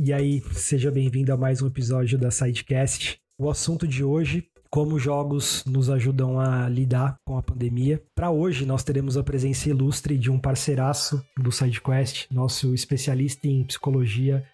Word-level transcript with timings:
E 0.00 0.12
aí, 0.12 0.42
seja 0.52 0.90
bem-vindo 0.90 1.32
a 1.32 1.36
mais 1.36 1.60
um 1.60 1.66
episódio 1.66 2.16
da 2.16 2.30
Sidecast. 2.30 3.20
O 3.38 3.50
assunto 3.50 3.86
de 3.86 4.02
hoje, 4.02 4.48
como 4.70 4.98
jogos 4.98 5.64
nos 5.66 5.90
ajudam 5.90 6.40
a 6.40 6.68
lidar 6.68 7.16
com 7.26 7.36
a 7.36 7.42
pandemia. 7.42 8.02
Para 8.14 8.30
hoje, 8.30 8.64
nós 8.64 8.84
teremos 8.84 9.16
a 9.16 9.22
presença 9.22 9.68
ilustre 9.68 10.16
de 10.16 10.30
um 10.30 10.38
parceiraço 10.38 11.22
do 11.36 11.50
SideQuest, 11.50 12.26
nosso 12.30 12.74
especialista 12.74 13.46
em 13.46 13.64
psicologia, 13.64 14.46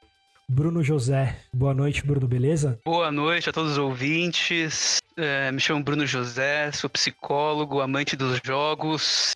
Bruno 0.49 0.83
José. 0.83 1.39
Boa 1.53 1.75
noite, 1.75 2.05
Bruno, 2.05 2.27
beleza? 2.27 2.79
Boa 2.85 3.11
noite 3.11 3.49
a 3.49 3.53
todos 3.53 3.73
os 3.73 3.79
ouvintes. 3.79 4.99
É, 5.17 5.51
me 5.53 5.61
chamo 5.61 5.83
Bruno 5.83 6.07
José, 6.07 6.73
sou 6.73 6.91
psicólogo, 6.91 7.81
amante 7.81 8.17
dos 8.17 8.41
jogos, 8.45 9.35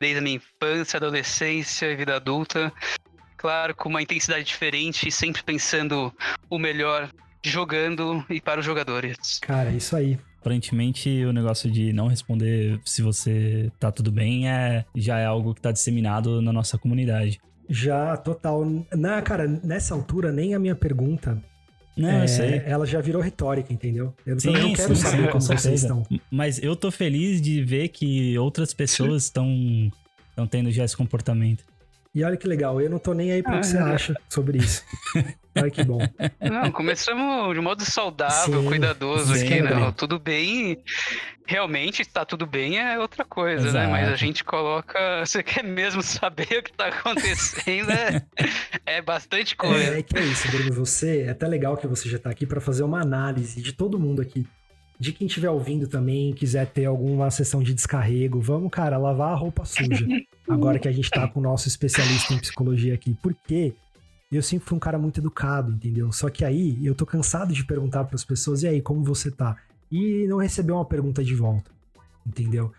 desde 0.00 0.18
a 0.18 0.22
minha 0.22 0.36
infância, 0.36 0.96
adolescência 0.96 1.86
e 1.86 1.96
vida 1.96 2.16
adulta 2.16 2.72
claro, 3.40 3.74
com 3.74 3.88
uma 3.88 4.02
intensidade 4.02 4.44
diferente 4.44 5.08
e 5.08 5.10
sempre 5.10 5.42
pensando 5.42 6.12
o 6.50 6.58
melhor 6.58 7.08
jogando 7.42 8.22
e 8.28 8.38
para 8.38 8.60
os 8.60 8.66
jogadores. 8.66 9.38
Cara, 9.40 9.70
isso 9.70 9.96
aí. 9.96 10.18
Aparentemente, 10.38 11.24
o 11.24 11.32
negócio 11.32 11.70
de 11.70 11.90
não 11.92 12.06
responder 12.06 12.78
se 12.84 13.00
você 13.00 13.72
tá 13.78 13.90
tudo 13.90 14.12
bem 14.12 14.48
é 14.48 14.84
já 14.94 15.18
é 15.18 15.24
algo 15.24 15.54
que 15.54 15.60
tá 15.60 15.72
disseminado 15.72 16.42
na 16.42 16.52
nossa 16.52 16.76
comunidade. 16.76 17.40
Já, 17.68 18.16
total. 18.16 18.66
Na, 18.92 19.22
cara, 19.22 19.46
nessa 19.46 19.94
altura, 19.94 20.30
nem 20.30 20.54
a 20.54 20.58
minha 20.58 20.74
pergunta. 20.74 21.42
Não, 22.00 22.08
é, 22.08 22.24
eu 22.24 22.28
sei. 22.28 22.62
Ela 22.64 22.86
já 22.86 23.00
virou 23.00 23.20
retórica, 23.20 23.72
entendeu? 23.72 24.14
Eu 24.24 24.40
sim, 24.40 24.52
não 24.52 24.72
quero 24.72 24.96
sim, 24.96 25.02
saber 25.02 25.24
sim, 25.24 25.30
como 25.30 25.42
vocês 25.42 25.82
estão. 25.82 26.06
Mas 26.30 26.62
eu 26.62 26.74
tô 26.74 26.90
feliz 26.90 27.42
de 27.42 27.62
ver 27.62 27.88
que 27.88 28.38
outras 28.38 28.72
pessoas 28.72 29.24
estão 29.30 29.90
tendo 30.50 30.70
já 30.70 30.84
esse 30.84 30.96
comportamento. 30.96 31.62
E 32.12 32.24
olha 32.24 32.36
que 32.36 32.48
legal, 32.48 32.80
eu 32.80 32.90
não 32.90 32.98
tô 32.98 33.14
nem 33.14 33.30
aí 33.30 33.42
pro 33.42 33.54
ah, 33.54 33.60
que 33.60 33.66
você 33.66 33.78
acha 33.78 34.14
sobre 34.28 34.58
isso. 34.58 34.84
Olha 35.56 35.70
que 35.70 35.82
bom. 35.82 35.98
Não, 36.40 36.70
começamos 36.70 37.54
de 37.54 37.60
modo 37.60 37.84
saudável, 37.84 38.60
sim, 38.60 38.66
cuidadoso 38.66 39.34
aqui, 39.34 39.60
não. 39.60 39.92
Tudo 39.92 40.18
bem. 40.18 40.78
Realmente, 41.44 42.02
está 42.02 42.24
tudo 42.24 42.46
bem 42.46 42.78
é 42.78 42.98
outra 42.98 43.24
coisa, 43.24 43.66
Exato. 43.68 43.86
né? 43.86 43.90
Mas 43.90 44.08
a 44.08 44.16
gente 44.16 44.44
coloca. 44.44 44.98
Você 45.26 45.42
quer 45.42 45.64
mesmo 45.64 46.02
saber 46.02 46.58
o 46.58 46.62
que 46.62 46.72
tá 46.72 46.86
acontecendo? 46.86 47.90
é, 47.90 48.22
é 48.86 49.02
bastante 49.02 49.56
coisa. 49.56 49.94
É, 49.94 49.98
é 49.98 50.02
que 50.02 50.16
é 50.16 50.22
isso, 50.22 50.48
Bruno. 50.52 50.72
Você. 50.74 51.22
É 51.22 51.30
até 51.30 51.48
legal 51.48 51.76
que 51.76 51.86
você 51.86 52.08
já 52.08 52.18
tá 52.18 52.30
aqui 52.30 52.46
para 52.46 52.60
fazer 52.60 52.84
uma 52.84 53.00
análise 53.00 53.60
de 53.60 53.72
todo 53.72 53.98
mundo 53.98 54.22
aqui 54.22 54.46
de 55.00 55.14
quem 55.14 55.26
estiver 55.26 55.48
ouvindo 55.48 55.88
também, 55.88 56.34
quiser 56.34 56.66
ter 56.66 56.84
alguma 56.84 57.30
sessão 57.30 57.62
de 57.62 57.72
descarrego, 57.72 58.38
vamos, 58.38 58.70
cara, 58.70 58.98
lavar 58.98 59.32
a 59.32 59.34
roupa 59.34 59.64
suja. 59.64 60.06
Agora 60.46 60.78
que 60.78 60.86
a 60.86 60.92
gente 60.92 61.08
tá 61.08 61.26
com 61.26 61.40
o 61.40 61.42
nosso 61.42 61.68
especialista 61.68 62.34
em 62.34 62.38
psicologia 62.38 62.92
aqui. 62.92 63.16
Porque 63.22 63.72
eu 64.30 64.42
sempre 64.42 64.68
fui 64.68 64.76
um 64.76 64.80
cara 64.80 64.98
muito 64.98 65.18
educado, 65.18 65.72
entendeu? 65.72 66.12
Só 66.12 66.28
que 66.28 66.44
aí 66.44 66.84
eu 66.84 66.94
tô 66.94 67.06
cansado 67.06 67.54
de 67.54 67.64
perguntar 67.64 68.04
para 68.04 68.14
as 68.14 68.24
pessoas, 68.24 68.62
e 68.62 68.68
aí, 68.68 68.82
como 68.82 69.02
você 69.02 69.30
tá? 69.30 69.56
E 69.90 70.26
não 70.28 70.36
receber 70.36 70.72
uma 70.72 70.84
pergunta 70.84 71.24
de 71.24 71.34
volta, 71.34 71.70
entendeu? 72.26 72.70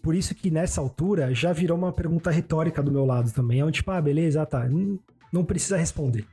Por 0.00 0.14
isso 0.14 0.32
que 0.32 0.52
nessa 0.52 0.80
altura 0.80 1.34
já 1.34 1.52
virou 1.52 1.76
uma 1.76 1.92
pergunta 1.92 2.30
retórica 2.30 2.80
do 2.84 2.92
meu 2.92 3.04
lado 3.04 3.32
também. 3.32 3.58
É 3.58 3.64
um 3.64 3.70
tipo, 3.72 3.90
ah, 3.90 4.00
beleza, 4.00 4.42
ah, 4.42 4.46
tá. 4.46 4.68
Não, 4.68 4.96
não 5.32 5.44
precisa 5.44 5.76
responder. 5.76 6.24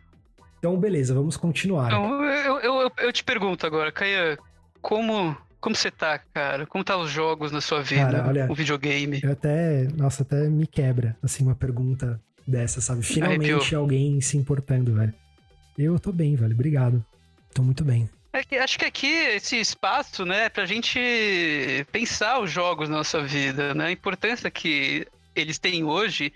Então, 0.59 0.77
beleza, 0.77 1.15
vamos 1.15 1.35
continuar. 1.35 1.87
Então, 1.87 2.23
eu, 2.23 2.59
eu, 2.59 2.91
eu 2.99 3.11
te 3.11 3.23
pergunto 3.23 3.65
agora, 3.65 3.91
Caia, 3.91 4.37
como 4.81 5.37
como 5.61 5.75
você 5.75 5.91
tá, 5.91 6.17
cara? 6.17 6.65
Como 6.65 6.83
tá 6.83 6.97
os 6.97 7.11
jogos 7.11 7.51
na 7.51 7.61
sua 7.61 7.83
vida? 7.83 8.11
Cara, 8.11 8.27
olha, 8.27 8.51
o 8.51 8.55
videogame? 8.55 9.19
Eu 9.23 9.31
até, 9.31 9.87
nossa, 9.95 10.23
até 10.23 10.49
me 10.49 10.65
quebra, 10.65 11.15
assim, 11.21 11.43
uma 11.43 11.53
pergunta 11.53 12.19
dessa, 12.47 12.81
sabe? 12.81 13.03
Finalmente 13.03 13.51
Arrepiou. 13.51 13.81
alguém 13.81 14.19
se 14.21 14.37
importando, 14.37 14.95
velho. 14.95 15.13
Eu 15.77 15.99
tô 15.99 16.11
bem, 16.11 16.35
velho. 16.35 16.53
Obrigado. 16.53 17.05
Tô 17.53 17.61
muito 17.61 17.83
bem. 17.83 18.09
É 18.33 18.43
que, 18.43 18.55
acho 18.55 18.79
que 18.79 18.85
aqui 18.85 19.07
esse 19.07 19.59
espaço, 19.59 20.25
né, 20.25 20.49
pra 20.49 20.65
gente 20.65 20.99
pensar 21.91 22.39
os 22.39 22.49
jogos 22.49 22.89
na 22.89 22.97
nossa 22.97 23.21
vida, 23.21 23.75
né? 23.75 23.85
A 23.87 23.91
importância 23.91 24.49
que 24.49 25.05
eles 25.35 25.59
têm 25.59 25.83
hoje 25.83 26.33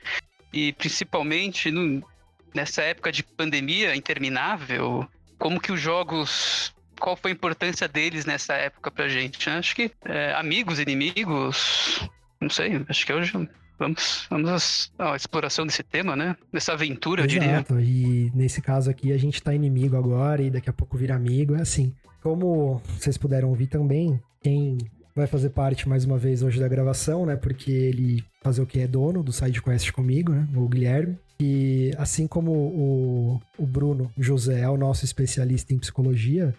e 0.54 0.72
principalmente 0.74 1.72
no, 1.72 2.06
nessa 2.54 2.84
época 2.84 3.12
de 3.12 3.24
pandemia 3.24 3.96
interminável, 3.96 5.08
como 5.40 5.60
que 5.60 5.72
os 5.72 5.82
jogos 5.82 6.75
qual 7.00 7.16
foi 7.16 7.32
a 7.32 7.34
importância 7.34 7.88
deles 7.88 8.26
nessa 8.26 8.54
época 8.54 8.92
pra 8.92 9.08
gente. 9.08 9.50
Né? 9.50 9.58
Acho 9.58 9.76
que 9.76 9.92
é, 10.06 10.34
amigos, 10.34 10.80
inimigos, 10.80 12.10
não 12.40 12.50
sei, 12.50 12.84
acho 12.88 13.06
que 13.06 13.14
hoje 13.14 13.32
vamos, 13.78 14.28
vamos 14.30 14.92
à 14.98 15.16
exploração 15.16 15.66
desse 15.66 15.84
tema, 15.84 16.16
né? 16.16 16.36
Dessa 16.52 16.74
aventura, 16.74 17.24
eu 17.24 17.28
diria. 17.28 17.52
Exato, 17.52 17.80
e 17.80 18.32
nesse 18.34 18.62
caso 18.62 18.90
aqui 18.90 19.12
a 19.12 19.18
gente 19.18 19.42
tá 19.42 19.54
inimigo 19.54 19.96
agora 19.98 20.42
e 20.42 20.50
daqui 20.50 20.70
a 20.70 20.74
pouco 20.74 20.98
vira 20.98 21.16
amigo, 21.16 21.56
é 21.56 21.62
assim. 21.62 21.94
Como 22.22 22.82
vocês 22.98 23.18
puderam 23.18 23.50
ouvir 23.50 23.68
também, 23.68 24.20
quem 24.42 24.78
vai 25.16 25.28
fazer 25.28 25.50
parte 25.50 25.88
mais 25.88 26.04
uma 26.04 26.18
vez 26.18 26.44
hoje 26.44 26.60
da 26.60 26.68
gravação, 26.68 27.26
né? 27.26 27.36
Porque 27.36 27.72
ele 27.72 28.24
fazer 28.42 28.62
o 28.62 28.66
que 28.66 28.80
é 28.80 28.88
dono 28.88 29.24
do 29.24 29.32
SideQuest 29.32 29.92
comigo, 29.92 30.32
né? 30.32 30.48
O 30.56 30.68
Guilherme. 30.68 31.18
E 31.40 31.92
assim 31.98 32.28
como 32.28 32.52
o, 32.52 33.42
o 33.58 33.66
Bruno 33.66 34.12
José 34.18 34.62
é 34.62 34.70
o 34.70 34.78
nosso 34.78 35.04
especialista 35.04 35.74
em 35.74 35.80
psicologia, 35.80 36.56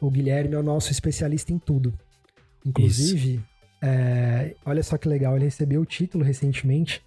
o 0.00 0.10
Guilherme 0.10 0.54
é 0.54 0.58
o 0.58 0.62
nosso 0.62 0.90
especialista 0.92 1.52
em 1.52 1.58
tudo. 1.58 1.92
Inclusive, 2.64 3.40
é, 3.82 4.54
olha 4.64 4.82
só 4.82 4.98
que 4.98 5.08
legal, 5.08 5.36
ele 5.36 5.44
recebeu 5.44 5.80
o 5.80 5.86
título 5.86 6.24
recentemente 6.24 7.02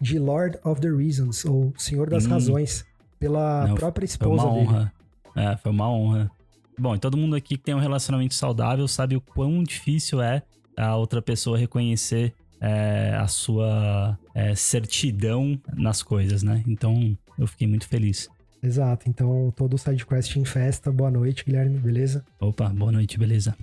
de 0.00 0.18
Lord 0.18 0.58
of 0.64 0.80
the 0.80 0.90
Reasons, 0.90 1.44
ou 1.44 1.72
Senhor 1.76 2.10
das 2.10 2.26
hum. 2.26 2.30
Razões, 2.30 2.84
pela 3.18 3.66
Não, 3.66 3.74
própria 3.74 4.04
esposa 4.04 4.42
foi 4.42 4.50
uma 4.50 4.54
dele. 4.54 4.68
Honra. 4.68 4.92
É, 5.34 5.56
foi 5.56 5.72
uma 5.72 5.90
honra. 5.90 6.30
Bom, 6.78 6.94
e 6.94 6.98
todo 6.98 7.16
mundo 7.16 7.34
aqui 7.36 7.56
que 7.56 7.62
tem 7.62 7.74
um 7.74 7.80
relacionamento 7.80 8.34
saudável 8.34 8.86
sabe 8.86 9.16
o 9.16 9.20
quão 9.20 9.62
difícil 9.62 10.20
é 10.20 10.42
a 10.76 10.94
outra 10.96 11.22
pessoa 11.22 11.56
reconhecer 11.56 12.34
é, 12.60 13.14
a 13.18 13.26
sua 13.26 14.18
é, 14.34 14.54
certidão 14.54 15.58
nas 15.74 16.02
coisas, 16.02 16.42
né? 16.42 16.62
Então, 16.66 17.16
eu 17.38 17.46
fiquei 17.46 17.66
muito 17.66 17.88
feliz. 17.88 18.28
Exato. 18.62 19.08
Então, 19.08 19.52
todo 19.54 19.74
o 19.74 19.78
SideQuest 19.78 20.36
em 20.36 20.44
festa. 20.44 20.90
Boa 20.90 21.10
noite, 21.10 21.44
Guilherme, 21.44 21.78
beleza? 21.78 22.24
Opa, 22.40 22.68
boa 22.68 22.92
noite, 22.92 23.18
beleza. 23.18 23.56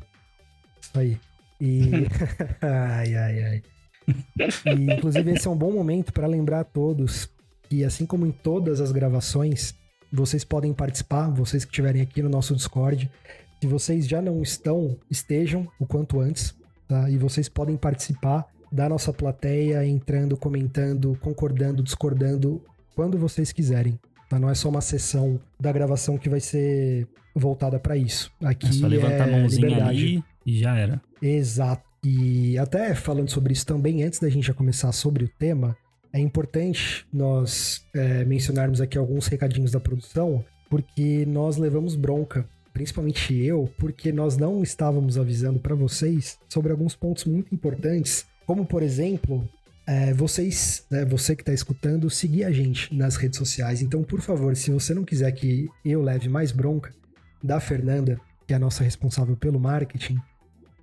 Isso 0.81 0.99
aí. 0.99 1.19
E. 1.59 1.89
ai, 2.61 3.15
ai, 3.15 3.43
ai. 3.43 3.63
E, 4.65 4.93
inclusive, 4.93 5.31
esse 5.31 5.47
é 5.47 5.51
um 5.51 5.57
bom 5.57 5.71
momento 5.71 6.11
para 6.11 6.27
lembrar 6.27 6.61
a 6.61 6.63
todos 6.63 7.29
que, 7.69 7.83
assim 7.83 8.05
como 8.05 8.25
em 8.25 8.31
todas 8.31 8.81
as 8.81 8.91
gravações, 8.91 9.73
vocês 10.11 10.43
podem 10.43 10.73
participar, 10.73 11.29
vocês 11.29 11.65
que 11.65 11.71
estiverem 11.71 12.01
aqui 12.01 12.21
no 12.21 12.29
nosso 12.29 12.55
Discord. 12.55 13.09
Se 13.59 13.67
vocês 13.67 14.07
já 14.07 14.21
não 14.21 14.41
estão, 14.41 14.97
estejam 15.09 15.67
o 15.79 15.85
quanto 15.85 16.19
antes, 16.19 16.53
tá? 16.87 17.09
E 17.09 17.17
vocês 17.17 17.47
podem 17.47 17.77
participar 17.77 18.45
da 18.71 18.89
nossa 18.89 19.13
plateia, 19.13 19.85
entrando, 19.85 20.35
comentando, 20.35 21.17
concordando, 21.21 21.81
discordando, 21.81 22.61
quando 22.95 23.17
vocês 23.17 23.51
quiserem. 23.51 23.99
Não 24.39 24.49
é 24.49 24.55
só 24.55 24.69
uma 24.69 24.81
sessão 24.81 25.39
da 25.59 25.71
gravação 25.71 26.17
que 26.17 26.29
vai 26.29 26.39
ser 26.39 27.07
voltada 27.35 27.79
para 27.79 27.97
isso. 27.97 28.31
Aqui 28.43 28.67
é 28.67 28.71
só 28.71 28.87
levantar 28.87 29.29
é 29.29 29.33
a 29.33 29.37
mãozinha 29.37 29.67
liberdade. 29.67 30.03
ali 30.03 30.23
e 30.45 30.59
já 30.59 30.77
era. 30.77 31.01
Exato. 31.21 31.83
E 32.03 32.57
até 32.57 32.93
falando 32.93 33.29
sobre 33.29 33.53
isso 33.53 33.65
também, 33.65 34.03
antes 34.03 34.19
da 34.19 34.29
gente 34.29 34.47
já 34.47 34.53
começar 34.53 34.91
sobre 34.91 35.23
o 35.23 35.29
tema, 35.39 35.75
é 36.11 36.19
importante 36.19 37.05
nós 37.11 37.85
é, 37.93 38.25
mencionarmos 38.25 38.81
aqui 38.81 38.97
alguns 38.97 39.27
recadinhos 39.27 39.71
da 39.71 39.79
produção, 39.79 40.43
porque 40.69 41.25
nós 41.25 41.57
levamos 41.57 41.95
bronca, 41.95 42.47
principalmente 42.73 43.33
eu, 43.35 43.69
porque 43.77 44.11
nós 44.11 44.37
não 44.37 44.61
estávamos 44.61 45.17
avisando 45.17 45.59
para 45.59 45.75
vocês 45.75 46.37
sobre 46.49 46.71
alguns 46.71 46.95
pontos 46.95 47.23
muito 47.23 47.55
importantes, 47.55 48.25
como 48.45 48.65
por 48.65 48.83
exemplo 48.83 49.47
é, 49.85 50.13
vocês, 50.13 50.85
né, 50.89 51.05
você 51.05 51.35
que 51.35 51.41
está 51.41 51.53
escutando, 51.53 52.09
seguir 52.09 52.45
a 52.45 52.51
gente 52.51 52.93
nas 52.95 53.15
redes 53.15 53.37
sociais. 53.37 53.81
Então, 53.81 54.03
por 54.03 54.21
favor, 54.21 54.55
se 54.55 54.71
você 54.71 54.93
não 54.93 55.03
quiser 55.03 55.31
que 55.31 55.69
eu 55.83 56.01
leve 56.01 56.29
mais 56.29 56.51
bronca 56.51 56.93
da 57.43 57.59
Fernanda, 57.59 58.19
que 58.47 58.53
é 58.53 58.55
a 58.55 58.59
nossa 58.59 58.83
responsável 58.83 59.35
pelo 59.35 59.59
marketing, 59.59 60.17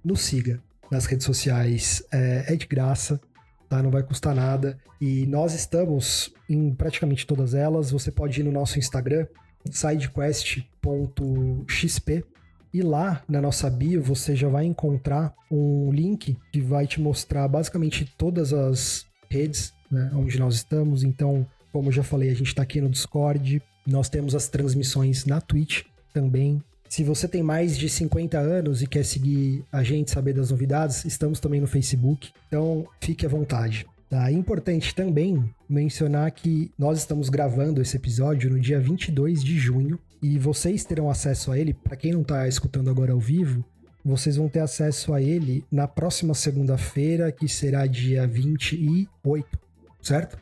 nos 0.04 0.20
siga 0.20 0.60
nas 0.90 1.06
redes 1.06 1.24
sociais. 1.24 2.04
É, 2.10 2.44
é 2.48 2.56
de 2.56 2.66
graça, 2.66 3.20
tá? 3.68 3.80
Não 3.82 3.90
vai 3.90 4.02
custar 4.02 4.34
nada. 4.34 4.78
E 5.00 5.24
nós 5.26 5.54
estamos 5.54 6.34
em 6.48 6.74
praticamente 6.74 7.26
todas 7.26 7.54
elas. 7.54 7.90
Você 7.90 8.10
pode 8.10 8.40
ir 8.40 8.44
no 8.44 8.52
nosso 8.52 8.78
Instagram, 8.78 9.26
sidequest.xp, 9.70 12.24
e 12.72 12.82
lá 12.82 13.22
na 13.28 13.40
nossa 13.40 13.68
bio 13.68 14.02
você 14.02 14.36
já 14.36 14.48
vai 14.48 14.64
encontrar 14.64 15.34
um 15.50 15.90
link 15.92 16.36
que 16.52 16.60
vai 16.60 16.86
te 16.86 17.00
mostrar 17.00 17.46
basicamente 17.48 18.04
todas 18.16 18.52
as 18.52 19.06
redes 19.28 19.72
né, 19.90 20.10
onde 20.14 20.38
nós 20.38 20.54
estamos. 20.54 21.02
Então, 21.02 21.46
como 21.72 21.90
já 21.90 22.02
falei, 22.02 22.30
a 22.30 22.34
gente 22.34 22.48
está 22.48 22.62
aqui 22.62 22.80
no 22.80 22.88
Discord, 22.88 23.62
nós 23.86 24.08
temos 24.08 24.34
as 24.34 24.48
transmissões 24.48 25.24
na 25.24 25.40
Twitch 25.40 25.82
também. 26.12 26.62
Se 26.88 27.04
você 27.04 27.28
tem 27.28 27.42
mais 27.42 27.78
de 27.78 27.88
50 27.88 28.38
anos 28.38 28.82
e 28.82 28.86
quer 28.86 29.04
seguir 29.04 29.64
a 29.70 29.82
gente, 29.82 30.10
saber 30.10 30.32
das 30.32 30.50
novidades, 30.50 31.04
estamos 31.04 31.38
também 31.38 31.60
no 31.60 31.66
Facebook. 31.66 32.30
Então, 32.48 32.86
fique 33.00 33.24
à 33.24 33.28
vontade. 33.28 33.86
Tá? 34.08 34.28
É 34.28 34.32
importante 34.32 34.92
também 34.92 35.44
mencionar 35.68 36.32
que 36.32 36.72
nós 36.76 36.98
estamos 36.98 37.28
gravando 37.28 37.80
esse 37.80 37.96
episódio 37.96 38.50
no 38.50 38.58
dia 38.58 38.80
22 38.80 39.44
de 39.44 39.56
junho 39.56 40.00
e 40.22 40.38
vocês 40.38 40.84
terão 40.84 41.08
acesso 41.08 41.50
a 41.50 41.58
ele, 41.58 41.72
para 41.72 41.96
quem 41.96 42.12
não 42.12 42.22
está 42.22 42.46
escutando 42.46 42.90
agora 42.90 43.12
ao 43.12 43.20
vivo, 43.20 43.64
vocês 44.04 44.36
vão 44.36 44.48
ter 44.48 44.60
acesso 44.60 45.12
a 45.12 45.20
ele 45.20 45.64
na 45.70 45.86
próxima 45.86 46.34
segunda-feira, 46.34 47.30
que 47.30 47.48
será 47.48 47.86
dia 47.86 48.26
28, 48.26 49.58
certo? 50.02 50.38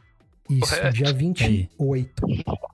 Isso, 0.48 0.74
Correto. 0.74 0.96
dia 0.96 1.12
28. 1.12 2.26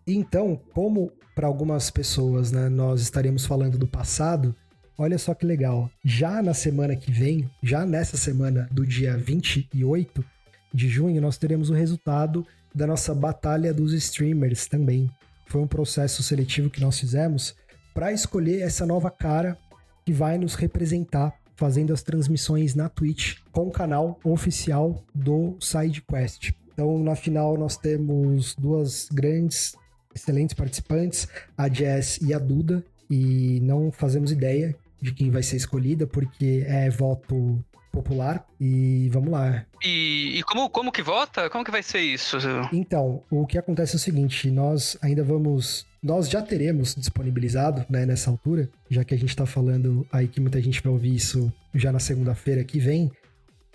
Então, 0.06 0.60
como 0.72 1.10
para 1.34 1.46
algumas 1.46 1.90
pessoas, 1.90 2.52
né, 2.52 2.68
nós 2.68 3.00
estaremos 3.00 3.44
falando 3.44 3.76
do 3.76 3.86
passado, 3.86 4.54
olha 4.96 5.18
só 5.18 5.34
que 5.34 5.44
legal. 5.44 5.90
Já 6.04 6.40
na 6.40 6.54
semana 6.54 6.94
que 6.94 7.10
vem, 7.10 7.50
já 7.62 7.84
nessa 7.84 8.16
semana 8.16 8.68
do 8.70 8.86
dia 8.86 9.16
28 9.16 10.24
de 10.72 10.88
junho, 10.88 11.20
nós 11.20 11.36
teremos 11.36 11.70
o 11.70 11.74
resultado 11.74 12.46
da 12.74 12.86
nossa 12.86 13.14
batalha 13.14 13.72
dos 13.72 13.92
streamers 13.92 14.66
também. 14.66 15.10
Foi 15.46 15.60
um 15.60 15.66
processo 15.66 16.22
seletivo 16.22 16.70
que 16.70 16.80
nós 16.80 16.98
fizemos 16.98 17.54
para 17.92 18.12
escolher 18.12 18.60
essa 18.60 18.84
nova 18.84 19.10
cara 19.10 19.56
que 20.04 20.12
vai 20.12 20.36
nos 20.36 20.54
representar 20.54 21.32
fazendo 21.56 21.92
as 21.92 22.02
transmissões 22.02 22.74
na 22.74 22.88
Twitch 22.88 23.38
com 23.52 23.68
o 23.68 23.70
canal 23.70 24.18
oficial 24.24 25.04
do 25.14 25.56
SideQuest. 25.60 26.52
Então, 26.72 26.98
na 26.98 27.14
final, 27.14 27.56
nós 27.56 27.76
temos 27.76 28.54
duas 28.56 29.08
grandes, 29.12 29.76
excelentes 30.14 30.54
participantes, 30.54 31.28
a 31.56 31.68
Jess 31.68 32.18
e 32.20 32.34
a 32.34 32.38
Duda, 32.38 32.84
e 33.08 33.60
não 33.62 33.92
fazemos 33.92 34.32
ideia 34.32 34.74
de 35.00 35.12
quem 35.12 35.30
vai 35.30 35.42
ser 35.42 35.56
escolhida, 35.56 36.06
porque 36.06 36.64
é 36.66 36.90
voto 36.90 37.64
popular. 37.94 38.44
E 38.60 39.08
vamos 39.12 39.30
lá. 39.30 39.64
E, 39.82 40.38
e, 40.38 40.42
como, 40.42 40.68
como 40.68 40.90
que 40.90 41.02
vota? 41.02 41.48
Como 41.48 41.64
que 41.64 41.70
vai 41.70 41.82
ser 41.82 42.00
isso? 42.00 42.36
Então, 42.72 43.22
o 43.30 43.46
que 43.46 43.56
acontece 43.56 43.94
é 43.94 43.96
o 43.96 44.00
seguinte: 44.00 44.50
nós 44.50 44.98
ainda 45.00 45.22
vamos. 45.22 45.86
Nós 46.02 46.28
já 46.28 46.42
teremos 46.42 46.94
disponibilizado, 46.94 47.86
né, 47.88 48.04
nessa 48.04 48.30
altura, 48.30 48.68
já 48.90 49.02
que 49.04 49.14
a 49.14 49.16
gente 49.16 49.30
está 49.30 49.46
falando 49.46 50.06
aí 50.12 50.28
que 50.28 50.38
muita 50.38 50.60
gente 50.60 50.82
vai 50.82 50.92
ouvir 50.92 51.14
isso 51.14 51.50
já 51.74 51.90
na 51.90 52.00
segunda-feira 52.00 52.62
que 52.64 52.78
vem. 52.78 53.10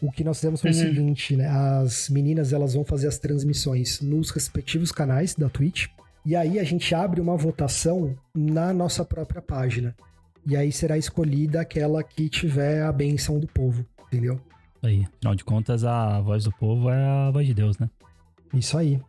O 0.01 0.11
que 0.11 0.23
nós 0.23 0.37
fizemos 0.37 0.61
foi 0.61 0.71
uhum. 0.71 0.77
o 0.77 0.79
seguinte, 0.79 1.35
né? 1.35 1.47
As 1.47 2.07
meninas 2.09 2.53
elas 2.53 2.73
vão 2.73 2.85
fazer 2.85 3.07
as 3.07 3.17
transmissões 3.17 3.99
nos 3.99 4.29
respectivos 4.29 4.91
canais 4.91 5.33
da 5.33 5.49
Twitch. 5.49 5.87
E 6.25 6.35
aí 6.35 6.59
a 6.59 6.63
gente 6.63 6.93
abre 6.93 7.19
uma 7.19 7.35
votação 7.35 8.15
na 8.35 8.71
nossa 8.73 9.03
própria 9.03 9.41
página. 9.41 9.95
E 10.45 10.55
aí 10.55 10.71
será 10.71 10.97
escolhida 10.97 11.61
aquela 11.61 12.03
que 12.03 12.29
tiver 12.29 12.83
a 12.83 12.91
benção 12.91 13.39
do 13.39 13.47
povo 13.47 13.85
entendeu? 14.11 14.39
Aí, 14.81 15.05
afinal 15.15 15.35
de 15.35 15.43
contas, 15.43 15.83
a 15.83 16.19
voz 16.21 16.43
do 16.43 16.51
povo 16.51 16.89
é 16.89 17.27
a 17.27 17.31
voz 17.31 17.45
de 17.45 17.53
Deus, 17.53 17.77
né? 17.77 17.89
Isso 18.53 18.77
aí. 18.77 18.99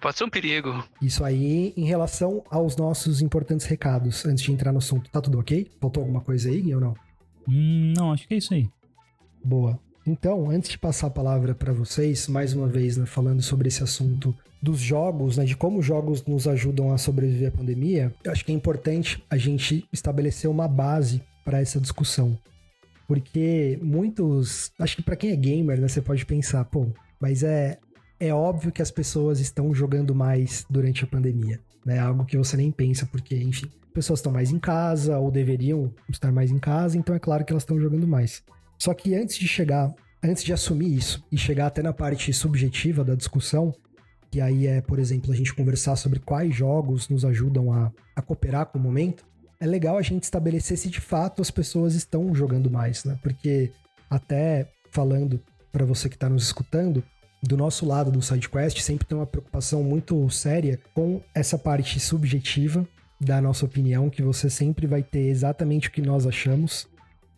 Pode 0.00 0.16
ser 0.16 0.24
um 0.24 0.30
perigo. 0.30 0.84
Isso 1.02 1.24
aí, 1.24 1.72
em 1.76 1.84
relação 1.84 2.44
aos 2.50 2.76
nossos 2.76 3.20
importantes 3.20 3.66
recados, 3.66 4.24
antes 4.24 4.44
de 4.44 4.52
entrar 4.52 4.70
no 4.70 4.78
assunto, 4.78 5.10
tá 5.10 5.20
tudo 5.20 5.38
ok? 5.38 5.70
Faltou 5.80 6.02
alguma 6.02 6.20
coisa 6.20 6.48
aí, 6.48 6.74
ou 6.74 6.80
não? 6.80 6.94
Hum, 7.48 7.92
não, 7.96 8.12
acho 8.12 8.28
que 8.28 8.34
é 8.34 8.36
isso 8.36 8.54
aí. 8.54 8.68
Boa. 9.44 9.78
Então, 10.06 10.50
antes 10.50 10.70
de 10.70 10.78
passar 10.78 11.06
a 11.06 11.10
palavra 11.10 11.54
para 11.54 11.72
vocês, 11.72 12.28
mais 12.28 12.52
uma 12.52 12.68
vez, 12.68 12.96
né, 12.96 13.06
falando 13.06 13.42
sobre 13.42 13.68
esse 13.68 13.82
assunto 13.82 14.34
dos 14.62 14.78
jogos, 14.78 15.36
né, 15.36 15.44
de 15.44 15.56
como 15.56 15.78
os 15.78 15.86
jogos 15.86 16.24
nos 16.24 16.46
ajudam 16.46 16.92
a 16.92 16.98
sobreviver 16.98 17.48
à 17.48 17.56
pandemia, 17.56 18.14
eu 18.22 18.30
acho 18.30 18.44
que 18.44 18.52
é 18.52 18.54
importante 18.54 19.22
a 19.30 19.36
gente 19.36 19.86
estabelecer 19.92 20.48
uma 20.48 20.68
base 20.68 21.22
para 21.44 21.60
essa 21.60 21.80
discussão. 21.80 22.38
Porque 23.06 23.78
muitos. 23.82 24.72
Acho 24.78 24.96
que 24.96 25.02
para 25.02 25.16
quem 25.16 25.30
é 25.30 25.36
gamer, 25.36 25.80
né, 25.80 25.88
você 25.88 26.00
pode 26.00 26.24
pensar, 26.24 26.64
pô, 26.64 26.86
mas 27.20 27.42
é, 27.42 27.78
é 28.18 28.32
óbvio 28.32 28.72
que 28.72 28.82
as 28.82 28.90
pessoas 28.90 29.40
estão 29.40 29.74
jogando 29.74 30.14
mais 30.14 30.64
durante 30.70 31.04
a 31.04 31.06
pandemia. 31.06 31.60
Né? 31.84 31.98
Algo 31.98 32.24
que 32.24 32.38
você 32.38 32.56
nem 32.56 32.70
pensa, 32.70 33.06
porque, 33.06 33.36
enfim, 33.36 33.70
pessoas 33.92 34.18
estão 34.18 34.32
mais 34.32 34.50
em 34.50 34.58
casa 34.58 35.18
ou 35.18 35.30
deveriam 35.30 35.92
estar 36.08 36.32
mais 36.32 36.50
em 36.50 36.58
casa, 36.58 36.98
então 36.98 37.14
é 37.14 37.18
claro 37.18 37.44
que 37.44 37.52
elas 37.52 37.62
estão 37.62 37.80
jogando 37.80 38.06
mais. 38.06 38.42
Só 38.78 38.92
que 38.92 39.14
antes 39.14 39.36
de 39.36 39.46
chegar, 39.46 39.94
antes 40.22 40.42
de 40.42 40.52
assumir 40.52 40.96
isso 40.96 41.24
e 41.30 41.38
chegar 41.38 41.66
até 41.66 41.82
na 41.82 41.92
parte 41.92 42.32
subjetiva 42.32 43.04
da 43.04 43.14
discussão, 43.14 43.72
que 44.30 44.40
aí 44.40 44.66
é, 44.66 44.80
por 44.80 44.98
exemplo, 44.98 45.32
a 45.32 45.36
gente 45.36 45.54
conversar 45.54 45.94
sobre 45.94 46.18
quais 46.18 46.52
jogos 46.52 47.08
nos 47.08 47.24
ajudam 47.24 47.72
a, 47.72 47.92
a 48.16 48.20
cooperar 48.20 48.66
com 48.66 48.78
o 48.78 48.82
momento, 48.82 49.24
é 49.60 49.66
legal 49.66 49.96
a 49.96 50.02
gente 50.02 50.24
estabelecer 50.24 50.76
se 50.76 50.88
de 50.88 51.00
fato 51.00 51.42
as 51.42 51.50
pessoas 51.50 51.94
estão 51.94 52.34
jogando 52.34 52.70
mais, 52.70 53.04
né? 53.04 53.18
Porque 53.22 53.72
até 54.10 54.68
falando 54.90 55.40
para 55.72 55.84
você 55.84 56.08
que 56.08 56.16
está 56.16 56.28
nos 56.28 56.44
escutando, 56.44 57.02
do 57.42 57.56
nosso 57.56 57.84
lado 57.84 58.10
do 58.10 58.22
SideQuest 58.22 58.80
sempre 58.80 59.06
tem 59.06 59.16
uma 59.16 59.26
preocupação 59.26 59.82
muito 59.82 60.28
séria 60.30 60.78
com 60.94 61.20
essa 61.34 61.58
parte 61.58 62.00
subjetiva 62.00 62.86
da 63.20 63.40
nossa 63.40 63.64
opinião, 63.64 64.10
que 64.10 64.22
você 64.22 64.48
sempre 64.48 64.86
vai 64.86 65.02
ter 65.02 65.26
exatamente 65.28 65.88
o 65.88 65.90
que 65.90 66.02
nós 66.02 66.26
achamos 66.26 66.88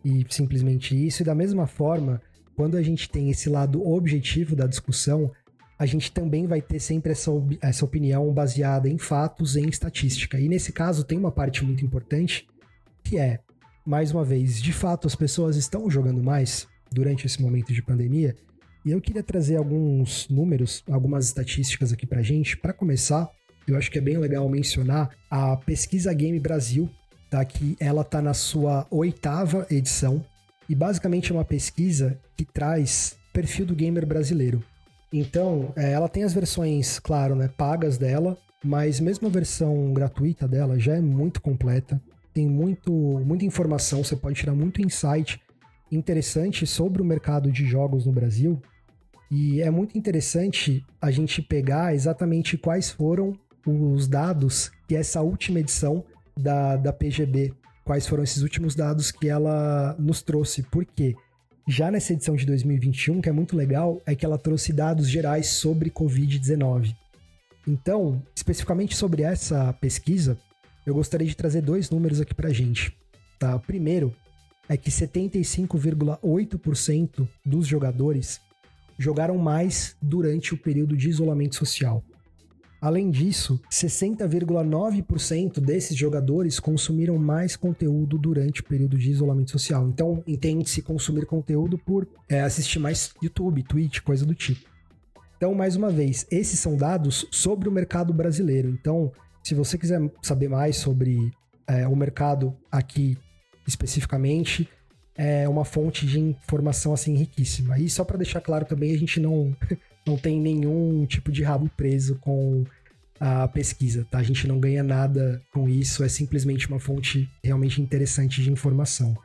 e 0.04 0.24
simplesmente 0.30 0.94
isso. 0.94 1.22
E 1.22 1.24
da 1.24 1.34
mesma 1.34 1.66
forma, 1.66 2.20
quando 2.54 2.76
a 2.76 2.82
gente 2.82 3.08
tem 3.08 3.30
esse 3.30 3.48
lado 3.48 3.86
objetivo 3.86 4.54
da 4.56 4.66
discussão, 4.66 5.30
a 5.78 5.84
gente 5.84 6.10
também 6.10 6.46
vai 6.46 6.62
ter 6.62 6.80
sempre 6.80 7.12
essa, 7.12 7.30
essa 7.60 7.84
opinião 7.84 8.32
baseada 8.32 8.88
em 8.88 8.98
fatos, 8.98 9.56
em 9.56 9.68
estatística. 9.68 10.38
E 10.38 10.48
nesse 10.48 10.72
caso 10.72 11.04
tem 11.04 11.18
uma 11.18 11.30
parte 11.30 11.64
muito 11.64 11.84
importante, 11.84 12.46
que 13.04 13.18
é, 13.18 13.40
mais 13.84 14.10
uma 14.10 14.24
vez, 14.24 14.60
de 14.60 14.72
fato 14.72 15.06
as 15.06 15.14
pessoas 15.14 15.56
estão 15.56 15.90
jogando 15.90 16.22
mais 16.22 16.66
durante 16.90 17.26
esse 17.26 17.40
momento 17.42 17.72
de 17.72 17.82
pandemia. 17.82 18.34
E 18.84 18.90
eu 18.90 19.00
queria 19.00 19.22
trazer 19.22 19.56
alguns 19.56 20.28
números, 20.28 20.82
algumas 20.88 21.26
estatísticas 21.26 21.92
aqui 21.92 22.06
pra 22.06 22.22
gente. 22.22 22.56
Para 22.56 22.72
começar, 22.72 23.28
eu 23.66 23.76
acho 23.76 23.90
que 23.90 23.98
é 23.98 24.00
bem 24.00 24.16
legal 24.16 24.48
mencionar 24.48 25.10
a 25.28 25.56
Pesquisa 25.56 26.14
Game 26.14 26.38
Brasil, 26.38 26.88
tá? 27.28 27.44
Que 27.44 27.76
ela 27.80 28.04
tá 28.04 28.22
na 28.22 28.32
sua 28.32 28.86
oitava 28.90 29.66
edição. 29.70 30.24
E 30.68 30.74
basicamente 30.74 31.32
é 31.32 31.34
uma 31.34 31.44
pesquisa 31.44 32.18
que 32.36 32.44
traz 32.44 33.16
perfil 33.32 33.66
do 33.66 33.74
gamer 33.74 34.06
brasileiro. 34.06 34.62
Então, 35.12 35.72
é, 35.76 35.92
ela 35.92 36.08
tem 36.08 36.24
as 36.24 36.32
versões, 36.32 36.98
claro, 36.98 37.34
né, 37.34 37.48
pagas 37.48 37.96
dela, 37.96 38.36
mas 38.64 39.00
mesmo 39.00 39.28
a 39.28 39.30
versão 39.30 39.92
gratuita 39.92 40.48
dela 40.48 40.78
já 40.78 40.96
é 40.96 41.00
muito 41.00 41.40
completa. 41.40 42.00
Tem 42.34 42.46
muito, 42.46 42.92
muita 42.92 43.44
informação, 43.44 44.04
você 44.04 44.16
pode 44.16 44.36
tirar 44.36 44.54
muito 44.54 44.82
insight 44.82 45.40
interessante 45.90 46.66
sobre 46.66 47.00
o 47.00 47.04
mercado 47.04 47.50
de 47.50 47.64
jogos 47.64 48.06
no 48.06 48.12
Brasil. 48.12 48.60
E 49.30 49.60
é 49.60 49.70
muito 49.70 49.96
interessante 49.96 50.84
a 51.00 51.10
gente 51.10 51.42
pegar 51.42 51.94
exatamente 51.94 52.56
quais 52.56 52.90
foram 52.90 53.32
os 53.66 54.06
dados 54.06 54.70
que 54.86 54.94
essa 54.94 55.20
última 55.20 55.60
edição 55.60 56.04
da, 56.36 56.76
da 56.76 56.92
PGB, 56.92 57.52
quais 57.84 58.06
foram 58.06 58.22
esses 58.22 58.42
últimos 58.42 58.74
dados 58.74 59.10
que 59.10 59.28
ela 59.28 59.96
nos 59.98 60.22
trouxe. 60.22 60.62
Por 60.62 60.84
quê? 60.84 61.14
Já 61.68 61.90
nessa 61.90 62.12
edição 62.12 62.36
de 62.36 62.46
2021, 62.46 63.20
que 63.20 63.28
é 63.28 63.32
muito 63.32 63.56
legal, 63.56 64.00
é 64.06 64.14
que 64.14 64.24
ela 64.24 64.38
trouxe 64.38 64.72
dados 64.72 65.08
gerais 65.08 65.48
sobre 65.48 65.90
Covid-19. 65.90 66.94
Então, 67.66 68.22
especificamente 68.36 68.96
sobre 68.96 69.22
essa 69.22 69.72
pesquisa, 69.72 70.38
eu 70.86 70.94
gostaria 70.94 71.26
de 71.26 71.34
trazer 71.34 71.62
dois 71.62 71.90
números 71.90 72.20
aqui 72.20 72.32
pra 72.32 72.52
gente. 72.52 72.96
Tá? 73.36 73.56
O 73.56 73.60
primeiro 73.60 74.14
é 74.68 74.76
que 74.76 74.90
75,8% 74.90 77.28
dos 77.44 77.66
jogadores 77.66 78.40
jogaram 78.96 79.36
mais 79.36 79.96
durante 80.00 80.54
o 80.54 80.56
período 80.56 80.96
de 80.96 81.08
isolamento 81.08 81.56
social. 81.56 82.00
Além 82.80 83.10
disso, 83.10 83.60
60,9% 83.70 85.60
desses 85.60 85.96
jogadores 85.96 86.60
consumiram 86.60 87.16
mais 87.18 87.56
conteúdo 87.56 88.18
durante 88.18 88.60
o 88.60 88.64
período 88.64 88.98
de 88.98 89.10
isolamento 89.10 89.50
social. 89.50 89.88
Então, 89.88 90.22
entende-se 90.26 90.82
consumir 90.82 91.26
conteúdo 91.26 91.78
por 91.78 92.06
é, 92.28 92.40
assistir 92.40 92.78
mais 92.78 93.12
YouTube, 93.22 93.62
Twitch, 93.62 94.00
coisa 94.00 94.26
do 94.26 94.34
tipo. 94.34 94.68
Então, 95.36 95.54
mais 95.54 95.76
uma 95.76 95.90
vez, 95.90 96.26
esses 96.30 96.58
são 96.58 96.76
dados 96.76 97.26
sobre 97.30 97.68
o 97.68 97.72
mercado 97.72 98.12
brasileiro. 98.12 98.68
Então, 98.68 99.12
se 99.42 99.54
você 99.54 99.76
quiser 99.78 100.00
saber 100.22 100.48
mais 100.48 100.76
sobre 100.76 101.30
é, 101.66 101.86
o 101.86 101.94
mercado 101.94 102.56
aqui 102.70 103.16
especificamente, 103.66 104.68
é 105.16 105.48
uma 105.48 105.64
fonte 105.64 106.06
de 106.06 106.20
informação 106.20 106.92
assim 106.92 107.14
riquíssima. 107.14 107.78
E 107.78 107.88
só 107.88 108.04
para 108.04 108.18
deixar 108.18 108.40
claro 108.40 108.64
também, 108.64 108.94
a 108.94 108.98
gente 108.98 109.18
não 109.18 109.56
não 110.06 110.16
tem 110.16 110.40
nenhum 110.40 111.04
tipo 111.06 111.32
de 111.32 111.42
rabo 111.42 111.70
preso 111.76 112.16
com 112.16 112.64
a 113.18 113.48
pesquisa, 113.48 114.06
tá? 114.10 114.18
A 114.18 114.22
gente 114.22 114.46
não 114.46 114.60
ganha 114.60 114.82
nada 114.82 115.42
com 115.52 115.68
isso, 115.68 116.04
é 116.04 116.08
simplesmente 116.08 116.68
uma 116.68 116.78
fonte 116.78 117.28
realmente 117.42 117.80
interessante 117.80 118.42
de 118.42 118.52
informação. 118.52 119.16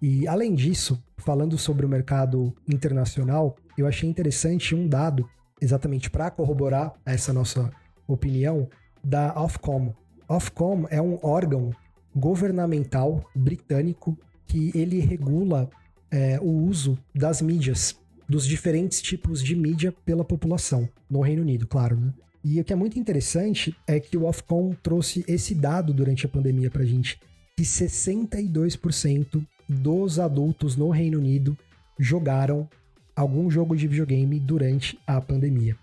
E 0.00 0.26
além 0.26 0.54
disso, 0.54 1.02
falando 1.18 1.58
sobre 1.58 1.84
o 1.84 1.88
mercado 1.88 2.54
internacional, 2.66 3.56
eu 3.76 3.86
achei 3.86 4.08
interessante 4.08 4.74
um 4.74 4.88
dado, 4.88 5.28
exatamente 5.60 6.08
para 6.08 6.30
corroborar 6.30 6.94
essa 7.04 7.32
nossa 7.32 7.70
opinião, 8.08 8.68
da 9.04 9.38
Ofcom. 9.40 9.94
Ofcom 10.28 10.86
é 10.90 11.00
um 11.00 11.18
órgão 11.22 11.70
governamental 12.14 13.24
britânico 13.34 14.18
que 14.46 14.72
ele 14.74 15.00
regula 15.00 15.70
é, 16.10 16.38
o 16.40 16.50
uso 16.50 16.98
das 17.14 17.40
mídias 17.40 17.99
dos 18.30 18.46
diferentes 18.46 19.02
tipos 19.02 19.42
de 19.42 19.56
mídia 19.56 19.92
pela 20.04 20.24
população, 20.24 20.88
no 21.10 21.20
Reino 21.20 21.42
Unido, 21.42 21.66
claro, 21.66 21.98
né? 21.98 22.14
E 22.44 22.60
o 22.60 22.64
que 22.64 22.72
é 22.72 22.76
muito 22.76 22.96
interessante 22.96 23.76
é 23.88 23.98
que 23.98 24.16
o 24.16 24.24
Ofcom 24.24 24.72
trouxe 24.82 25.24
esse 25.26 25.52
dado 25.52 25.92
durante 25.92 26.24
a 26.24 26.28
pandemia 26.28 26.70
pra 26.70 26.84
gente, 26.84 27.18
que 27.56 27.64
62% 27.64 29.44
dos 29.68 30.20
adultos 30.20 30.76
no 30.76 30.90
Reino 30.90 31.18
Unido 31.18 31.58
jogaram 31.98 32.68
algum 33.16 33.50
jogo 33.50 33.76
de 33.76 33.88
videogame 33.88 34.38
durante 34.38 34.96
a 35.06 35.20
pandemia. 35.20 35.76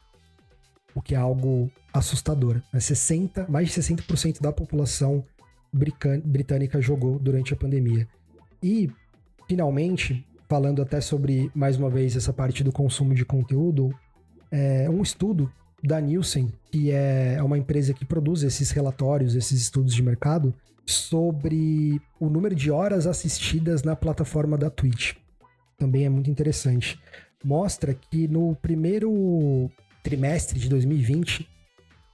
O 0.96 1.02
que 1.02 1.14
é 1.14 1.18
algo 1.18 1.70
assustador. 1.94 2.62
60, 2.74 3.42
né? 3.42 3.48
mais 3.50 3.68
de 3.68 3.80
60% 3.80 4.42
da 4.42 4.54
população 4.54 5.24
britânica 6.24 6.82
jogou 6.82 7.20
durante 7.20 7.54
a 7.54 7.58
pandemia. 7.58 8.08
E, 8.64 8.90
finalmente, 9.48 10.26
falando 10.48 10.82
até 10.82 11.02
sobre, 11.02 11.52
mais 11.54 11.78
uma 11.78 11.90
vez, 11.90 12.16
essa 12.16 12.32
parte 12.32 12.64
do 12.64 12.72
consumo 12.72 13.14
de 13.14 13.26
conteúdo, 13.26 13.94
é 14.52 14.90
um 14.90 15.02
estudo 15.02 15.52
da 15.84 16.00
Nielsen, 16.00 16.52
que 16.72 16.92
é 16.92 17.42
uma 17.44 17.58
empresa 17.58 17.94
que 17.94 18.06
produz 18.06 18.44
esses 18.44 18.72
relatórios, 18.72 19.36
esses 19.36 19.62
estudos 19.62 19.94
de 19.94 20.02
mercado, 20.02 20.54
sobre 20.86 22.02
o 22.20 22.30
número 22.30 22.56
de 22.56 22.72
horas 22.72 23.06
assistidas 23.06 23.84
na 23.84 23.96
plataforma 23.96 24.58
da 24.58 24.70
Twitch. 24.70 25.16
Também 25.78 26.06
é 26.06 26.10
muito 26.10 26.30
interessante. 26.30 27.00
Mostra 27.44 27.94
que 27.94 28.28
no 28.28 28.56
primeiro 28.56 29.70
trimestre 30.02 30.58
de 30.58 30.70
2020, 30.70 31.48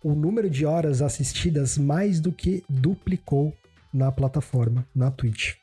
o 0.03 0.13
número 0.13 0.49
de 0.49 0.65
horas 0.65 1.01
assistidas 1.01 1.77
mais 1.77 2.19
do 2.19 2.31
que 2.31 2.63
duplicou 2.67 3.53
na 3.93 4.11
plataforma, 4.11 4.85
na 4.93 5.11
Twitch. 5.11 5.53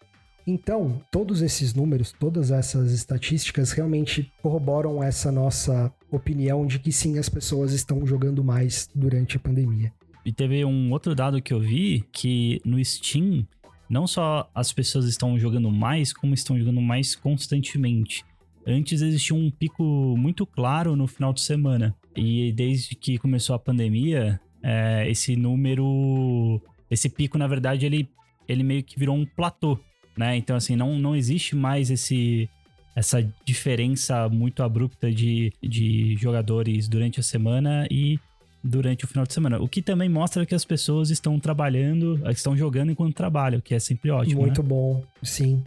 Então, 0.47 1.01
todos 1.11 1.43
esses 1.43 1.75
números, 1.75 2.13
todas 2.13 2.51
essas 2.51 2.93
estatísticas 2.93 3.73
realmente 3.73 4.33
corroboram 4.43 5.03
essa 5.03 5.31
nossa 5.31 5.93
opinião 6.11 6.67
de 6.67 6.79
que 6.79 6.91
sim, 6.91 7.19
as 7.19 7.29
pessoas 7.29 7.73
estão 7.73 8.07
jogando 8.07 8.43
mais 8.43 8.89
durante 8.95 9.37
a 9.37 9.41
pandemia. 9.41 9.93
E 10.25 10.33
teve 10.33 10.65
um 10.65 10.91
outro 10.91 11.15
dado 11.15 11.41
que 11.41 11.53
eu 11.53 11.61
vi 11.61 12.05
que 12.13 12.61
no 12.65 12.83
Steam, 12.85 13.47
não 13.89 14.07
só 14.07 14.51
as 14.55 14.73
pessoas 14.73 15.07
estão 15.07 15.39
jogando 15.39 15.71
mais, 15.71 16.13
como 16.13 16.35
estão 16.35 16.59
jogando 16.59 16.81
mais 16.81 17.15
constantemente. 17.15 18.25
Antes 18.67 19.01
existia 19.01 19.35
um 19.35 19.51
pico 19.51 19.83
muito 20.17 20.45
claro 20.45 20.95
no 20.95 21.07
final 21.07 21.33
de 21.33 21.41
semana. 21.41 21.97
E 22.15 22.53
desde 22.53 22.95
que 22.95 23.19
começou 23.19 23.57
a 23.57 23.59
pandemia, 23.59 24.41
é, 24.63 25.09
esse 25.09 25.37
número. 25.37 26.61
Esse 26.91 27.09
pico, 27.09 27.39
na 27.39 27.47
verdade, 27.47 27.87
ele, 27.87 28.09
ele 28.49 28.63
meio 28.63 28.83
que 28.83 28.99
virou 28.99 29.17
um 29.17 29.25
platô. 29.25 29.79
Né? 30.17 30.37
Então, 30.37 30.57
assim, 30.57 30.77
não, 30.77 30.99
não 30.99 31.15
existe 31.17 31.57
mais 31.57 31.91
esse, 31.91 32.49
essa 32.95 33.27
diferença 33.45 34.29
muito 34.29 34.63
abrupta 34.63 35.11
de, 35.11 35.53
de 35.63 36.17
jogadores 36.17 36.89
durante 36.89 37.21
a 37.21 37.23
semana 37.23 37.87
e 37.91 38.19
durante 38.63 39.05
o 39.05 39.09
final 39.09 39.27
de 39.27 39.33
semana. 39.33 39.61
O 39.61 39.69
que 39.69 39.81
também 39.81 40.09
mostra 40.09 40.45
que 40.45 40.55
as 40.55 40.65
pessoas 40.65 41.11
estão 41.11 41.39
trabalhando, 41.39 42.21
estão 42.31 42.57
jogando 42.57 42.93
enquanto 42.93 43.15
trabalham, 43.15 43.59
o 43.59 43.63
que 43.63 43.75
é 43.75 43.79
sempre 43.79 44.11
ótimo. 44.11 44.43
Muito 44.43 44.63
né? 44.63 44.69
bom, 44.69 45.03
sim. 45.23 45.63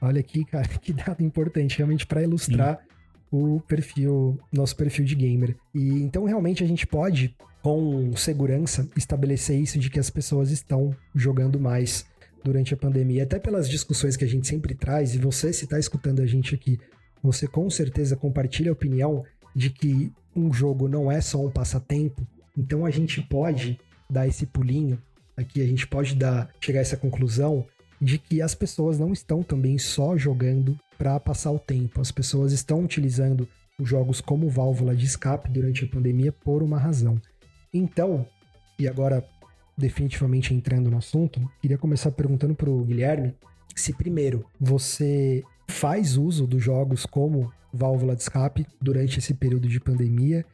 Olha 0.00 0.20
aqui, 0.20 0.44
cara, 0.44 0.66
que 0.82 0.92
dado 0.92 1.22
importante, 1.22 1.78
realmente 1.78 2.06
para 2.06 2.22
ilustrar 2.22 2.78
sim. 2.78 2.84
o 3.30 3.60
perfil, 3.60 4.38
nosso 4.52 4.76
perfil 4.76 5.04
de 5.04 5.14
gamer. 5.14 5.56
E 5.74 6.02
então 6.02 6.24
realmente 6.24 6.62
a 6.64 6.66
gente 6.66 6.86
pode 6.86 7.34
com 7.62 8.14
segurança 8.14 8.86
estabelecer 8.94 9.58
isso 9.58 9.78
de 9.78 9.88
que 9.88 9.98
as 9.98 10.10
pessoas 10.10 10.50
estão 10.50 10.94
jogando 11.14 11.58
mais 11.58 12.04
durante 12.44 12.74
a 12.74 12.76
pandemia, 12.76 13.22
até 13.22 13.38
pelas 13.38 13.68
discussões 13.68 14.16
que 14.16 14.24
a 14.24 14.28
gente 14.28 14.46
sempre 14.46 14.74
traz, 14.74 15.14
e 15.14 15.18
você 15.18 15.52
se 15.52 15.64
está 15.64 15.78
escutando 15.78 16.20
a 16.20 16.26
gente 16.26 16.54
aqui, 16.54 16.78
você 17.22 17.46
com 17.46 17.68
certeza 17.70 18.14
compartilha 18.14 18.70
a 18.70 18.74
opinião 18.74 19.24
de 19.56 19.70
que 19.70 20.12
um 20.36 20.52
jogo 20.52 20.88
não 20.88 21.10
é 21.10 21.20
só 21.20 21.44
um 21.44 21.50
passatempo, 21.50 22.26
então 22.56 22.84
a 22.84 22.90
gente 22.90 23.22
pode 23.22 23.80
dar 24.10 24.28
esse 24.28 24.44
pulinho 24.46 25.00
aqui, 25.36 25.62
a 25.62 25.66
gente 25.66 25.86
pode 25.86 26.14
dar 26.14 26.50
chegar 26.60 26.80
a 26.80 26.82
essa 26.82 26.96
conclusão 26.96 27.66
de 28.00 28.18
que 28.18 28.42
as 28.42 28.54
pessoas 28.54 28.98
não 28.98 29.12
estão 29.12 29.42
também 29.42 29.78
só 29.78 30.16
jogando 30.16 30.78
para 30.98 31.18
passar 31.18 31.50
o 31.50 31.58
tempo. 31.58 32.00
As 32.00 32.10
pessoas 32.10 32.52
estão 32.52 32.84
utilizando 32.84 33.48
os 33.78 33.88
jogos 33.88 34.20
como 34.20 34.48
válvula 34.48 34.94
de 34.94 35.06
escape 35.06 35.48
durante 35.48 35.84
a 35.84 35.88
pandemia 35.88 36.30
por 36.30 36.62
uma 36.62 36.78
razão. 36.78 37.20
Então, 37.72 38.26
e 38.78 38.86
agora 38.86 39.24
definitivamente 39.76 40.54
entrando 40.54 40.90
no 40.90 40.98
assunto, 40.98 41.40
queria 41.60 41.78
começar 41.78 42.10
perguntando 42.12 42.54
pro 42.54 42.84
Guilherme 42.84 43.34
se 43.74 43.92
primeiro 43.92 44.46
você 44.60 45.42
faz 45.68 46.16
uso 46.16 46.46
dos 46.46 46.62
jogos 46.62 47.04
como 47.06 47.52
válvula 47.72 48.14
de 48.14 48.22
escape 48.22 48.66
durante 48.80 49.18
esse 49.18 49.34
período 49.34 49.68
de 49.68 49.80
pandemia? 49.80 50.44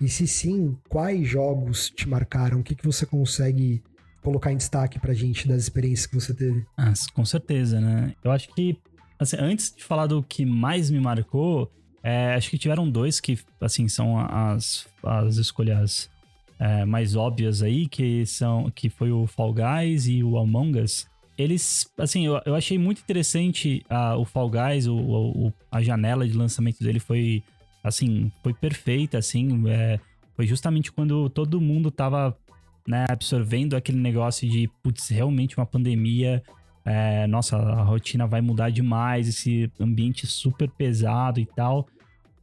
E 0.00 0.08
se 0.08 0.28
sim, 0.28 0.76
quais 0.88 1.26
jogos 1.26 1.90
te 1.90 2.08
marcaram? 2.08 2.60
O 2.60 2.62
que, 2.62 2.74
que 2.74 2.86
você 2.86 3.04
consegue 3.04 3.82
colocar 4.22 4.52
em 4.52 4.56
destaque 4.56 5.00
pra 5.00 5.12
gente 5.12 5.48
das 5.48 5.62
experiências 5.62 6.06
que 6.06 6.14
você 6.14 6.32
teve? 6.32 6.64
Ah, 6.76 6.92
com 7.12 7.24
certeza, 7.24 7.80
né? 7.80 8.14
Eu 8.22 8.30
acho 8.30 8.54
que, 8.54 8.78
assim, 9.18 9.36
antes 9.40 9.74
de 9.74 9.82
falar 9.82 10.06
do 10.06 10.22
que 10.22 10.46
mais 10.46 10.88
me 10.88 11.00
marcou, 11.00 11.68
é, 12.02 12.34
acho 12.34 12.48
que 12.48 12.58
tiveram 12.58 12.88
dois 12.88 13.18
que, 13.18 13.38
assim, 13.60 13.88
são 13.88 14.18
as, 14.20 14.86
as 15.02 15.36
escolhas 15.36 16.08
é, 16.58 16.84
mais 16.84 17.14
óbvias 17.14 17.62
aí, 17.62 17.86
que 17.86 18.26
são 18.26 18.70
que 18.74 18.88
foi 18.88 19.12
o 19.12 19.26
Fall 19.26 19.54
Guys 19.54 20.06
e 20.06 20.22
o 20.22 20.36
Among 20.36 20.80
Us. 20.80 21.06
Eles, 21.36 21.88
assim, 21.96 22.26
eu, 22.26 22.40
eu 22.44 22.54
achei 22.54 22.76
muito 22.76 23.00
interessante 23.00 23.84
a, 23.88 24.16
o 24.16 24.24
Fall 24.24 24.50
Guys, 24.50 24.86
o, 24.88 24.96
o, 24.96 25.52
a 25.70 25.80
janela 25.80 26.26
de 26.26 26.36
lançamento 26.36 26.82
dele 26.82 26.98
foi, 26.98 27.44
assim, 27.82 28.32
foi 28.42 28.52
perfeita, 28.52 29.18
assim, 29.18 29.68
é, 29.68 30.00
foi 30.34 30.46
justamente 30.46 30.90
quando 30.90 31.28
todo 31.30 31.60
mundo 31.60 31.92
tava, 31.92 32.36
né, 32.86 33.06
absorvendo 33.08 33.76
aquele 33.76 33.98
negócio 33.98 34.48
de, 34.48 34.68
putz, 34.82 35.08
realmente 35.08 35.56
uma 35.56 35.66
pandemia, 35.66 36.42
é, 36.84 37.26
nossa, 37.28 37.56
a 37.56 37.82
rotina 37.82 38.26
vai 38.26 38.40
mudar 38.40 38.70
demais, 38.70 39.28
esse 39.28 39.70
ambiente 39.78 40.26
super 40.26 40.68
pesado 40.68 41.38
e 41.38 41.46
tal, 41.46 41.86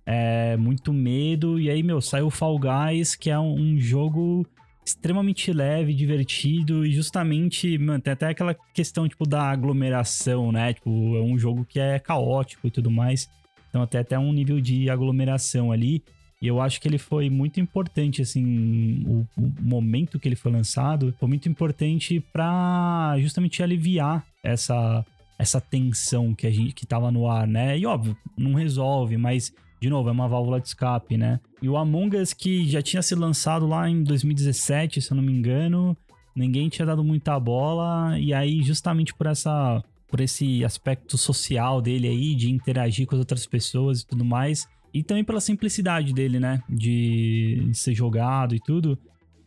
é, 0.05 0.55
muito 0.57 0.93
medo, 0.93 1.59
e 1.59 1.69
aí, 1.69 1.81
meu, 1.81 1.99
saiu 1.99 2.29
Fall 2.29 2.59
Guys, 2.59 3.15
que 3.15 3.29
é 3.29 3.39
um, 3.39 3.55
um 3.55 3.79
jogo 3.79 4.45
extremamente 4.85 5.51
leve, 5.51 5.93
divertido 5.93 6.85
e 6.85 6.91
justamente, 6.91 7.75
mano, 7.77 7.99
tem 7.99 8.13
até 8.13 8.27
aquela 8.27 8.55
questão, 8.73 9.07
tipo, 9.07 9.27
da 9.27 9.41
aglomeração, 9.41 10.51
né? 10.51 10.73
Tipo, 10.73 11.17
é 11.17 11.21
um 11.21 11.37
jogo 11.39 11.65
que 11.65 11.79
é 11.79 11.97
caótico 11.97 12.67
e 12.67 12.71
tudo 12.71 12.91
mais. 12.91 13.27
Então, 13.69 13.81
até 13.81 13.99
até 13.99 14.17
um 14.19 14.31
nível 14.31 14.61
de 14.61 14.89
aglomeração 14.89 15.71
ali. 15.71 16.03
E 16.41 16.47
eu 16.47 16.61
acho 16.61 16.79
que 16.79 16.87
ele 16.87 16.99
foi 16.99 17.29
muito 17.29 17.59
importante, 17.59 18.21
assim, 18.21 19.03
o, 19.07 19.25
o 19.35 19.51
momento 19.59 20.19
que 20.19 20.27
ele 20.27 20.35
foi 20.35 20.51
lançado 20.51 21.15
foi 21.19 21.27
muito 21.27 21.49
importante 21.49 22.19
para 22.31 23.15
justamente 23.19 23.63
aliviar 23.63 24.23
essa 24.43 25.03
essa 25.37 25.59
tensão 25.59 26.33
que 26.33 26.47
a 26.47 26.51
gente 26.51 26.73
que 26.73 26.85
tava 26.85 27.11
no 27.11 27.27
ar, 27.27 27.45
né? 27.45 27.77
E 27.77 27.85
óbvio, 27.85 28.15
não 28.37 28.53
resolve, 28.53 29.17
mas 29.17 29.51
de 29.81 29.89
novo, 29.89 30.09
é 30.09 30.11
uma 30.11 30.27
válvula 30.27 30.59
de 30.59 30.67
escape, 30.67 31.17
né? 31.17 31.39
E 31.61 31.69
o 31.69 31.77
Among 31.77 32.17
Us, 32.17 32.33
que 32.33 32.67
já 32.67 32.81
tinha 32.81 33.01
sido 33.01 33.21
lançado 33.21 33.67
lá 33.67 33.89
em 33.89 34.03
2017, 34.03 35.01
se 35.01 35.11
eu 35.11 35.15
não 35.15 35.23
me 35.23 35.33
engano, 35.33 35.95
ninguém 36.35 36.69
tinha 36.69 36.85
dado 36.85 37.03
muita 37.03 37.39
bola, 37.39 38.19
e 38.19 38.33
aí, 38.33 38.61
justamente 38.61 39.13
por 39.13 39.27
essa. 39.27 39.83
Por 40.07 40.21
esse 40.21 40.63
aspecto 40.63 41.17
social 41.17 41.81
dele 41.81 42.07
aí, 42.07 42.35
de 42.35 42.49
interagir 42.49 43.07
com 43.07 43.15
as 43.15 43.19
outras 43.19 43.45
pessoas 43.45 44.01
e 44.01 44.07
tudo 44.07 44.23
mais, 44.23 44.67
e 44.93 45.03
também 45.03 45.23
pela 45.23 45.41
simplicidade 45.41 46.13
dele, 46.13 46.39
né? 46.39 46.61
De, 46.69 47.69
ser 47.73 47.93
jogado 47.93 48.55
e 48.55 48.59
tudo. 48.59 48.97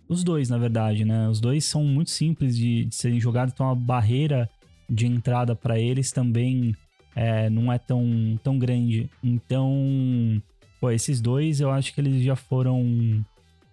Os 0.09 0.25
dois, 0.25 0.51
na 0.51 0.59
verdade, 0.59 1.05
né? 1.05 1.29
Os 1.29 1.41
dois 1.41 1.65
são 1.65 1.85
muito 1.85 2.11
simples 2.11 2.57
de, 2.57 2.85
de 2.85 2.95
serem 2.95 3.21
jogados, 3.21 3.55
então 3.55 3.71
a 3.71 3.75
barreira 3.75 4.51
de 4.91 5.07
entrada 5.07 5.55
para 5.55 5.79
eles 5.79 6.13
também 6.13 6.75
é, 7.19 7.51
não 7.51 7.73
é 7.73 7.79
tão, 7.79 8.39
tão 8.45 8.57
grande. 8.57 9.11
Então, 9.25 10.41
pô, 10.81 10.89
esses 10.89 11.21
dois 11.21 11.61
eu 11.61 11.69
acho 11.69 11.93
que 11.93 12.01
eles 12.01 12.23
já 12.23 12.37
foram. 12.37 13.25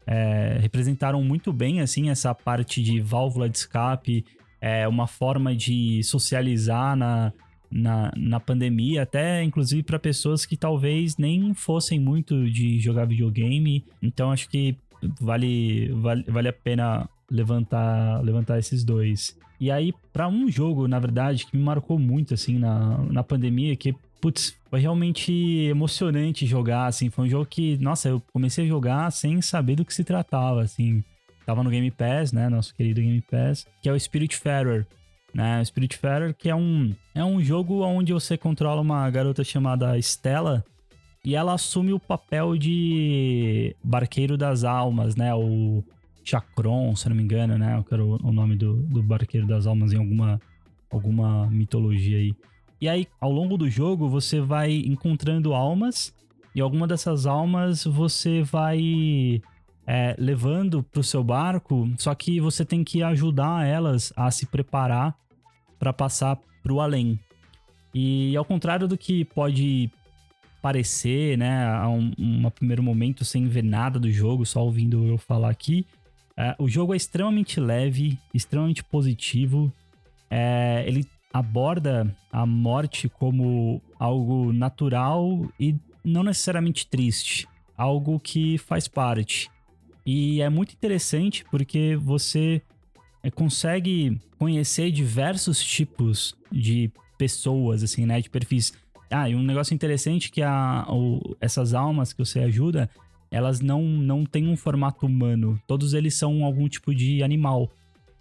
É, 0.07 0.57
representaram 0.59 1.23
muito 1.23 1.53
bem, 1.53 1.79
assim, 1.79 2.09
essa 2.09 2.33
parte 2.33 2.81
de 2.81 2.99
válvula 2.99 3.47
de 3.47 3.57
escape, 3.57 4.25
é 4.59 4.87
uma 4.87 5.05
forma 5.05 5.55
de 5.55 6.01
socializar 6.03 6.95
na, 6.95 7.31
na, 7.71 8.11
na 8.15 8.39
pandemia, 8.39 9.03
até 9.03 9.43
inclusive 9.43 9.83
para 9.83 9.99
pessoas 9.99 10.45
que 10.45 10.57
talvez 10.57 11.17
nem 11.17 11.53
fossem 11.53 11.99
muito 11.99 12.49
de 12.49 12.79
jogar 12.79 13.05
videogame. 13.05 13.85
Então, 14.01 14.31
acho 14.31 14.49
que 14.49 14.75
vale, 15.21 15.91
vale, 15.93 16.23
vale 16.27 16.47
a 16.47 16.53
pena 16.53 17.07
levantar, 17.29 18.23
levantar 18.23 18.57
esses 18.57 18.83
dois. 18.83 19.37
E 19.59 19.71
aí, 19.71 19.93
para 20.11 20.27
um 20.27 20.49
jogo, 20.49 20.87
na 20.87 20.99
verdade, 20.99 21.45
que 21.45 21.55
me 21.55 21.63
marcou 21.63 21.97
muito, 21.97 22.33
assim, 22.33 22.57
na, 22.57 22.97
na 23.09 23.23
pandemia, 23.23 23.75
que, 23.75 23.95
putz, 24.21 24.55
foi 24.69 24.79
realmente 24.79 25.31
emocionante 25.69 26.45
jogar, 26.45 26.87
assim. 26.87 27.09
Foi 27.09 27.25
um 27.25 27.29
jogo 27.29 27.45
que, 27.45 27.77
nossa, 27.77 28.09
eu 28.09 28.21
comecei 28.33 28.65
a 28.65 28.67
jogar 28.67 29.11
sem 29.11 29.41
saber 29.41 29.75
do 29.75 29.85
que 29.85 29.93
se 29.93 30.03
tratava, 30.03 30.61
assim. 30.61 31.03
Tava 31.45 31.63
no 31.63 31.69
Game 31.69 31.89
Pass, 31.91 32.31
né? 32.31 32.49
Nosso 32.49 32.73
querido 32.73 33.01
Game 33.01 33.21
Pass, 33.21 33.67
que 33.81 33.87
é 33.87 33.91
o 33.91 33.99
Spiritfarer. 33.99 34.85
Né? 35.33 35.61
O 35.61 35.65
Spiritfarer, 35.65 36.33
que 36.33 36.49
é 36.49 36.55
um, 36.55 36.95
é 37.13 37.23
um 37.23 37.41
jogo 37.41 37.83
onde 37.83 38.13
você 38.13 38.37
controla 38.37 38.81
uma 38.81 39.09
garota 39.09 39.43
chamada 39.43 39.97
Stella, 39.99 40.65
e 41.23 41.35
ela 41.35 41.53
assume 41.53 41.91
o 41.91 41.99
papel 41.99 42.55
de 42.55 43.75
barqueiro 43.83 44.37
das 44.37 44.63
almas, 44.63 45.15
né? 45.15 45.33
O 45.33 45.83
Chakron, 46.25 46.95
se 46.95 47.07
não 47.07 47.15
me 47.15 47.23
engano, 47.23 47.57
né? 47.57 47.77
Eu 47.77 47.83
quero 47.83 48.17
o 48.21 48.31
nome 48.31 48.55
do, 48.55 48.77
do 48.77 49.03
barqueiro 49.03 49.45
das 49.45 49.67
almas 49.67 49.93
em 49.93 49.97
alguma, 49.97 50.41
alguma 50.89 51.47
mitologia 51.47 52.17
aí. 52.17 52.35
E 52.81 52.89
aí, 52.89 53.07
ao 53.21 53.31
longo 53.31 53.57
do 53.57 53.69
jogo, 53.69 54.09
você 54.09 54.41
vai 54.41 54.73
encontrando 54.73 55.53
almas, 55.53 56.13
e 56.53 56.59
alguma 56.59 56.87
dessas 56.87 57.25
almas 57.25 57.83
você 57.83 58.41
vai 58.41 59.41
é, 59.85 60.15
levando 60.17 60.81
para 60.81 60.99
o 60.99 61.03
seu 61.03 61.23
barco, 61.23 61.89
só 61.97 62.15
que 62.15 62.39
você 62.39 62.65
tem 62.65 62.83
que 62.83 63.03
ajudar 63.03 63.67
elas 63.67 64.11
a 64.15 64.31
se 64.31 64.45
preparar 64.45 65.15
para 65.77 65.93
passar 65.93 66.37
para 66.63 66.73
o 66.73 66.81
além. 66.81 67.19
E 67.93 68.35
ao 68.35 68.43
contrário 68.43 68.87
do 68.87 68.97
que 68.97 69.23
pode 69.25 69.91
parecer, 70.61 71.37
né, 71.37 71.67
a 71.67 71.87
um, 71.87 72.11
um 72.17 72.49
primeiro 72.49 72.81
momento 72.81 73.23
sem 73.23 73.47
ver 73.47 73.63
nada 73.63 73.99
do 73.99 74.11
jogo, 74.11 74.45
só 74.45 74.63
ouvindo 74.63 75.05
eu 75.05 75.17
falar 75.17 75.51
aqui, 75.51 75.85
é, 76.37 76.55
o 76.59 76.67
jogo 76.67 76.93
é 76.93 76.97
extremamente 76.97 77.59
leve, 77.59 78.19
extremamente 78.33 78.83
positivo. 78.83 79.71
É, 80.29 80.83
ele 80.85 81.07
aborda 81.33 82.15
a 82.31 82.45
morte 82.45 83.07
como 83.07 83.81
algo 83.99 84.51
natural 84.51 85.49
e 85.59 85.75
não 86.03 86.23
necessariamente 86.23 86.87
triste, 86.87 87.47
algo 87.77 88.19
que 88.19 88.57
faz 88.57 88.87
parte. 88.87 89.49
E 90.05 90.41
é 90.41 90.49
muito 90.49 90.73
interessante 90.73 91.43
porque 91.49 91.95
você 91.95 92.61
é, 93.23 93.31
consegue 93.31 94.19
conhecer 94.37 94.91
diversos 94.91 95.63
tipos 95.63 96.35
de 96.51 96.91
pessoas, 97.17 97.81
assim, 97.81 98.05
né? 98.05 98.21
De 98.21 98.29
perfis. 98.29 98.73
Ah, 99.09 99.29
e 99.29 99.35
um 99.35 99.41
negócio 99.41 99.73
interessante 99.73 100.31
que 100.31 100.41
a, 100.41 100.85
o, 100.89 101.35
essas 101.39 101.73
almas 101.73 102.11
que 102.11 102.19
você 102.19 102.39
ajuda, 102.41 102.89
elas 103.31 103.59
não, 103.59 103.81
não 103.83 104.25
têm 104.25 104.47
um 104.47 104.57
formato 104.57 105.05
humano. 105.05 105.59
Todos 105.67 105.93
eles 105.93 106.15
são 106.15 106.43
algum 106.43 106.67
tipo 106.67 106.93
de 106.93 107.23
animal. 107.23 107.69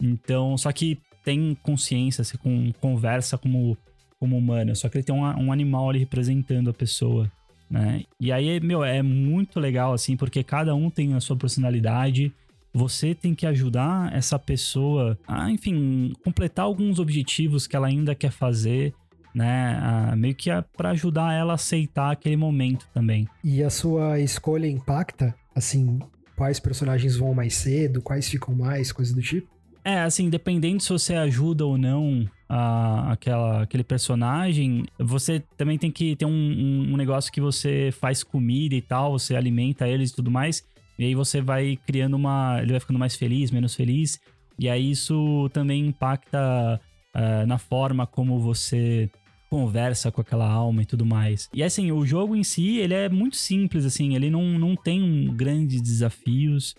Então, 0.01 0.57
só 0.57 0.73
que 0.73 0.99
tem 1.25 1.57
consciência, 1.63 2.25
com, 2.39 2.73
conversa 2.81 3.39
como, 3.39 3.77
como 4.19 4.37
humano. 4.37 4.75
Só 4.75 4.89
que 4.89 4.99
ele 4.99 5.05
tem 5.05 5.15
um, 5.15 5.23
um 5.23 5.53
animal 5.53 5.91
ali 5.91 5.99
representando 6.01 6.71
a 6.71 6.75
pessoa 6.75 7.31
né? 7.71 8.05
E 8.21 8.31
aí, 8.31 8.61
meu, 8.61 8.85
é 8.85 9.03
muito 9.03 9.59
legal, 9.59 9.93
assim, 9.93 10.17
porque 10.17 10.43
cada 10.45 10.75
um 10.75 10.91
tem 10.91 11.15
a 11.15 11.21
sua 11.21 11.37
personalidade. 11.37 12.33
Você 12.73 13.15
tem 13.15 13.35
que 13.35 13.47
ajudar 13.47 14.15
essa 14.15 14.39
pessoa 14.39 15.19
a, 15.27 15.51
enfim, 15.51 16.13
completar 16.25 16.65
alguns 16.65 16.99
objetivos 16.99 17.67
que 17.67 17.77
ela 17.77 17.87
ainda 17.87 18.15
quer 18.15 18.31
fazer, 18.31 18.95
né? 19.35 19.79
A, 19.83 20.17
meio 20.17 20.35
que 20.35 20.51
para 20.77 20.91
ajudar 20.91 21.33
ela 21.33 21.53
a 21.53 21.55
aceitar 21.55 22.13
aquele 22.13 22.37
momento 22.37 22.87
também. 22.95 23.27
E 23.43 23.63
a 23.63 23.71
sua 23.71 24.21
escolha 24.21 24.67
impacta, 24.67 25.35
assim, 25.55 25.99
quais 26.37 26.61
personagens 26.61 27.17
vão 27.17 27.35
mais 27.35 27.55
cedo, 27.55 28.01
quais 28.01 28.29
ficam 28.29 28.55
mais, 28.55 28.93
coisas 28.93 29.15
do 29.15 29.23
tipo? 29.23 29.53
É, 29.85 30.01
assim, 30.01 30.31
dependendo 30.31 30.83
se 30.83 30.89
você 30.89 31.15
ajuda 31.15 31.67
ou 31.67 31.77
não 31.77 32.27
a, 32.49 33.13
aquela, 33.13 33.63
aquele 33.63 33.85
personagem, 33.85 34.85
você 34.99 35.43
também 35.59 35.77
tem 35.77 35.91
que 35.91 36.17
ter 36.17 36.25
um, 36.25 36.31
um, 36.31 36.93
um, 36.93 36.97
negócio 36.97 37.31
que 37.31 37.41
você 37.41 37.91
faz 37.93 38.23
comida 38.23 38.75
e 38.75 38.81
tal, 38.81 39.13
você 39.13 39.37
alimenta 39.37 39.87
eles 39.87 40.11
e 40.11 40.17
tudo 40.17 40.31
mais. 40.31 40.65
E 40.99 41.05
aí 41.05 41.15
você 41.15 41.43
vai 41.43 41.79
criando 41.87 42.15
uma. 42.15 42.61
Ele 42.63 42.71
vai 42.71 42.81
ficando 42.81 42.99
mais 42.99 43.15
feliz, 43.17 43.51
menos 43.51 43.75
feliz. 43.75 44.19
E 44.59 44.71
aí 44.71 44.91
isso 44.91 45.51
também 45.53 45.87
impacta 45.89 46.81
uh, 47.15 47.47
na 47.47 47.59
forma 47.59 48.07
como 48.07 48.39
você 48.39 49.11
conversa 49.55 50.11
com 50.11 50.21
aquela 50.21 50.51
alma 50.51 50.83
e 50.83 50.85
tudo 50.85 51.07
mais. 51.07 51.49
E 51.55 51.63
assim, 51.63 51.93
o 51.93 52.05
jogo 52.05 52.35
em 52.35 52.43
si, 52.43 52.79
ele 52.79 52.93
é 52.93 53.09
muito 53.09 53.37
simples, 53.37 53.85
assim, 53.85 54.17
ele 54.17 54.29
não, 54.29 54.43
não 54.43 54.75
tem 54.75 55.33
grandes 55.33 55.81
desafios, 55.81 56.75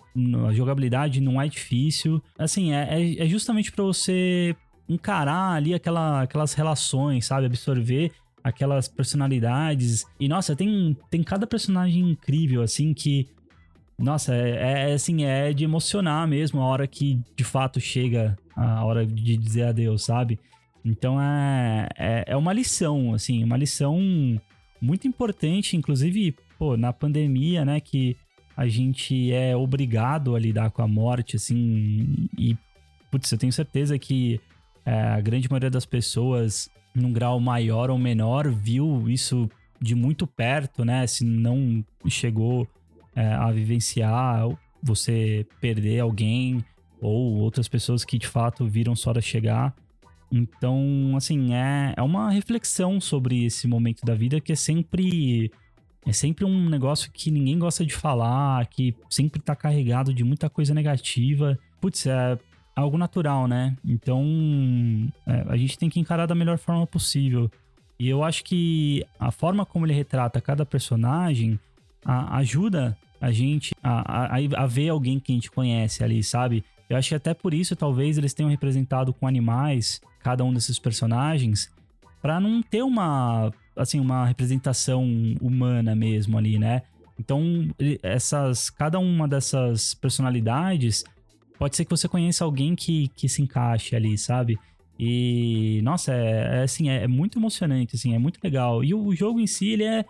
a 0.46 0.52
jogabilidade 0.52 1.18
não 1.18 1.40
é 1.40 1.48
difícil. 1.48 2.22
Assim, 2.38 2.74
é, 2.74 3.00
é, 3.00 3.24
é 3.24 3.26
justamente 3.26 3.72
para 3.72 3.82
você 3.82 4.54
encarar 4.86 5.52
ali 5.52 5.72
aquela, 5.72 6.20
aquelas 6.20 6.52
relações, 6.52 7.24
sabe? 7.24 7.46
Absorver 7.46 8.12
aquelas 8.44 8.88
personalidades. 8.88 10.04
E, 10.20 10.28
nossa, 10.28 10.54
tem, 10.54 10.94
tem 11.10 11.22
cada 11.22 11.46
personagem 11.46 12.10
incrível, 12.10 12.60
assim, 12.60 12.92
que. 12.92 13.26
Nossa, 13.98 14.34
é, 14.34 14.90
é, 14.90 14.92
assim, 14.92 15.24
é 15.24 15.50
de 15.54 15.64
emocionar 15.64 16.28
mesmo 16.28 16.60
a 16.60 16.66
hora 16.66 16.86
que 16.86 17.18
de 17.34 17.42
fato 17.42 17.80
chega 17.80 18.36
a 18.54 18.84
hora 18.84 19.06
de 19.06 19.38
dizer 19.38 19.62
adeus, 19.62 20.04
sabe? 20.04 20.38
Então 20.86 21.20
é, 21.20 21.88
é, 21.98 22.24
é 22.28 22.36
uma 22.36 22.52
lição, 22.52 23.12
assim, 23.12 23.42
uma 23.42 23.56
lição 23.56 24.40
muito 24.80 25.08
importante, 25.08 25.76
inclusive, 25.76 26.36
pô, 26.56 26.76
na 26.76 26.92
pandemia, 26.92 27.64
né, 27.64 27.80
que 27.80 28.16
a 28.56 28.68
gente 28.68 29.32
é 29.32 29.56
obrigado 29.56 30.36
a 30.36 30.38
lidar 30.38 30.70
com 30.70 30.82
a 30.82 30.86
morte, 30.86 31.34
assim, 31.34 32.28
e, 32.38 32.56
putz, 33.10 33.32
eu 33.32 33.36
tenho 33.36 33.52
certeza 33.52 33.98
que 33.98 34.40
é, 34.84 34.92
a 34.92 35.20
grande 35.20 35.50
maioria 35.50 35.70
das 35.70 35.84
pessoas, 35.84 36.70
num 36.94 37.12
grau 37.12 37.40
maior 37.40 37.90
ou 37.90 37.98
menor, 37.98 38.48
viu 38.48 39.10
isso 39.10 39.50
de 39.80 39.96
muito 39.96 40.24
perto, 40.24 40.84
né, 40.84 41.04
se 41.08 41.24
não 41.24 41.84
chegou 42.06 42.66
é, 43.16 43.26
a 43.26 43.50
vivenciar 43.50 44.48
você 44.80 45.44
perder 45.60 45.98
alguém 45.98 46.64
ou 47.00 47.38
outras 47.38 47.66
pessoas 47.66 48.04
que 48.04 48.16
de 48.18 48.28
fato 48.28 48.64
viram 48.66 48.94
sua 48.94 49.14
hora 49.14 49.20
chegar. 49.20 49.74
Então, 50.30 51.14
assim, 51.16 51.54
é, 51.54 51.94
é 51.96 52.02
uma 52.02 52.30
reflexão 52.30 53.00
sobre 53.00 53.44
esse 53.44 53.66
momento 53.68 54.04
da 54.04 54.14
vida 54.14 54.40
que 54.40 54.52
é 54.52 54.56
sempre. 54.56 55.50
É 56.04 56.12
sempre 56.12 56.44
um 56.44 56.68
negócio 56.68 57.10
que 57.12 57.32
ninguém 57.32 57.58
gosta 57.58 57.84
de 57.84 57.92
falar, 57.92 58.64
que 58.66 58.94
sempre 59.10 59.40
tá 59.40 59.56
carregado 59.56 60.14
de 60.14 60.22
muita 60.22 60.48
coisa 60.48 60.72
negativa. 60.72 61.58
Putz, 61.80 62.06
é 62.06 62.38
algo 62.76 62.96
natural, 62.96 63.48
né? 63.48 63.76
Então, 63.84 64.24
é, 65.26 65.44
a 65.48 65.56
gente 65.56 65.76
tem 65.76 65.88
que 65.88 65.98
encarar 65.98 66.26
da 66.26 66.34
melhor 66.34 66.58
forma 66.58 66.86
possível. 66.86 67.50
E 67.98 68.08
eu 68.08 68.22
acho 68.22 68.44
que 68.44 69.04
a 69.18 69.32
forma 69.32 69.66
como 69.66 69.84
ele 69.84 69.94
retrata 69.94 70.40
cada 70.40 70.64
personagem 70.64 71.58
a, 72.04 72.36
ajuda 72.38 72.96
a 73.20 73.32
gente 73.32 73.74
a, 73.82 74.36
a, 74.36 74.38
a 74.62 74.66
ver 74.66 74.90
alguém 74.90 75.18
que 75.18 75.32
a 75.32 75.34
gente 75.34 75.50
conhece 75.50 76.04
ali, 76.04 76.22
sabe? 76.22 76.62
Eu 76.88 76.96
acho 76.96 77.08
que 77.08 77.14
até 77.14 77.34
por 77.34 77.52
isso, 77.52 77.74
talvez, 77.74 78.16
eles 78.16 78.32
tenham 78.32 78.50
representado 78.50 79.12
com 79.12 79.26
animais 79.26 80.00
cada 80.26 80.42
um 80.42 80.52
desses 80.52 80.76
personagens, 80.76 81.70
para 82.20 82.40
não 82.40 82.60
ter 82.60 82.82
uma, 82.82 83.52
assim, 83.76 84.00
uma 84.00 84.26
representação 84.26 85.04
humana 85.40 85.94
mesmo 85.94 86.36
ali, 86.36 86.58
né? 86.58 86.82
Então, 87.16 87.40
essas, 88.02 88.68
cada 88.68 88.98
uma 88.98 89.28
dessas 89.28 89.94
personalidades 89.94 91.04
pode 91.56 91.76
ser 91.76 91.84
que 91.84 91.92
você 91.92 92.08
conheça 92.08 92.44
alguém 92.44 92.74
que, 92.74 93.06
que 93.14 93.28
se 93.28 93.40
encaixe 93.40 93.94
ali, 93.94 94.18
sabe? 94.18 94.58
E, 94.98 95.80
nossa, 95.84 96.12
é, 96.12 96.58
é 96.58 96.62
assim, 96.64 96.88
é, 96.88 97.04
é, 97.04 97.06
muito 97.06 97.38
emocionante, 97.38 97.94
assim, 97.94 98.12
é 98.12 98.18
muito 98.18 98.40
legal. 98.42 98.82
E 98.82 98.92
o, 98.92 99.06
o 99.06 99.14
jogo 99.14 99.38
em 99.38 99.46
si, 99.46 99.68
ele 99.68 99.84
é, 99.84 100.00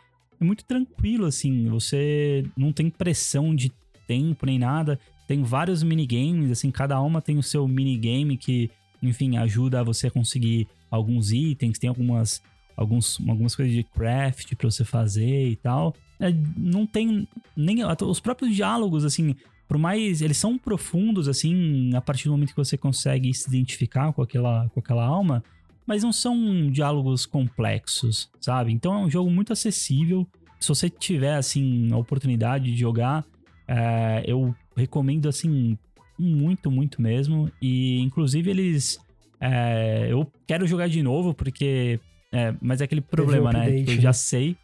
é 0.40 0.44
muito 0.44 0.64
tranquilo, 0.64 1.26
assim, 1.26 1.68
você 1.68 2.42
não 2.56 2.72
tem 2.72 2.88
pressão 2.88 3.54
de 3.54 3.70
tempo 4.06 4.46
nem 4.46 4.58
nada. 4.58 4.98
Tem 5.28 5.42
vários 5.42 5.82
minigames, 5.82 6.50
assim, 6.50 6.70
cada 6.70 6.96
alma 6.96 7.20
tem 7.20 7.36
o 7.36 7.42
seu 7.42 7.68
minigame 7.68 8.38
que 8.38 8.70
enfim, 9.06 9.36
ajuda 9.36 9.84
você 9.84 10.08
a 10.08 10.10
conseguir 10.10 10.68
alguns 10.90 11.32
itens, 11.32 11.78
tem 11.78 11.88
algumas, 11.88 12.42
alguns, 12.76 13.18
algumas 13.28 13.54
coisas 13.54 13.74
de 13.74 13.82
craft 13.82 14.54
para 14.54 14.70
você 14.70 14.84
fazer 14.84 15.48
e 15.48 15.56
tal. 15.56 15.94
É, 16.18 16.32
não 16.56 16.86
tem 16.86 17.28
nem 17.56 17.84
os 17.84 18.20
próprios 18.20 18.54
diálogos, 18.54 19.04
assim, 19.04 19.34
por 19.68 19.78
mais 19.78 20.22
eles 20.22 20.36
são 20.36 20.56
profundos, 20.56 21.28
assim, 21.28 21.94
a 21.94 22.00
partir 22.00 22.24
do 22.24 22.30
momento 22.32 22.50
que 22.50 22.56
você 22.56 22.76
consegue 22.76 23.32
se 23.34 23.48
identificar 23.48 24.12
com 24.12 24.22
aquela, 24.22 24.68
com 24.70 24.80
aquela 24.80 25.04
alma, 25.04 25.42
mas 25.86 26.02
não 26.02 26.12
são 26.12 26.70
diálogos 26.70 27.26
complexos, 27.26 28.30
sabe? 28.40 28.72
Então 28.72 28.94
é 28.94 28.98
um 28.98 29.10
jogo 29.10 29.30
muito 29.30 29.52
acessível. 29.52 30.26
Se 30.58 30.68
você 30.68 30.88
tiver, 30.88 31.34
assim, 31.34 31.92
a 31.92 31.96
oportunidade 31.96 32.64
de 32.72 32.76
jogar, 32.76 33.24
é, 33.68 34.24
eu 34.26 34.54
recomendo, 34.76 35.28
assim, 35.28 35.78
muito, 36.18 36.70
muito 36.70 37.00
mesmo. 37.00 37.50
E 37.60 38.00
inclusive 38.00 38.50
eles. 38.50 38.98
É, 39.40 40.08
eu 40.10 40.30
quero 40.46 40.66
jogar 40.66 40.88
de 40.88 41.02
novo, 41.02 41.34
porque. 41.34 42.00
É, 42.32 42.54
mas 42.60 42.80
é 42.80 42.84
aquele 42.84 43.00
problema, 43.00 43.52
né? 43.52 43.68
Update, 43.68 43.96
eu 43.96 44.00
já 44.02 44.08
né? 44.08 44.12
sei 44.12 44.56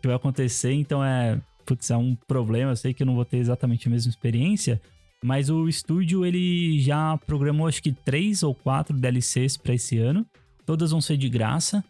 que 0.00 0.06
vai 0.06 0.16
acontecer, 0.16 0.72
então 0.72 1.04
é. 1.04 1.40
Putz, 1.64 1.90
é 1.90 1.96
um 1.96 2.14
problema. 2.28 2.72
Eu 2.72 2.76
sei 2.76 2.92
que 2.92 3.02
eu 3.02 3.06
não 3.06 3.14
vou 3.14 3.24
ter 3.24 3.38
exatamente 3.38 3.88
a 3.88 3.90
mesma 3.90 4.10
experiência. 4.10 4.80
Mas 5.24 5.48
o 5.48 5.66
estúdio 5.66 6.26
ele 6.26 6.78
já 6.80 7.16
programou 7.26 7.66
acho 7.66 7.82
que 7.82 7.90
três 7.90 8.42
ou 8.42 8.54
quatro 8.54 8.94
DLCs 8.94 9.56
para 9.56 9.72
esse 9.72 9.96
ano. 9.96 10.26
Todas 10.66 10.90
vão 10.90 11.00
ser 11.00 11.16
de 11.16 11.30
graça. 11.30 11.82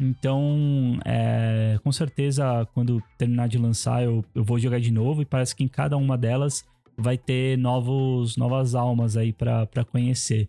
Então, 0.00 0.98
é, 1.04 1.78
com 1.82 1.92
certeza, 1.92 2.66
quando 2.72 3.02
terminar 3.18 3.48
de 3.48 3.58
lançar, 3.58 4.02
eu, 4.02 4.24
eu 4.34 4.42
vou 4.42 4.58
jogar 4.58 4.80
de 4.80 4.90
novo. 4.90 5.20
E 5.20 5.26
parece 5.26 5.54
que 5.54 5.62
em 5.62 5.68
cada 5.68 5.98
uma 5.98 6.16
delas 6.16 6.64
vai 6.98 7.16
ter 7.16 7.56
novos, 7.56 8.36
novas 8.36 8.74
almas 8.74 9.16
aí 9.16 9.32
para 9.32 9.84
conhecer. 9.90 10.48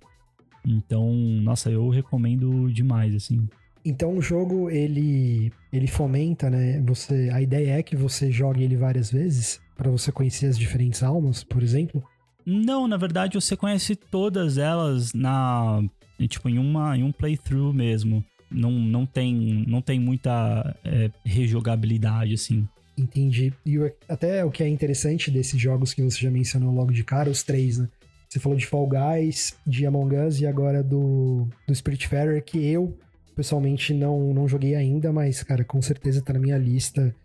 Então, 0.65 1.13
nossa, 1.41 1.69
eu 1.69 1.89
recomendo 1.89 2.71
demais, 2.71 3.15
assim. 3.15 3.47
Então 3.85 4.17
o 4.17 4.21
jogo 4.21 4.69
ele 4.69 5.51
ele 5.71 5.87
fomenta, 5.87 6.49
né? 6.49 6.81
Você 6.85 7.29
a 7.31 7.41
ideia 7.41 7.79
é 7.79 7.83
que 7.83 7.95
você 7.95 8.31
jogue 8.31 8.63
ele 8.63 8.75
várias 8.75 9.11
vezes 9.11 9.61
para 9.77 9.89
você 9.89 10.11
conhecer 10.11 10.47
as 10.47 10.57
diferentes 10.57 11.01
almas, 11.01 11.43
por 11.43 11.63
exemplo. 11.63 12.03
Não, 12.45 12.87
na 12.87 12.97
verdade 12.97 13.35
você 13.35 13.55
conhece 13.55 13.95
todas 13.95 14.57
elas 14.57 15.13
na 15.13 15.81
tipo 16.27 16.49
em 16.49 16.59
uma 16.59 16.97
em 16.97 17.03
um 17.03 17.11
playthrough 17.11 17.73
mesmo. 17.73 18.23
Não, 18.51 18.71
não 18.71 19.05
tem 19.05 19.63
não 19.67 19.81
tem 19.81 19.99
muita 19.99 20.75
é, 20.83 21.09
rejogabilidade 21.23 22.33
assim. 22.33 22.67
Entendi. 22.99 23.53
E 23.65 23.77
até 24.07 24.43
o 24.43 24.51
que 24.51 24.61
é 24.61 24.67
interessante 24.67 25.31
desses 25.31 25.59
jogos 25.59 25.93
que 25.93 26.01
você 26.01 26.19
já 26.19 26.29
mencionou 26.29 26.73
logo 26.73 26.91
de 26.91 27.03
cara, 27.03 27.29
os 27.29 27.43
três, 27.43 27.77
né? 27.77 27.87
Você 28.27 28.39
falou 28.39 28.57
de 28.57 28.67
Fall 28.67 28.87
Guys, 28.87 29.55
de 29.65 29.85
Among 29.85 30.15
Us 30.15 30.39
e 30.39 30.45
agora 30.45 30.83
do, 30.83 31.47
do 31.65 31.73
Spiritfarer, 31.73 32.43
que 32.43 32.63
eu 32.63 32.95
pessoalmente 33.35 33.93
não, 33.93 34.33
não 34.33 34.47
joguei 34.47 34.75
ainda, 34.75 35.13
mas, 35.13 35.41
cara, 35.41 35.63
com 35.63 35.81
certeza 35.81 36.21
tá 36.21 36.33
na 36.33 36.39
minha 36.39 36.57
lista. 36.57 37.15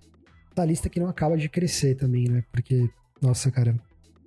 Tá 0.54 0.64
lista 0.64 0.88
que 0.88 1.00
não 1.00 1.08
acaba 1.08 1.36
de 1.36 1.48
crescer 1.48 1.96
também, 1.96 2.28
né? 2.28 2.44
Porque, 2.52 2.88
nossa, 3.20 3.50
cara, 3.50 3.74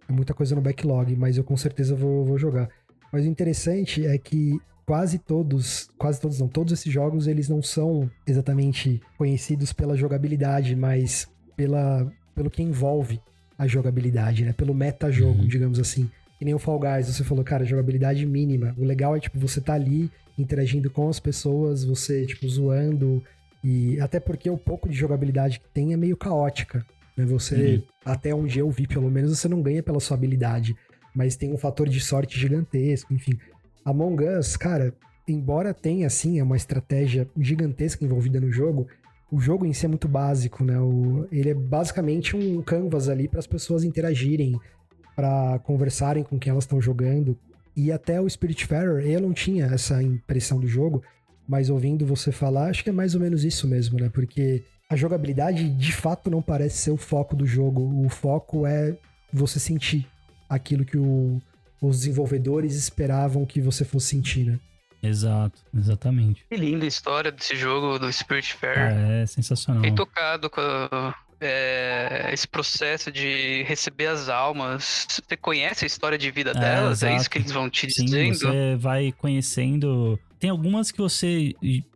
é 0.08 0.12
muita 0.12 0.34
coisa 0.34 0.54
no 0.54 0.62
backlog, 0.62 1.16
mas 1.16 1.38
eu 1.38 1.44
com 1.44 1.56
certeza 1.56 1.96
vou, 1.96 2.26
vou 2.26 2.38
jogar. 2.38 2.70
Mas 3.12 3.24
o 3.26 3.28
interessante 3.28 4.06
é 4.06 4.18
que 4.18 4.60
quase 4.86 5.18
todos, 5.18 5.90
quase 5.98 6.20
todos 6.20 6.40
não, 6.40 6.48
todos 6.48 6.74
esses 6.74 6.92
jogos 6.92 7.26
eles 7.26 7.50
não 7.50 7.64
são 7.64 8.10
exatamente 8.28 9.02
conhecidos 9.18 9.74
pela 9.74 9.98
jogabilidade, 9.98 10.76
mas 10.76 11.28
pela, 11.58 12.10
pelo 12.36 12.50
que 12.50 12.62
envolve 12.62 13.20
a 13.58 13.68
jogabilidade, 13.68 14.46
né? 14.46 14.54
Pelo 14.54 14.74
meta-jogo, 14.74 15.42
uhum. 15.42 15.48
digamos 15.48 15.80
assim. 15.80 16.10
Que 16.38 16.46
nem 16.46 16.54
o 16.54 16.60
Fall 16.60 16.80
Guys, 16.80 17.08
você 17.08 17.24
falou, 17.24 17.44
cara, 17.44 17.66
jogabilidade 17.66 18.24
mínima. 18.26 18.76
O 18.78 18.86
legal 18.86 19.16
é, 19.16 19.20
tipo, 19.20 19.40
você 19.40 19.60
tá 19.60 19.74
ali 19.74 20.12
interagindo 20.38 20.90
com 20.92 21.10
as 21.10 21.20
pessoas, 21.20 21.84
você, 21.84 22.28
tipo, 22.28 22.48
zoando. 22.48 23.24
E 23.64 24.00
até 24.00 24.20
porque 24.20 24.48
o 24.48 24.58
pouco 24.58 24.88
de 24.88 24.96
jogabilidade 24.96 25.60
que 25.60 25.68
tem 25.74 25.94
é 25.94 25.98
meio 25.98 26.16
caótica. 26.16 26.86
Né? 27.18 27.26
Você, 27.26 27.56
uhum. 27.56 27.84
até 28.06 28.36
onde 28.36 28.60
eu 28.60 28.70
vi, 28.70 28.86
pelo 28.86 29.10
menos, 29.10 29.38
você 29.38 29.48
não 29.48 29.64
ganha 29.64 29.82
pela 29.82 30.00
sua 30.00 30.16
habilidade. 30.16 30.76
Mas 31.16 31.36
tem 31.36 31.52
um 31.52 31.58
fator 31.58 31.90
de 31.90 32.00
sorte 32.00 32.40
gigantesco, 32.40 33.12
enfim. 33.12 33.40
Among 33.84 34.24
Us, 34.24 34.56
cara, 34.56 34.94
embora 35.28 35.74
tenha, 35.74 36.06
assim, 36.06 36.38
é 36.38 36.44
uma 36.44 36.56
estratégia 36.56 37.28
gigantesca 37.36 38.06
envolvida 38.06 38.40
no 38.40 38.52
jogo, 38.52 38.88
o 39.32 39.40
jogo 39.40 39.66
em 39.66 39.74
si 39.74 39.86
é 39.86 39.90
muito 39.90 40.08
básico, 40.08 40.64
né? 40.64 40.80
O, 40.80 41.28
ele 41.32 41.50
é 41.50 41.54
basicamente 41.54 42.36
um 42.36 42.62
canvas 42.62 43.10
ali 43.10 43.28
para 43.28 43.40
as 43.40 43.48
pessoas 43.48 43.84
interagirem, 43.84 44.60
para 45.16 45.60
conversarem 45.60 46.24
com 46.24 46.40
quem 46.40 46.52
elas 46.52 46.64
estão 46.64 46.82
jogando. 46.82 47.38
E 47.76 47.92
até 47.92 48.20
o 48.22 48.30
Spiritfarer, 48.30 49.06
eu 49.06 49.22
não 49.22 49.34
tinha 49.34 49.66
essa 49.66 50.02
impressão 50.02 50.60
do 50.60 50.68
jogo, 50.68 51.04
mas 51.48 51.70
ouvindo 51.70 52.06
você 52.06 52.32
falar, 52.32 52.70
acho 52.70 52.84
que 52.84 52.90
é 52.90 52.94
mais 52.94 53.16
ou 53.16 53.22
menos 53.22 53.44
isso 53.44 53.68
mesmo, 53.68 54.00
né? 54.00 54.10
Porque 54.10 54.64
a 54.90 54.96
jogabilidade 54.96 55.70
de 55.70 55.94
fato 55.94 56.32
não 56.32 56.42
parece 56.42 56.78
ser 56.78 56.92
o 56.92 56.98
foco 56.98 57.36
do 57.36 57.46
jogo. 57.46 57.82
O 58.06 58.10
foco 58.10 58.66
é 58.66 58.98
você 59.32 59.60
sentir 59.60 60.08
aquilo 60.50 60.86
que 60.86 60.98
o, 60.98 61.42
os 61.82 62.00
desenvolvedores 62.00 62.76
esperavam 62.76 63.46
que 63.46 63.60
você 63.60 63.84
fosse 63.84 64.08
sentir, 64.08 64.46
né? 64.46 64.60
Exato, 65.02 65.60
exatamente. 65.76 66.46
Que 66.50 66.56
linda 66.56 66.86
a 66.86 66.88
história 66.88 67.32
desse 67.32 67.56
jogo 67.56 68.00
do 68.00 68.12
Spirit 68.12 68.54
Fair. 68.54 68.78
é 68.78 69.26
sensacional. 69.26 69.84
Fiquei 69.84 69.96
tocado 69.96 70.50
com 70.50 70.62
é, 71.40 72.30
esse 72.34 72.48
processo 72.48 73.12
de 73.12 73.64
receber 73.64 74.08
as 74.08 74.30
almas. 74.30 75.08
Você 75.10 75.38
conhece 75.38 75.86
a 75.86 75.88
história 75.88 76.18
de 76.18 76.32
vida 76.32 76.52
é, 76.52 76.54
delas? 76.54 77.00
Exato. 77.00 77.14
É 77.14 77.16
isso 77.18 77.30
que 77.30 77.38
eles 77.38 77.52
vão 77.52 77.70
te 77.70 77.90
Sim, 77.92 78.06
dizendo? 78.06 78.38
Você 78.40 78.76
vai 78.76 79.12
conhecendo. 79.12 80.20
Tem 80.40 80.50
algumas 80.50 80.92
que 80.92 81.00
você 81.00 81.54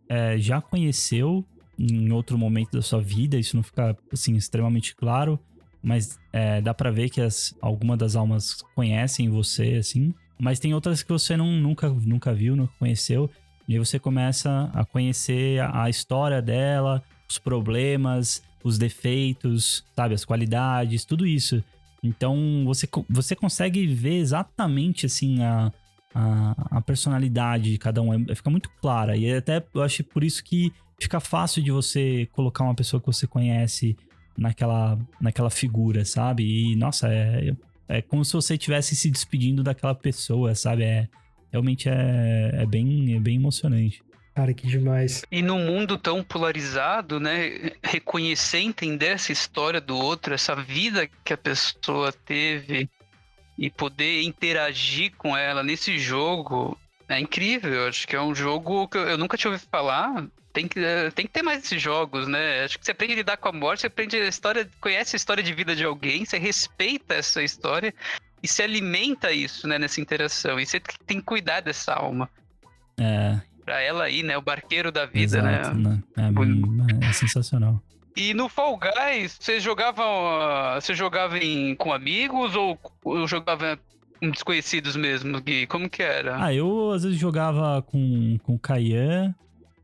é, 0.08 0.38
já 0.38 0.60
conheceu 0.60 1.44
em 1.78 2.12
outro 2.12 2.38
momento 2.38 2.72
da 2.72 2.82
sua 2.82 3.00
vida, 3.00 3.36
isso 3.36 3.56
não 3.56 3.62
fica 3.62 3.96
assim 4.12 4.34
extremamente 4.36 4.94
claro, 4.94 5.38
mas 5.82 6.18
é, 6.32 6.60
dá 6.60 6.72
para 6.72 6.90
ver 6.90 7.10
que 7.10 7.20
as, 7.20 7.54
algumas 7.60 7.98
das 7.98 8.14
almas 8.14 8.62
conhecem 8.74 9.28
você, 9.28 9.74
assim. 9.74 10.14
Mas 10.42 10.58
tem 10.58 10.74
outras 10.74 11.04
que 11.04 11.12
você 11.12 11.36
não, 11.36 11.52
nunca, 11.52 11.88
nunca 11.88 12.34
viu, 12.34 12.56
nunca 12.56 12.72
conheceu. 12.76 13.30
E 13.68 13.74
aí 13.74 13.78
você 13.78 13.96
começa 13.96 14.68
a 14.74 14.84
conhecer 14.84 15.60
a, 15.60 15.84
a 15.84 15.88
história 15.88 16.42
dela, 16.42 17.00
os 17.30 17.38
problemas, 17.38 18.42
os 18.64 18.76
defeitos, 18.76 19.84
sabe, 19.94 20.16
as 20.16 20.24
qualidades, 20.24 21.04
tudo 21.04 21.24
isso. 21.24 21.62
Então 22.02 22.64
você, 22.64 22.88
você 23.08 23.36
consegue 23.36 23.86
ver 23.86 24.16
exatamente 24.16 25.06
assim 25.06 25.40
a, 25.44 25.72
a, 26.12 26.78
a 26.78 26.80
personalidade 26.80 27.70
de 27.70 27.78
cada 27.78 28.02
um. 28.02 28.12
É, 28.12 28.34
fica 28.34 28.50
muito 28.50 28.68
clara. 28.80 29.16
E 29.16 29.32
até 29.32 29.64
eu 29.72 29.80
acho 29.80 30.02
por 30.02 30.24
isso 30.24 30.42
que 30.42 30.72
fica 31.00 31.20
fácil 31.20 31.62
de 31.62 31.70
você 31.70 32.28
colocar 32.32 32.64
uma 32.64 32.74
pessoa 32.74 33.00
que 33.00 33.06
você 33.06 33.28
conhece 33.28 33.96
naquela, 34.36 34.98
naquela 35.20 35.50
figura, 35.50 36.04
sabe? 36.04 36.42
E 36.42 36.74
nossa, 36.74 37.06
é, 37.06 37.54
é 37.88 38.00
como 38.00 38.24
se 38.24 38.32
você 38.32 38.54
estivesse 38.54 38.94
se 38.96 39.10
despedindo 39.10 39.62
daquela 39.62 39.94
pessoa, 39.94 40.54
sabe? 40.54 40.84
É, 40.84 41.08
realmente 41.50 41.88
é, 41.88 42.50
é, 42.54 42.66
bem, 42.66 43.14
é 43.14 43.20
bem 43.20 43.36
emocionante. 43.36 44.02
Cara, 44.34 44.54
que 44.54 44.66
demais. 44.66 45.22
E 45.30 45.42
num 45.42 45.66
mundo 45.66 45.98
tão 45.98 46.24
polarizado, 46.24 47.20
né? 47.20 47.72
Reconhecer, 47.82 48.60
entender 48.60 49.08
essa 49.08 49.30
história 49.30 49.80
do 49.80 49.96
outro, 49.96 50.32
essa 50.32 50.54
vida 50.54 51.06
que 51.22 51.34
a 51.34 51.36
pessoa 51.36 52.12
teve 52.12 52.88
e 53.58 53.68
poder 53.68 54.22
interagir 54.22 55.12
com 55.18 55.36
ela 55.36 55.62
nesse 55.62 55.98
jogo 55.98 56.78
é 57.08 57.20
incrível. 57.20 57.88
Acho 57.88 58.06
que 58.06 58.16
é 58.16 58.20
um 58.20 58.34
jogo 58.34 58.88
que 58.88 58.98
eu 58.98 59.18
nunca 59.18 59.36
tinha 59.36 59.50
ouvido 59.50 59.68
falar 59.70 60.26
tem 60.52 60.68
que, 60.68 60.78
eh, 60.78 61.10
tem 61.10 61.26
que 61.26 61.32
ter 61.32 61.42
mais 61.42 61.64
esses 61.64 61.80
jogos, 61.80 62.28
né? 62.28 62.64
Acho 62.64 62.78
que 62.78 62.84
você 62.84 62.92
aprende 62.92 63.14
a 63.14 63.16
lidar 63.16 63.36
com 63.38 63.48
a 63.48 63.52
morte, 63.52 63.80
você 63.80 63.86
aprende 63.86 64.16
a 64.16 64.28
história, 64.28 64.68
conhece 64.80 65.16
a 65.16 65.18
história 65.18 65.42
de 65.42 65.52
vida 65.52 65.74
de 65.74 65.84
alguém, 65.84 66.24
você 66.24 66.38
respeita 66.38 67.14
essa 67.14 67.42
história 67.42 67.94
e 68.42 68.48
se 68.48 68.62
alimenta 68.62 69.32
isso, 69.32 69.66
né, 69.66 69.78
nessa 69.78 70.00
interação. 70.00 70.60
E 70.60 70.66
você 70.66 70.80
tem 71.06 71.18
que 71.18 71.24
cuidar 71.24 71.60
dessa 71.60 71.94
alma. 71.94 72.28
É. 72.98 73.40
Pra 73.64 73.80
ela 73.80 74.04
aí, 74.04 74.22
né? 74.22 74.36
O 74.36 74.42
barqueiro 74.42 74.92
da 74.92 75.06
vida, 75.06 75.40
né? 75.40 75.60
Exato, 75.60 75.78
né? 75.78 76.02
É, 76.16 77.08
é, 77.08 77.12
sensacional. 77.12 77.80
E 78.14 78.34
no 78.34 78.48
Fall 78.48 78.78
Guys, 78.78 79.38
você 79.40 79.58
jogava, 79.58 80.78
você 80.78 80.94
jogava 80.94 81.38
em, 81.38 81.74
com 81.76 81.92
amigos 81.94 82.54
ou, 82.54 82.78
ou 83.04 83.26
jogava 83.26 83.78
desconhecidos 84.30 84.96
mesmo, 84.96 85.40
Gui? 85.40 85.66
Como 85.66 85.88
que 85.88 86.02
era? 86.02 86.44
Ah, 86.44 86.54
eu 86.54 86.90
às 86.92 87.02
vezes 87.02 87.18
jogava 87.18 87.82
com, 87.82 88.38
com 88.42 88.54
o 88.54 88.58
Kayan, 88.58 89.34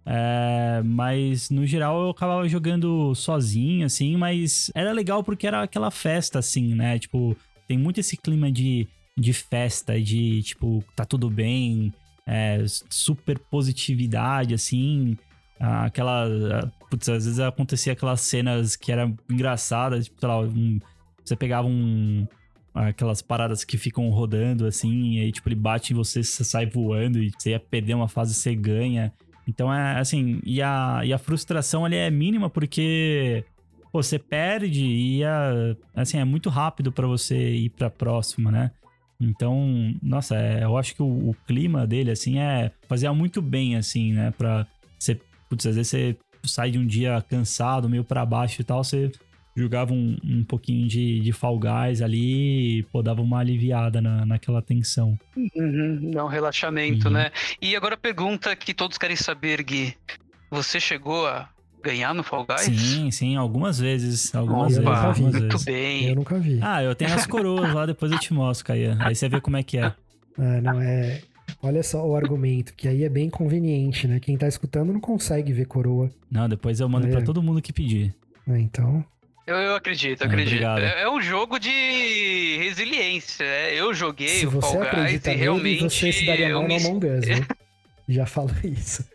é, 0.07 0.83
mas 0.85 1.51
no 1.51 1.67
geral 1.67 2.03
eu 2.03 2.11
acabava 2.11 2.49
jogando 2.49 3.15
sozinho, 3.15 3.85
assim, 3.85 4.17
mas 4.17 4.71
era 4.75 4.93
legal 4.93 5.23
porque 5.23 5.47
era 5.47 5.63
aquela 5.63 5.91
festa, 5.91 6.39
assim, 6.39 6.75
né? 6.75 6.99
Tipo, 6.99 7.37
tem 7.67 7.77
muito 7.77 8.01
esse 8.01 8.17
clima 8.17 8.51
de, 8.51 8.89
de 9.17 9.33
festa, 9.33 10.01
de 10.01 10.43
tipo, 10.43 10.83
tá 10.97 11.05
tudo 11.05 11.29
bem, 11.29 11.93
é, 12.27 12.65
super 12.89 13.39
positividade, 13.39 14.55
assim. 14.55 15.17
Aquela. 15.59 16.71
Putz, 16.89 17.09
às 17.09 17.25
vezes 17.25 17.41
acontecia 17.41 17.93
aquelas 17.93 18.21
cenas 18.21 18.77
que 18.77 18.93
eram 18.93 19.17
engraçadas, 19.29 20.05
tipo, 20.05 20.21
sei 20.21 20.29
lá, 20.29 20.41
um, 20.41 20.79
você 21.25 21.35
pegava 21.35 21.67
um. 21.67 22.27
Aquelas 22.87 23.21
paradas 23.21 23.65
que 23.65 23.77
ficam 23.77 24.09
rodando 24.11 24.67
assim, 24.67 25.15
e 25.15 25.21
aí, 25.21 25.33
tipo, 25.33 25.49
ele 25.49 25.57
bate 25.57 25.93
em 25.93 25.97
você, 25.97 26.23
você 26.23 26.45
sai 26.45 26.67
voando, 26.67 27.19
e 27.19 27.33
você 27.37 27.51
ia 27.51 27.61
perder 27.61 27.95
uma 27.95 28.09
fase, 28.09 28.35
você 28.35 28.55
ganha. 28.55 29.13
Então 29.49 29.73
é 29.73 29.99
assim, 29.99 30.41
e 30.45 30.63
a, 30.63 31.01
e 31.05 31.13
a 31.13 31.19
frustração 31.19 31.85
ali 31.85 31.97
é 31.97 32.11
mínima 32.11 32.51
porque 32.51 33.45
pô, 33.91 34.03
você 34.03 34.19
perde 34.19 34.85
e 34.85 35.23
é, 35.23 35.77
assim, 35.95 36.19
é 36.19 36.25
muito 36.25 36.51
rápido 36.51 36.93
para 36.93 37.07
você 37.07 37.55
ir 37.55 37.71
pra 37.71 37.91
próxima, 37.91 38.51
né? 38.53 38.71
Então, 39.21 39.95
nossa, 40.03 40.37
é, 40.37 40.63
eu 40.63 40.77
acho 40.77 40.95
que 40.95 41.03
o, 41.03 41.31
o, 41.31 41.37
clima 41.47 41.87
dele, 41.87 42.11
assim, 42.11 42.39
é 42.39 42.71
fazer 42.87 43.11
muito 43.11 43.43
bem, 43.43 43.75
assim, 43.75 44.13
né? 44.13 44.33
Pra 44.37 44.67
você, 44.99 45.21
putz, 45.49 45.67
às 45.67 45.75
vezes 45.75 45.91
você 45.91 46.17
sai 46.45 46.71
de 46.71 46.79
um 46.79 46.87
dia 46.87 47.25
cansado, 47.29 47.89
meio 47.89 48.05
para 48.05 48.25
baixo 48.25 48.61
e 48.61 48.65
tal, 48.65 48.85
você 48.85 49.11
jogava 49.57 49.93
um, 49.93 50.17
um 50.25 50.45
pouquinho 50.45 50.87
de, 50.87 51.21
de 51.21 51.33
Fall 51.33 51.59
Guys 51.59 52.01
ali 52.01 52.79
e 52.79 52.83
pô, 52.85 53.03
dava 53.03 53.21
uma 53.21 53.41
aliviada 53.41 54.01
na, 54.01 54.25
naquela 54.25 54.63
tensão. 54.63 55.19
Uhum, 55.37 56.11
dá 56.13 56.25
um 56.25 56.29
relaxamento, 56.29 57.09
uhum. 57.09 57.15
né? 57.15 57.31
E 57.61 57.75
agora 57.75 57.95
a 57.95 57.99
pergunta 57.99 58.55
que 58.55 58.73
todos 58.73 58.99
querem 58.99 59.17
saber, 59.17 59.63
Gui. 59.63 59.95
Você 60.51 60.81
chegou 60.81 61.27
a 61.27 61.49
ganhar 61.83 62.15
no 62.15 62.23
Fall 62.23 62.47
Guys? 62.47 62.63
Sim, 62.63 63.11
sim, 63.11 63.37
algumas 63.37 63.79
vezes. 63.79 64.35
Algumas 64.35 64.79
Opa, 64.79 65.09
vezes. 65.09 65.21
Muito 65.21 65.41
vezes. 65.41 65.65
bem. 65.65 66.09
Eu 66.09 66.17
nunca 66.17 66.39
vi. 66.39 66.59
Ah, 66.63 66.83
eu 66.83 66.95
tenho 66.95 67.13
as 67.15 67.27
coroas 67.27 67.73
lá, 67.75 67.87
depois 67.87 68.13
eu 68.13 68.19
te 68.19 68.33
mostro, 68.33 68.67
Caia. 68.67 68.97
Aí 69.01 69.15
você 69.15 69.29
vê 69.29 69.41
como 69.41 69.57
é 69.57 69.63
que 69.63 69.79
é. 69.79 69.93
Ah, 70.41 70.61
não, 70.61 70.81
é. 70.81 71.21
Olha 71.61 71.83
só 71.83 72.07
o 72.07 72.15
argumento, 72.15 72.73
que 72.75 72.87
aí 72.87 73.03
é 73.03 73.09
bem 73.09 73.29
conveniente, 73.29 74.07
né? 74.07 74.21
Quem 74.21 74.39
tá 74.39 74.47
escutando 74.47 74.93
não 74.93 75.01
consegue 75.01 75.53
ver 75.53 75.65
coroa. 75.65 76.13
Não, 76.31 76.49
depois 76.49 76.79
eu 76.79 76.89
mando 76.89 77.09
é. 77.09 77.11
para 77.11 77.23
todo 77.23 77.43
mundo 77.43 77.61
que 77.61 77.73
pedir. 77.73 78.15
É, 78.47 78.57
então. 78.57 79.05
Eu, 79.49 79.57
eu 79.57 79.77
acredito, 79.77 80.21
eu 80.21 80.27
ah, 80.27 80.29
acredito. 80.29 80.63
É, 80.63 81.03
é, 81.05 81.09
um 81.09 81.23
jogo 81.23 81.59
de 81.59 82.59
resiliência. 82.59 83.47
Né? 83.47 83.75
Eu 83.77 83.95
joguei 83.95 84.29
se 84.29 84.47
o 84.47 84.61
Fall 84.61 84.75
Guys 84.75 85.25
e 85.25 85.31
realmente. 85.31 85.85
Você 85.85 86.13
se 86.13 86.27
daria 86.27 86.53
mal 86.53 86.69
no 86.69 86.77
Among 86.77 87.07
Us, 87.07 87.25
né? 87.27 87.47
Já 88.07 88.27
falo 88.27 88.51
isso. 88.63 89.09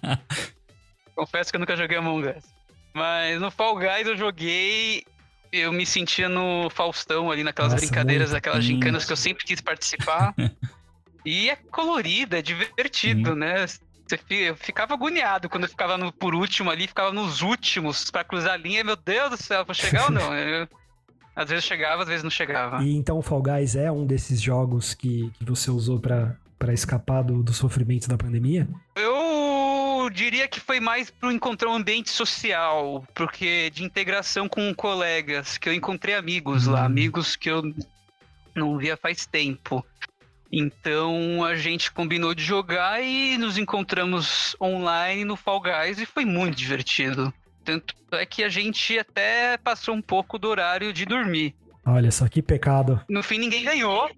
Confesso 1.16 1.50
que 1.50 1.56
eu 1.56 1.60
nunca 1.60 1.74
joguei 1.74 1.96
Among 1.96 2.28
Us. 2.28 2.44
Mas 2.92 3.40
no 3.40 3.50
Fall 3.50 3.76
Guys 3.76 4.06
eu 4.06 4.18
joguei. 4.18 5.02
Eu 5.50 5.72
me 5.72 5.86
sentia 5.86 6.28
no 6.28 6.68
Faustão 6.68 7.30
ali, 7.30 7.42
naquelas 7.42 7.72
Nossa, 7.72 7.86
brincadeiras, 7.86 8.34
aquelas 8.34 8.62
gincanas 8.62 9.06
que 9.06 9.12
eu 9.12 9.16
sempre 9.16 9.46
quis 9.46 9.62
participar. 9.62 10.34
e 11.24 11.48
é 11.48 11.56
colorido, 11.56 12.36
é 12.36 12.42
divertido, 12.42 13.34
né? 13.34 13.64
Eu 14.30 14.56
ficava 14.56 14.94
agoniado 14.94 15.48
quando 15.48 15.64
eu 15.64 15.68
ficava 15.68 15.96
no, 15.98 16.12
por 16.12 16.34
último 16.34 16.70
ali, 16.70 16.86
ficava 16.86 17.12
nos 17.12 17.42
últimos 17.42 18.10
pra 18.10 18.24
cruzar 18.24 18.54
a 18.54 18.56
linha. 18.56 18.82
Meu 18.84 18.96
Deus 18.96 19.30
do 19.30 19.36
céu, 19.36 19.64
vou 19.64 19.74
chegar 19.74 20.04
ou 20.04 20.10
não? 20.10 20.32
Eu- 20.36 20.68
às 21.34 21.48
vezes 21.48 21.64
chegava, 21.64 22.02
às 22.02 22.08
vezes 22.08 22.22
não 22.22 22.30
chegava. 22.30 22.82
E 22.84 22.94
então 22.94 23.16
o 23.18 23.22
Fall 23.22 23.42
Guys 23.42 23.74
é 23.74 23.90
um 23.90 24.04
desses 24.06 24.40
jogos 24.40 24.92
que, 24.92 25.30
que 25.38 25.44
você 25.46 25.70
usou 25.70 25.98
pra, 25.98 26.36
pra 26.58 26.74
escapar 26.74 27.22
do, 27.22 27.42
do 27.42 27.54
sofrimento 27.54 28.06
da 28.06 28.18
pandemia? 28.18 28.68
Eu 28.94 30.10
diria 30.10 30.46
que 30.46 30.60
foi 30.60 30.78
mais 30.78 31.10
para 31.10 31.32
encontrar 31.32 31.70
um 31.70 31.74
ambiente 31.76 32.10
social, 32.10 33.02
porque 33.14 33.70
de 33.70 33.82
integração 33.82 34.46
com 34.48 34.74
colegas, 34.74 35.56
que 35.56 35.68
eu 35.68 35.72
encontrei 35.72 36.14
amigos 36.14 36.66
lá, 36.66 36.82
Hum. 36.82 36.86
amigos 36.86 37.34
que 37.36 37.48
eu 37.50 37.62
não 38.54 38.76
via 38.76 38.96
faz 38.96 39.24
tempo. 39.24 39.82
Então 40.52 41.42
a 41.42 41.56
gente 41.56 41.90
combinou 41.90 42.34
de 42.34 42.44
jogar 42.44 43.02
e 43.02 43.38
nos 43.38 43.56
encontramos 43.56 44.54
online 44.60 45.24
no 45.24 45.34
Fall 45.34 45.62
Guys 45.62 45.98
e 45.98 46.04
foi 46.04 46.26
muito 46.26 46.56
divertido. 46.56 47.32
Tanto 47.64 47.94
é 48.12 48.26
que 48.26 48.44
a 48.44 48.48
gente 48.48 48.98
até 48.98 49.56
passou 49.56 49.94
um 49.94 50.02
pouco 50.02 50.38
do 50.38 50.48
horário 50.48 50.92
de 50.92 51.06
dormir. 51.06 51.54
Olha 51.86 52.10
só 52.10 52.28
que 52.28 52.42
pecado. 52.42 53.00
No 53.08 53.22
fim, 53.22 53.38
ninguém 53.38 53.64
ganhou. 53.64 54.10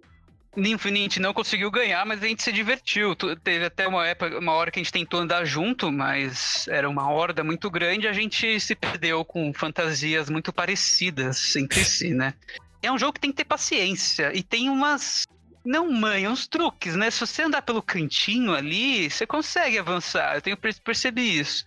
No 0.57 0.79
fim, 0.79 0.93
a 0.93 0.97
gente 0.97 1.21
não 1.21 1.35
conseguiu 1.35 1.71
ganhar, 1.71 2.05
mas 2.07 2.23
a 2.23 2.27
gente 2.27 2.43
se 2.43 2.53
divertiu. 2.53 3.15
Teve 3.43 3.65
até 3.65 3.89
uma 3.89 4.07
época, 4.07 4.39
uma 4.39 4.53
hora 4.53 4.71
que 4.71 4.79
a 4.79 4.83
gente 4.83 4.93
tentou 4.93 5.21
andar 5.21 5.45
junto, 5.45 5.91
mas 5.91 6.67
era 6.69 6.89
uma 6.89 7.11
horda 7.11 7.43
muito 7.43 7.71
grande. 7.71 8.07
A 8.07 8.13
gente 8.13 8.61
se 8.61 8.75
perdeu 8.75 9.25
com 9.25 9.53
fantasias 9.53 10.31
muito 10.31 10.53
parecidas 10.53 11.57
entre 11.57 11.85
si, 11.85 12.15
né? 12.15 12.35
É 12.83 12.93
um 12.93 12.99
jogo 12.99 13.15
que 13.15 13.21
tem 13.21 13.31
que 13.31 13.39
ter 13.39 13.45
paciência 13.45 14.31
e 14.35 14.43
tem 14.43 14.69
umas. 14.69 15.27
Não 15.65 15.91
mãe, 15.91 16.29
uns 16.29 16.47
truques, 16.47 16.95
né? 16.95 17.11
Se 17.11 17.21
você 17.21 17.43
andar 17.43 17.63
pelo 17.63 17.81
cantinho 17.83 18.53
ali, 18.55 19.09
você 19.11 19.27
consegue 19.27 19.79
avançar. 19.79 20.35
Eu 20.35 20.43
tenho 20.43 20.57
per- 20.57 20.79
percebi 20.83 21.39
isso. 21.39 21.65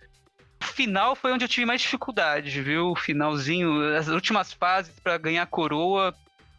O 0.62 0.66
final 0.66 1.16
foi 1.16 1.32
onde 1.32 1.44
eu 1.44 1.48
tive 1.48 1.66
mais 1.66 1.80
dificuldade, 1.80 2.60
viu? 2.62 2.90
O 2.92 2.96
finalzinho, 2.96 3.96
as 3.96 4.08
últimas 4.08 4.52
fases 4.52 4.92
pra 5.02 5.18
ganhar 5.18 5.42
a 5.42 5.46
coroa. 5.46 6.14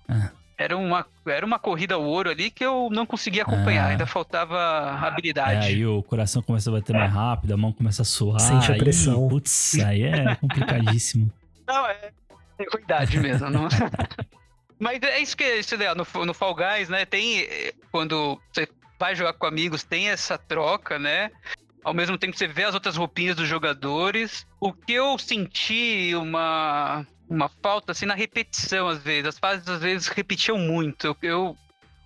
Ah. 0.07 0.31
Era 0.57 0.75
uma, 0.77 1.05
era 1.25 1.45
uma 1.45 1.57
corrida 1.57 1.95
ao 1.95 2.03
ouro 2.03 2.29
ali 2.29 2.51
que 2.51 2.65
eu 2.65 2.89
não 2.91 3.05
conseguia 3.05 3.43
acompanhar, 3.43 3.85
Ah. 3.85 3.89
ainda 3.91 4.05
faltava 4.05 4.57
É, 5.01 5.07
habilidade. 5.07 5.67
aí 5.67 5.85
o 5.85 6.03
coração 6.03 6.41
começa 6.41 6.69
a 6.69 6.73
bater 6.73 6.93
mais 6.93 7.11
rápido, 7.13 7.53
a 7.53 7.57
mão 7.57 7.71
começa 7.71 8.01
a 8.01 8.05
suar. 8.05 8.41
Sente 8.41 8.69
a 8.69 8.73
aí, 8.73 8.79
pressão. 8.79 9.29
Putz, 9.29 9.79
aí 9.79 10.03
é 10.03 10.35
complicadíssimo. 10.35 11.31
Não, 11.65 11.87
é, 11.87 12.11
é 12.59 12.65
ruindade 12.73 13.17
mesmo. 13.19 13.49
Não... 13.49 13.67
Mas 14.79 15.01
é 15.03 15.19
isso 15.19 15.35
que 15.35 15.43
é 15.43 15.59
isso, 15.59 15.75
ideal. 15.75 15.93
No, 15.95 16.25
no 16.25 16.33
Fall 16.33 16.55
Guys, 16.55 16.87
né? 16.89 17.05
Tem. 17.05 17.45
Quando 17.91 18.39
você 18.51 18.67
vai 18.99 19.15
jogar 19.15 19.33
com 19.33 19.45
amigos, 19.45 19.83
tem 19.83 20.09
essa 20.09 20.37
troca, 20.37 20.97
né? 20.97 21.29
Ao 21.83 21.93
mesmo 21.93 22.17
tempo 22.17 22.37
você 22.37 22.47
vê 22.47 22.63
as 22.63 22.73
outras 22.73 22.95
roupinhas 22.95 23.35
dos 23.35 23.47
jogadores. 23.47 24.45
O 24.59 24.71
que 24.73 24.93
eu 24.93 25.17
senti 25.17 26.13
uma, 26.15 27.05
uma 27.29 27.49
falta, 27.61 27.91
assim, 27.91 28.05
na 28.05 28.15
repetição, 28.15 28.87
às 28.87 28.99
vezes. 29.01 29.27
As 29.27 29.39
fases, 29.39 29.67
às 29.67 29.81
vezes, 29.81 30.07
repetiam 30.07 30.57
muito. 30.57 31.15
Eu, 31.21 31.57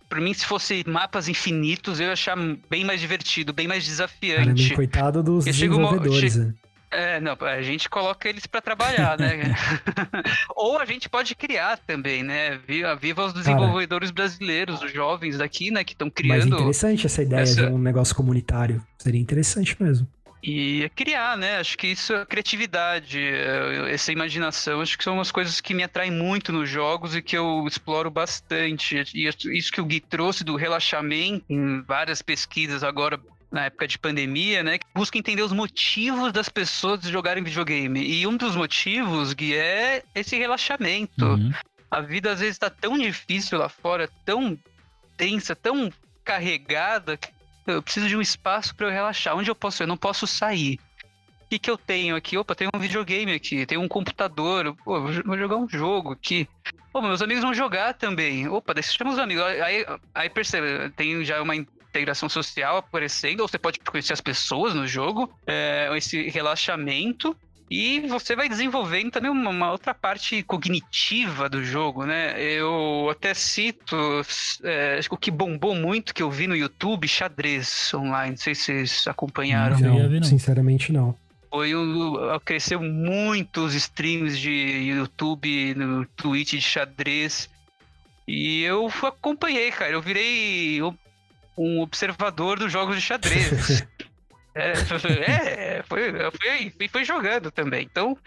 Pra 0.09 0.21
mim, 0.21 0.31
se 0.31 0.45
fosse 0.45 0.83
mapas 0.87 1.27
infinitos, 1.27 1.99
eu 1.99 2.05
ia 2.07 2.13
achar 2.13 2.37
bem 2.69 2.85
mais 2.85 2.99
divertido, 3.01 3.51
bem 3.51 3.67
mais 3.67 3.83
desafiante. 3.83 4.75
coitado 4.75 5.23
dos 5.23 5.47
Eu 5.47 5.53
chego 5.53 5.75
uma- 5.75 5.87
desenvolvedores. 5.97 6.35
né? 6.35 6.53
É, 6.93 7.19
não, 7.19 7.35
a 7.41 7.61
gente 7.61 7.89
coloca 7.89 8.27
eles 8.29 8.45
pra 8.45 8.61
trabalhar, 8.61 9.17
né? 9.17 9.53
Ou 10.55 10.77
a 10.79 10.85
gente 10.85 11.09
pode 11.09 11.35
criar 11.35 11.77
também, 11.77 12.23
né? 12.23 12.59
Viva, 12.67 12.95
viva 12.95 13.25
os 13.25 13.33
desenvolvedores 13.33 14.11
brasileiros, 14.11 14.81
os 14.81 14.91
jovens 14.91 15.37
daqui, 15.37 15.71
né, 15.71 15.83
que 15.83 15.93
estão 15.93 16.07
Mas 16.07 16.13
criando 16.15 16.55
interessante 16.55 17.05
essa 17.05 17.21
ideia 17.23 17.41
essa- 17.41 17.65
de 17.67 17.73
um 17.73 17.77
negócio 17.77 18.15
comunitário. 18.15 18.81
Seria 18.97 19.19
interessante 19.19 19.75
mesmo. 19.81 20.07
e 20.45 20.89
criar, 20.93 21.37
né? 21.37 21.57
Acho 21.57 21.77
que 21.77 21.87
isso 21.87 22.13
é 22.13 22.25
criatividade, 22.25 23.17
é, 23.17 23.93
essa 23.93 24.11
imaginação, 24.11 24.81
acho 24.81 24.97
que 24.97 25.03
são 25.03 25.13
umas 25.15 25.31
coisas 25.31 25.61
que 25.61 25.73
me 25.73 25.83
atraem 25.83 26.11
muito 26.11 26.51
nos 26.51 26.69
jogos 26.69 27.15
e 27.15 27.21
que 27.21 27.37
eu 27.37 27.65
exploro 27.65 28.11
bastante. 28.11 29.03
E 29.15 29.25
isso 29.57 29.71
que 29.71 29.79
o 29.79 29.85
Gui 29.85 30.01
trouxe 30.01 30.43
do 30.43 30.57
relaxamento 30.57 31.45
em 31.49 31.81
várias 31.83 32.21
pesquisas 32.21 32.83
agora 32.83 33.17
na 33.53 33.65
época 33.65 33.87
de 33.87 33.99
pandemia, 33.99 34.63
né? 34.63 34.79
Que 34.79 34.85
busca 34.95 35.15
entender 35.15 35.43
os 35.43 35.53
motivos 35.53 36.33
das 36.33 36.49
pessoas 36.49 37.03
jogarem 37.03 37.43
videogame. 37.43 38.03
E 38.03 38.25
um 38.25 38.35
dos 38.35 38.55
motivos, 38.55 39.31
Gui, 39.33 39.53
é 39.53 40.03
esse 40.15 40.35
relaxamento. 40.35 41.23
Uhum. 41.23 41.53
A 41.91 42.01
vida 42.01 42.31
às 42.31 42.39
vezes 42.39 42.57
tá 42.57 42.71
tão 42.71 42.97
difícil 42.97 43.59
lá 43.59 43.69
fora, 43.69 44.09
tão 44.25 44.57
tensa, 45.15 45.55
tão 45.55 45.93
carregada, 46.25 47.15
que 47.15 47.29
eu 47.67 47.83
preciso 47.83 48.07
de 48.09 48.17
um 48.17 48.21
espaço 48.21 48.75
para 48.75 48.87
eu 48.87 48.91
relaxar. 48.91 49.37
Onde 49.37 49.51
eu 49.51 49.55
posso? 49.55 49.83
Eu 49.83 49.87
não 49.87 49.97
posso 49.97 50.25
sair. 50.25 50.79
O 51.43 51.49
que, 51.53 51.59
que 51.59 51.69
eu 51.69 51.77
tenho 51.77 52.15
aqui? 52.15 52.35
Opa, 52.35 52.55
tem 52.55 52.67
um 52.73 52.79
videogame 52.79 53.33
aqui, 53.33 53.67
tem 53.67 53.77
um 53.77 53.87
computador. 53.87 54.75
Pô, 54.83 54.99
vou 54.99 55.11
jo- 55.11 55.21
vou 55.23 55.37
jogar 55.37 55.57
um 55.57 55.69
jogo 55.69 56.13
aqui. 56.13 56.47
Pô, 56.91 57.03
meus 57.03 57.21
amigos 57.21 57.43
vão 57.43 57.53
jogar 57.53 57.93
também. 57.93 58.47
Opa, 58.47 58.73
daí 58.73 58.81
você 58.81 58.93
chama 58.93 59.11
os 59.11 59.19
amigos. 59.19 59.43
Aí, 59.43 59.85
aí 60.15 60.29
percebe, 60.31 60.89
tem 60.95 61.23
já 61.23 61.39
uma 61.39 61.53
integração 61.93 62.27
social 62.27 62.77
aparecendo, 62.77 63.41
ou 63.41 63.47
você 63.47 63.59
pode 63.59 63.79
conhecer 63.79 64.13
as 64.13 64.21
pessoas 64.21 64.73
no 64.73 64.87
jogo, 64.87 65.31
é, 65.45 65.89
esse 65.95 66.29
relaxamento. 66.29 67.37
E 67.69 68.01
você 68.01 68.35
vai 68.35 68.49
desenvolvendo 68.49 69.11
também 69.11 69.31
uma, 69.31 69.49
uma 69.49 69.71
outra 69.71 69.93
parte 69.93 70.43
cognitiva 70.43 71.49
do 71.49 71.63
jogo, 71.63 72.05
né? 72.05 72.39
Eu 72.39 73.07
até 73.09 73.33
cito 73.33 73.95
é, 74.63 74.97
acho 74.99 75.09
que 75.09 75.15
o 75.15 75.17
que 75.17 75.31
bombou 75.31 75.73
muito 75.73 76.13
que 76.13 76.21
eu 76.21 76.29
vi 76.29 76.45
no 76.45 76.55
YouTube, 76.55 77.07
xadrez 77.07 77.91
online. 77.93 78.31
Não 78.31 78.37
sei 78.37 78.53
se 78.53 78.65
vocês 78.65 79.07
acompanharam. 79.07 79.79
Não. 79.79 80.09
Não, 80.09 80.23
sinceramente 80.23 80.91
não. 80.91 81.15
Foi 81.49 81.75
um, 81.75 82.15
cresceu 82.43 82.81
muito 82.81 83.61
os 83.61 83.73
streams 83.73 84.39
de 84.39 84.51
YouTube, 84.89 85.73
no 85.75 86.05
Twitch 86.05 86.51
de 86.51 86.61
xadrez. 86.61 87.49
E 88.27 88.61
eu 88.63 88.91
acompanhei, 89.03 89.71
cara. 89.71 89.91
Eu 89.91 90.01
virei 90.01 90.79
um 91.57 91.81
observador 91.81 92.59
dos 92.59 92.71
jogos 92.71 92.95
de 92.95 93.01
xadrez. 93.01 93.85
é, 94.55 94.73
é, 95.77 95.83
foi, 95.83 96.13
foi, 96.31 96.87
foi 96.87 97.05
jogando 97.05 97.51
também. 97.51 97.87
Então, 97.89 98.17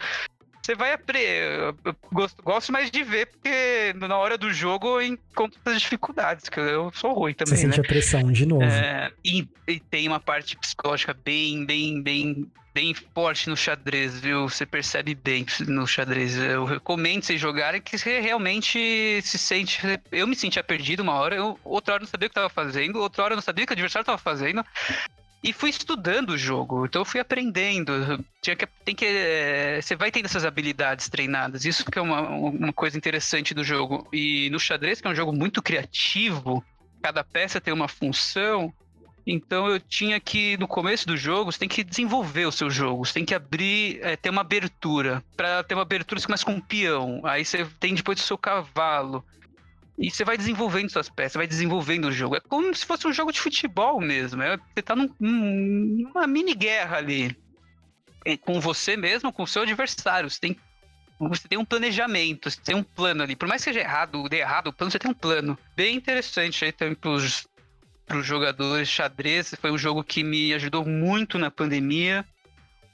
você 0.67 0.75
vai 0.75 0.93
aprender. 0.93 1.77
Eu 1.85 1.97
gosto, 2.13 2.43
gosto 2.43 2.73
mais 2.73 2.91
de 2.91 3.05
ver, 3.05 3.27
porque 3.27 3.95
na 3.95 4.19
hora 4.19 4.37
do 4.37 4.53
jogo 4.53 5.01
eu 5.01 5.03
encontro 5.03 5.61
as 5.65 5.81
dificuldades, 5.81 6.49
que 6.49 6.59
eu 6.59 6.91
sou 6.93 7.13
ruim 7.13 7.33
Você 7.33 7.45
também, 7.45 7.67
né? 7.67 7.73
sente 7.73 7.81
a 7.81 7.89
pressão 7.89 8.33
de 8.33 8.45
novo. 8.45 8.65
É, 8.65 9.13
e, 9.25 9.49
e 9.69 9.79
tem 9.79 10.09
uma 10.09 10.19
parte 10.19 10.57
psicológica 10.57 11.15
bem, 11.15 11.65
bem, 11.65 12.03
bem, 12.03 12.51
bem 12.75 12.95
forte 12.95 13.49
no 13.49 13.57
xadrez, 13.57 14.19
viu? 14.19 14.49
Você 14.49 14.67
percebe 14.67 15.15
bem 15.15 15.47
no 15.69 15.87
xadrez. 15.87 16.37
Eu 16.37 16.65
recomendo 16.65 17.23
vocês 17.23 17.41
jogarem 17.41 17.81
que 17.81 17.97
você 17.97 18.19
realmente 18.19 19.21
se 19.23 19.39
sente. 19.39 19.81
Eu 20.11 20.27
me 20.27 20.35
sentia 20.35 20.65
perdido 20.65 21.01
uma 21.01 21.15
hora, 21.15 21.37
eu, 21.37 21.59
outra 21.63 21.95
hora 21.95 22.03
eu 22.03 22.07
não 22.07 22.11
sabia 22.11 22.27
o 22.27 22.31
que 22.31 22.39
estava 22.39 22.51
fazendo, 22.51 22.99
outra 22.99 23.23
hora 23.23 23.33
eu 23.35 23.37
não 23.37 23.43
sabia 23.43 23.63
o 23.63 23.67
que 23.67 23.73
o 23.73 23.75
adversário 23.75 24.03
estava 24.03 24.19
fazendo. 24.19 24.65
E 25.47 25.53
fui 25.53 25.71
estudando 25.71 26.31
o 26.31 26.37
jogo, 26.37 26.87
então 26.87 27.03
eu 27.03 27.07
fui 27.07 27.21
aprendendo. 27.21 27.93
Tinha 28.43 28.57
que, 28.57 28.67
tem 28.85 28.97
que, 28.97 29.07
é, 29.07 29.81
você 29.81 29.95
vai 29.95 30.11
tendo 30.11 30.25
essas 30.25 30.45
habilidades 30.45 31.09
treinadas, 31.09 31.65
isso 31.65 31.85
que 31.85 32.01
é 32.01 32.03
uma, 32.03 32.21
uma 32.21 32.73
coisa 32.73 32.99
interessante 32.99 33.55
do 33.55 33.63
jogo. 33.63 34.09
E 34.13 34.51
no 34.51 34.59
xadrez, 34.59 35.01
que 35.01 35.07
é 35.07 35.11
um 35.11 35.15
jogo 35.15 35.33
muito 35.33 35.63
criativo, 35.63 36.65
cada 37.01 37.23
peça 37.23 37.61
tem 37.61 37.73
uma 37.73 37.87
função. 37.87 38.75
Então 39.25 39.69
eu 39.69 39.79
tinha 39.79 40.19
que, 40.19 40.57
no 40.57 40.67
começo 40.67 41.07
do 41.07 41.17
jogo, 41.17 41.53
você 41.53 41.61
tem 41.61 41.69
que 41.69 41.85
desenvolver 41.85 42.47
o 42.47 42.53
seu 42.53 42.69
jogo. 42.69 43.07
Você 43.07 43.15
tem 43.15 43.25
que 43.25 43.35
abrir, 43.35 44.01
é, 44.03 44.17
ter 44.17 44.31
uma 44.31 44.41
abertura. 44.41 45.23
Para 45.37 45.63
ter 45.63 45.75
uma 45.75 45.83
abertura, 45.83 46.21
você 46.21 46.27
começa 46.27 46.45
com 46.45 46.55
um 46.55 46.61
peão. 46.61 47.21
Aí 47.23 47.45
você 47.45 47.65
tem 47.79 47.95
depois 47.95 48.19
o 48.19 48.25
seu 48.25 48.37
cavalo. 48.37 49.25
E 49.99 50.11
você 50.11 50.25
vai 50.25 50.37
desenvolvendo 50.37 50.91
suas 50.91 51.09
peças, 51.09 51.37
vai 51.37 51.47
desenvolvendo 51.47 52.07
o 52.07 52.13
jogo. 52.13 52.37
É 52.37 52.41
como 52.41 52.75
se 52.75 52.85
fosse 52.85 53.07
um 53.07 53.13
jogo 53.13 53.33
de 53.33 53.41
futebol 53.41 54.01
mesmo. 54.01 54.43
É, 54.43 54.57
você 54.57 54.83
tá 54.83 54.95
num, 54.95 55.09
num- 55.19 56.03
numa 56.03 56.27
mini 56.27 56.55
guerra 56.55 56.99
ali. 56.99 57.35
É, 58.25 58.37
com 58.37 58.61
você 58.61 58.97
mesmo, 58.97 59.33
com 59.33 59.45
o 59.45 59.47
seu 59.47 59.63
adversário. 59.63 60.29
Você 60.29 60.39
tem, 60.41 60.57
você 61.19 61.49
tem 61.49 61.59
um 61.59 61.65
planejamento, 61.65 62.51
você 62.51 62.61
tem 62.61 62.75
um 62.75 62.83
plano 62.83 63.23
ali. 63.23 63.35
Por 63.35 63.49
mais 63.49 63.63
que 63.65 63.71
seja 63.71 63.81
errado, 63.81 64.29
dê 64.29 64.39
errado 64.41 64.67
o 64.69 64.73
plano, 64.73 64.91
você 64.91 64.99
tem 64.99 65.11
um 65.11 65.15
plano. 65.15 65.59
Bem 65.75 65.97
interessante 65.97 66.65
aí 66.65 66.73
também 66.73 66.95
pros, 66.95 67.47
pros 68.05 68.27
jogadores. 68.27 68.89
Xadrez 68.89 69.55
foi 69.59 69.71
um 69.71 69.79
jogo 69.79 70.05
que 70.05 70.23
me 70.23 70.53
ajudou 70.53 70.85
muito 70.85 71.39
na 71.39 71.51
pandemia. 71.51 72.23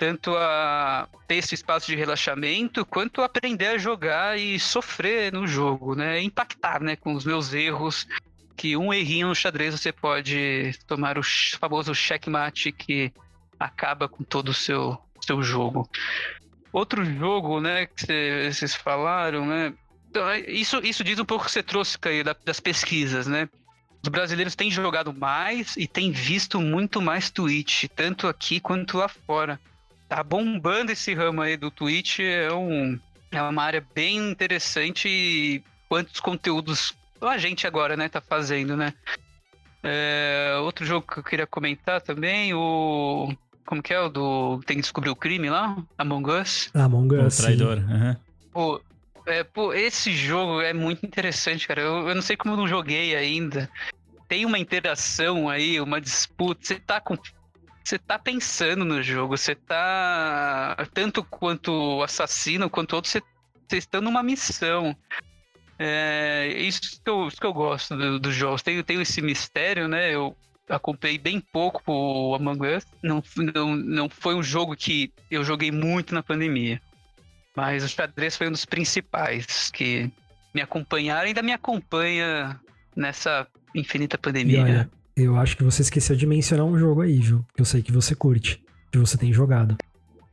Tanto 0.02 0.36
a 0.36 1.08
ter 1.28 1.36
esse 1.36 1.54
espaço 1.54 1.86
de 1.86 1.94
relaxamento, 1.94 2.84
quanto 2.84 3.22
aprender 3.22 3.68
a 3.68 3.78
jogar 3.78 4.36
e 4.36 4.58
sofrer 4.58 5.32
no 5.32 5.46
jogo, 5.46 5.94
né? 5.94 6.20
Impactar, 6.20 6.82
né? 6.82 6.96
Com 6.96 7.14
os 7.14 7.24
meus 7.24 7.54
erros. 7.54 8.08
que 8.56 8.76
um 8.76 8.92
errinho 8.92 9.28
no 9.28 9.34
xadrez 9.34 9.78
você 9.78 9.92
pode 9.92 10.72
tomar 10.88 11.18
o 11.18 11.22
famoso 11.56 11.94
checkmate 11.94 12.72
que 12.72 13.12
acaba 13.60 14.08
com 14.08 14.24
todo 14.24 14.48
o 14.48 14.54
seu, 14.54 14.98
seu 15.20 15.40
jogo. 15.40 15.88
Outro 16.72 17.04
jogo, 17.04 17.60
né, 17.60 17.86
que 17.86 18.50
vocês 18.50 18.74
falaram, 18.74 19.46
né? 19.46 19.72
Então, 20.10 20.28
é, 20.28 20.40
isso, 20.50 20.80
isso 20.82 21.04
diz 21.04 21.20
um 21.20 21.24
pouco 21.24 21.44
que 21.44 21.52
você 21.52 21.62
trouxe, 21.62 21.96
Caio, 21.96 22.24
das 22.44 22.58
pesquisas, 22.58 23.28
né? 23.28 23.48
Os 24.02 24.08
brasileiros 24.08 24.56
têm 24.56 24.68
jogado 24.68 25.14
mais 25.14 25.76
e 25.76 25.86
têm 25.86 26.10
visto 26.10 26.60
muito 26.60 27.00
mais 27.00 27.30
Twitch, 27.30 27.84
tanto 27.94 28.26
aqui 28.26 28.58
quanto 28.58 28.98
lá 28.98 29.06
fora. 29.06 29.60
Tá 30.12 30.22
bombando 30.22 30.92
esse 30.92 31.14
ramo 31.14 31.40
aí 31.40 31.56
do 31.56 31.70
Twitch, 31.70 32.18
é, 32.20 32.52
um, 32.52 33.00
é 33.30 33.40
uma 33.40 33.62
área 33.62 33.82
bem 33.94 34.18
interessante 34.18 35.08
e 35.08 35.64
quantos 35.88 36.20
conteúdos 36.20 36.94
a 37.18 37.38
gente 37.38 37.66
agora, 37.66 37.96
né, 37.96 38.10
tá 38.10 38.20
fazendo, 38.20 38.76
né? 38.76 38.92
É, 39.82 40.54
outro 40.60 40.84
jogo 40.84 41.06
que 41.06 41.18
eu 41.18 41.24
queria 41.24 41.46
comentar 41.46 42.02
também, 42.02 42.52
o 42.52 43.34
como 43.64 43.82
que 43.82 43.94
é 43.94 44.00
o 44.00 44.10
do. 44.10 44.60
Tem 44.66 44.76
que 44.76 44.82
descobrir 44.82 45.08
o 45.08 45.16
crime 45.16 45.48
lá? 45.48 45.82
Among 45.96 46.30
Us? 46.30 46.68
Among 46.74 47.16
Us. 47.16 47.38
O 47.38 47.42
traidor. 47.44 47.78
Uhum. 47.78 48.16
Pô, 48.52 48.82
é, 49.24 49.42
pô, 49.42 49.72
esse 49.72 50.12
jogo 50.12 50.60
é 50.60 50.74
muito 50.74 51.06
interessante, 51.06 51.66
cara. 51.66 51.80
Eu, 51.80 52.08
eu 52.10 52.14
não 52.14 52.20
sei 52.20 52.36
como 52.36 52.52
eu 52.52 52.58
não 52.58 52.68
joguei 52.68 53.16
ainda. 53.16 53.66
Tem 54.28 54.44
uma 54.44 54.58
interação 54.58 55.48
aí, 55.48 55.80
uma 55.80 55.98
disputa. 55.98 56.60
Você 56.62 56.78
tá 56.78 57.00
com. 57.00 57.16
Você 57.84 57.98
tá 57.98 58.18
pensando 58.18 58.84
no 58.84 59.02
jogo, 59.02 59.36
você 59.36 59.54
tá. 59.54 60.76
Tanto 60.94 61.24
quanto 61.24 61.72
o 61.72 62.02
assassino, 62.02 62.70
quanto 62.70 62.94
outro, 62.94 63.10
você, 63.10 63.22
está 63.72 64.00
numa 64.00 64.22
missão. 64.22 64.96
É, 65.78 66.48
isso, 66.58 66.80
que 67.02 67.10
eu, 67.10 67.26
isso 67.26 67.40
que 67.40 67.46
eu 67.46 67.52
gosto 67.52 67.96
dos 67.96 68.20
do 68.20 68.32
jogos. 68.32 68.62
Tem, 68.62 68.82
tem 68.82 69.00
esse 69.00 69.20
mistério, 69.20 69.88
né? 69.88 70.14
Eu 70.14 70.36
acompanhei 70.68 71.18
bem 71.18 71.40
pouco 71.40 71.82
o 71.86 72.34
Among 72.34 72.76
Us. 72.76 72.86
Não, 73.02 73.22
não, 73.54 73.76
não 73.76 74.08
foi 74.08 74.34
um 74.34 74.42
jogo 74.42 74.76
que 74.76 75.12
eu 75.30 75.42
joguei 75.42 75.70
muito 75.70 76.14
na 76.14 76.22
pandemia. 76.22 76.80
Mas 77.54 77.84
o 77.84 77.88
xadrez 77.88 78.36
foi 78.36 78.48
um 78.48 78.52
dos 78.52 78.64
principais 78.64 79.70
que 79.70 80.10
me 80.54 80.60
acompanharam 80.60 81.24
e 81.24 81.28
ainda 81.28 81.42
me 81.42 81.52
acompanha 81.52 82.58
nessa 82.96 83.46
infinita 83.74 84.16
pandemia. 84.16 84.62
Olha, 84.62 84.90
eu 85.16 85.36
acho 85.36 85.56
que 85.56 85.64
você 85.64 85.82
esqueceu 85.82 86.16
de 86.16 86.26
mencionar 86.26 86.66
um 86.66 86.78
jogo 86.78 87.02
aí, 87.02 87.18
viu? 87.18 87.44
Que 87.54 87.60
eu 87.60 87.66
sei 87.66 87.82
que 87.82 87.92
você 87.92 88.14
curte, 88.14 88.62
que 88.90 88.98
você 88.98 89.16
tem 89.16 89.32
jogado. 89.32 89.76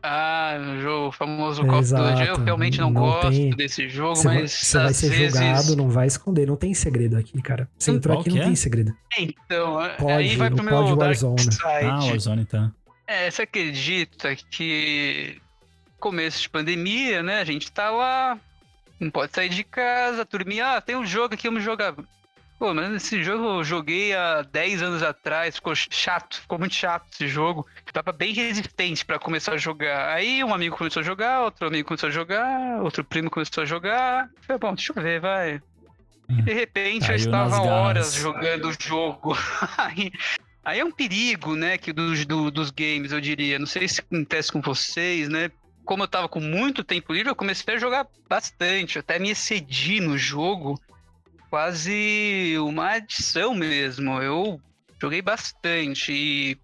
Ah, 0.02 0.58
o 0.58 0.82
jogo 0.82 1.12
famoso 1.12 1.66
Call 1.66 1.80
of 1.80 1.90
Duty. 1.90 2.24
Eu 2.24 2.38
realmente 2.38 2.80
não, 2.80 2.90
não 2.90 3.02
gosto 3.02 3.32
tem... 3.32 3.50
desse 3.52 3.90
jogo, 3.90 4.16
cê 4.16 4.28
mas. 4.28 4.52
Você 4.54 4.78
vai 4.78 4.94
ser 4.94 5.10
vezes... 5.10 5.38
julgado, 5.38 5.76
não 5.76 5.90
vai 5.90 6.08
esconder. 6.08 6.48
Não 6.48 6.56
tem 6.56 6.74
segredo 6.74 7.18
aqui, 7.18 7.42
cara. 7.42 7.70
Você 7.78 7.92
entrou 7.92 8.18
aqui, 8.18 8.30
não 8.30 8.38
é? 8.38 8.46
tem 8.46 8.56
segredo. 8.56 8.96
Então, 9.18 9.78
pode, 9.98 10.12
aí 10.12 10.36
vai 10.38 10.50
pro 10.50 10.64
meu 10.64 10.96
Warzone. 10.96 11.42
Ah, 11.66 12.06
Warzone, 12.06 12.46
tá. 12.46 12.72
É, 13.06 13.30
você 13.30 13.42
acredita 13.42 14.34
que 14.36 15.42
começo 16.00 16.42
de 16.44 16.50
pandemia, 16.50 17.22
né? 17.22 17.42
A 17.42 17.44
gente 17.44 17.70
tá 17.70 17.90
lá, 17.92 18.40
não 19.00 19.10
pode 19.10 19.34
sair 19.34 19.50
de 19.50 19.64
casa, 19.66 20.26
turminha, 20.26 20.78
ah, 20.78 20.82
tem 20.82 20.96
um 20.96 21.06
jogo 21.06 21.34
aqui, 21.34 21.50
vamos 21.50 21.64
jogar. 21.64 21.94
Pô, 22.60 22.74
mas 22.74 22.94
esse 22.94 23.24
jogo 23.24 23.60
eu 23.60 23.64
joguei 23.64 24.14
há 24.14 24.42
10 24.42 24.84
anos 24.84 25.02
atrás, 25.02 25.56
ficou 25.56 25.74
chato, 25.74 26.42
ficou 26.42 26.60
muito 26.60 26.76
chato 26.76 27.08
esse 27.14 27.26
jogo. 27.26 27.66
tava 27.94 28.12
bem 28.12 28.34
resistente 28.34 29.06
para 29.06 29.18
começar 29.18 29.54
a 29.54 29.58
jogar. 29.58 30.14
Aí 30.14 30.44
um 30.44 30.54
amigo 30.54 30.76
começou 30.76 31.00
a 31.00 31.04
jogar, 31.04 31.42
outro 31.44 31.68
amigo 31.68 31.88
começou 31.88 32.10
a 32.10 32.12
jogar, 32.12 32.82
outro 32.84 33.02
primo 33.02 33.30
começou 33.30 33.64
a 33.64 33.66
jogar. 33.66 34.30
Falei, 34.42 34.60
bom, 34.60 34.76
deixa 34.76 34.92
eu 34.94 35.02
ver, 35.02 35.22
vai. 35.22 35.62
E 36.28 36.42
de 36.42 36.54
repente 36.54 37.08
Caiu 37.08 37.14
eu 37.14 37.16
estava 37.16 37.62
horas 37.62 38.14
jogando 38.14 38.68
o 38.68 38.74
jogo. 38.78 39.38
aí, 39.78 40.12
aí, 40.66 40.80
é 40.82 40.86
um 40.86 40.92
perigo, 40.92 41.56
né, 41.56 41.78
que 41.78 41.94
dos, 41.94 42.26
do, 42.26 42.52
dos 42.52 42.72
games, 42.72 43.14
eu 43.14 43.22
diria. 43.22 43.58
Não 43.58 43.68
sei 43.68 43.88
se 43.88 44.02
acontece 44.02 44.52
com 44.52 44.60
vocês, 44.60 45.30
né? 45.30 45.50
Como 45.86 46.04
eu 46.04 46.08
tava 46.10 46.28
com 46.28 46.42
muito 46.42 46.84
tempo 46.84 47.14
livre, 47.14 47.32
eu 47.32 47.36
comecei 47.36 47.76
a 47.76 47.80
jogar 47.80 48.06
bastante. 48.28 49.00
até 49.00 49.18
me 49.18 49.30
excedi 49.30 50.02
no 50.02 50.18
jogo 50.18 50.78
quase 51.50 52.56
uma 52.60 52.92
adição 52.92 53.54
mesmo. 53.54 54.22
Eu 54.22 54.62
joguei 55.02 55.22
bastante 55.22 56.12
e 56.12 56.58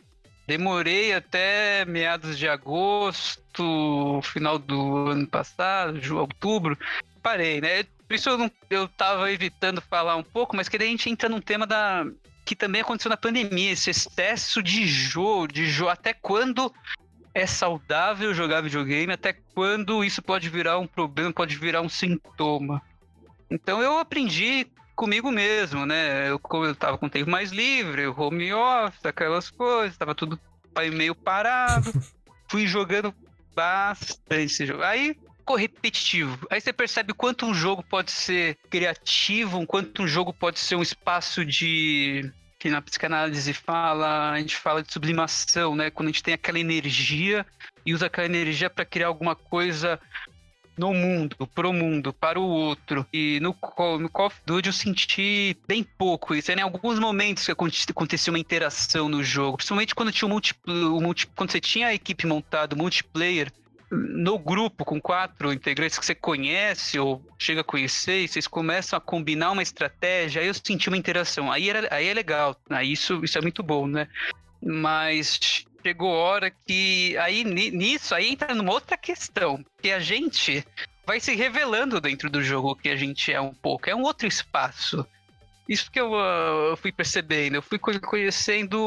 demorei 0.48 1.14
até 1.14 1.86
meados 1.86 2.38
de 2.38 2.48
agosto, 2.48 4.22
final 4.24 4.60
do 4.60 5.10
ano 5.10 5.28
passado, 5.28 6.00
outubro, 6.18 6.78
parei, 7.22 7.60
né? 7.60 7.84
Por 8.08 8.14
isso 8.14 8.30
eu, 8.30 8.38
não, 8.38 8.52
eu 8.70 8.88
tava 8.88 9.32
evitando 9.32 9.82
falar 9.82 10.16
um 10.16 10.24
pouco, 10.24 10.56
mas 10.56 10.70
queria 10.70 10.88
a 10.88 10.92
gente 10.92 11.10
entrar 11.10 11.30
num 11.30 11.42
tema 11.42 11.66
da 11.66 12.06
que 12.46 12.56
também 12.56 12.82
aconteceu 12.82 13.10
na 13.10 13.18
pandemia, 13.18 13.72
esse 13.72 13.90
excesso 13.90 14.62
de 14.62 14.86
jogo, 14.86 15.48
de 15.48 15.66
jogo, 15.66 15.90
até 15.90 16.14
quando 16.14 16.72
é 17.34 17.48
saudável 17.48 18.36
jogar 18.36 18.62
videogame, 18.62 19.12
até 19.12 19.34
quando 19.34 20.04
isso 20.04 20.22
pode 20.22 20.48
virar 20.48 20.78
um 20.78 20.86
problema, 20.86 21.34
pode 21.34 21.56
virar 21.56 21.82
um 21.82 21.90
sintoma. 21.90 22.80
Então 23.56 23.82
eu 23.82 23.98
aprendi 23.98 24.68
comigo 24.96 25.32
mesmo, 25.32 25.86
né? 25.86 26.30
Eu, 26.30 26.40
eu 26.64 26.76
tava 26.76 26.98
com 26.98 27.10
tempo 27.10 27.30
mais 27.30 27.52
livre, 27.52 28.08
home 28.08 28.54
office, 28.54 29.06
aquelas 29.06 29.50
coisas, 29.50 29.98
tava 29.98 30.14
tudo 30.14 30.40
meio 30.92 31.16
parado. 31.16 31.92
fui 32.50 32.68
jogando 32.68 33.14
bastante 33.56 34.46
esse 34.46 34.66
jogo. 34.66 34.84
Aí 34.84 35.18
ficou 35.40 35.56
repetitivo. 35.56 36.46
Aí 36.52 36.60
você 36.60 36.74
percebe 36.74 37.14
quanto 37.14 37.46
um 37.46 37.54
jogo 37.54 37.84
pode 37.84 38.12
ser 38.12 38.58
criativo, 38.70 39.66
quanto 39.66 40.04
um 40.04 40.08
jogo 40.08 40.34
pode 40.34 40.60
ser 40.60 40.76
um 40.76 40.82
espaço 40.82 41.46
de 41.46 42.30
que 42.60 42.70
na 42.70 42.82
psicanálise 42.82 43.54
fala, 43.54 44.32
a 44.32 44.40
gente 44.40 44.58
fala 44.58 44.82
de 44.82 44.92
sublimação, 44.92 45.76
né? 45.76 45.90
Quando 45.90 46.10
a 46.10 46.12
gente 46.12 46.24
tem 46.24 46.34
aquela 46.34 46.60
energia 46.60 47.46
e 47.86 47.94
usa 47.94 48.08
aquela 48.08 48.26
energia 48.26 48.70
para 48.70 48.86
criar 48.86 49.08
alguma 49.08 49.36
coisa 49.36 50.00
no 50.78 50.94
mundo, 50.94 51.48
pro 51.54 51.72
mundo, 51.74 52.14
para 52.14 52.40
o 52.40 52.44
outro. 52.44 53.06
E 53.14 53.40
no, 53.40 53.56
no 54.00 54.10
Call 54.10 54.28
of 54.28 54.38
Duty 54.46 54.70
eu 54.70 54.74
senti 54.74 55.58
bem 55.68 55.84
pouco 55.84 56.36
isso. 56.36 56.52
Em 56.52 56.62
alguns 56.62 57.00
momentos 57.00 57.46
que 57.46 57.52
acontecia 57.52 58.32
uma 58.32 58.40
interação 58.40 59.08
no 59.10 59.24
jogo, 59.24 59.58
principalmente 59.58 59.96
quando 59.96 60.12
tinha 60.12 60.28
o 60.28 60.32
multi, 60.32 60.56
o 60.68 61.02
multi, 61.02 61.28
quando 61.28 61.52
você 61.52 61.60
tinha 61.60 61.88
a 61.88 61.94
equipe 61.94 62.28
montada, 62.28 62.76
multiplayer, 62.76 63.52
no 63.92 64.38
grupo 64.38 64.84
com 64.84 65.00
quatro 65.00 65.54
integrantes 65.54 65.98
que 65.98 66.06
você 66.06 66.16
conhece 66.16 67.00
ou 67.00 67.22
chega 67.38 67.62
a 67.62 67.64
conhecer, 67.64 68.24
e 68.24 68.28
vocês 68.28 68.48
começam 68.48 68.98
a 68.98 69.02
combinar 69.02 69.52
uma 69.52 69.64
estratégia, 69.64 70.42
aí 70.42 70.48
eu 70.48 70.54
senti 70.54 70.90
uma 70.90 70.98
interação. 70.98 71.52
Aí, 71.52 71.70
era, 71.70 71.88
aí 71.94 72.08
é 72.08 72.14
legal, 72.14 72.56
aí 72.70 72.92
isso, 72.92 73.24
isso 73.24 73.38
é 73.38 73.42
muito 73.42 73.62
bom, 73.64 73.88
né? 73.88 74.08
Mas 74.62 75.66
chegou 75.86 76.10
hora 76.10 76.50
que 76.50 77.16
aí 77.18 77.44
nisso 77.44 78.16
aí 78.16 78.32
entra 78.32 78.56
numa 78.56 78.74
outra 78.74 78.98
questão, 78.98 79.64
que 79.80 79.92
a 79.92 80.00
gente 80.00 80.66
vai 81.06 81.20
se 81.20 81.36
revelando 81.36 82.02
dentro 82.02 82.28
do 82.28 82.42
jogo 82.42 82.76
que 82.76 82.90
a 82.90 82.96
gente 82.96 83.32
é 83.32 83.40
um 83.40 83.54
pouco, 83.54 83.88
é 83.88 83.96
um 83.96 84.02
outro 84.02 84.28
espaço. 84.28 85.06
Isso 85.70 85.92
que 85.92 86.00
eu, 86.00 86.12
uh, 86.14 86.76
fui 86.76 86.92
percebendo, 86.92 87.56
eu 87.56 87.62
fui 87.62 87.78
conhecendo 87.78 88.80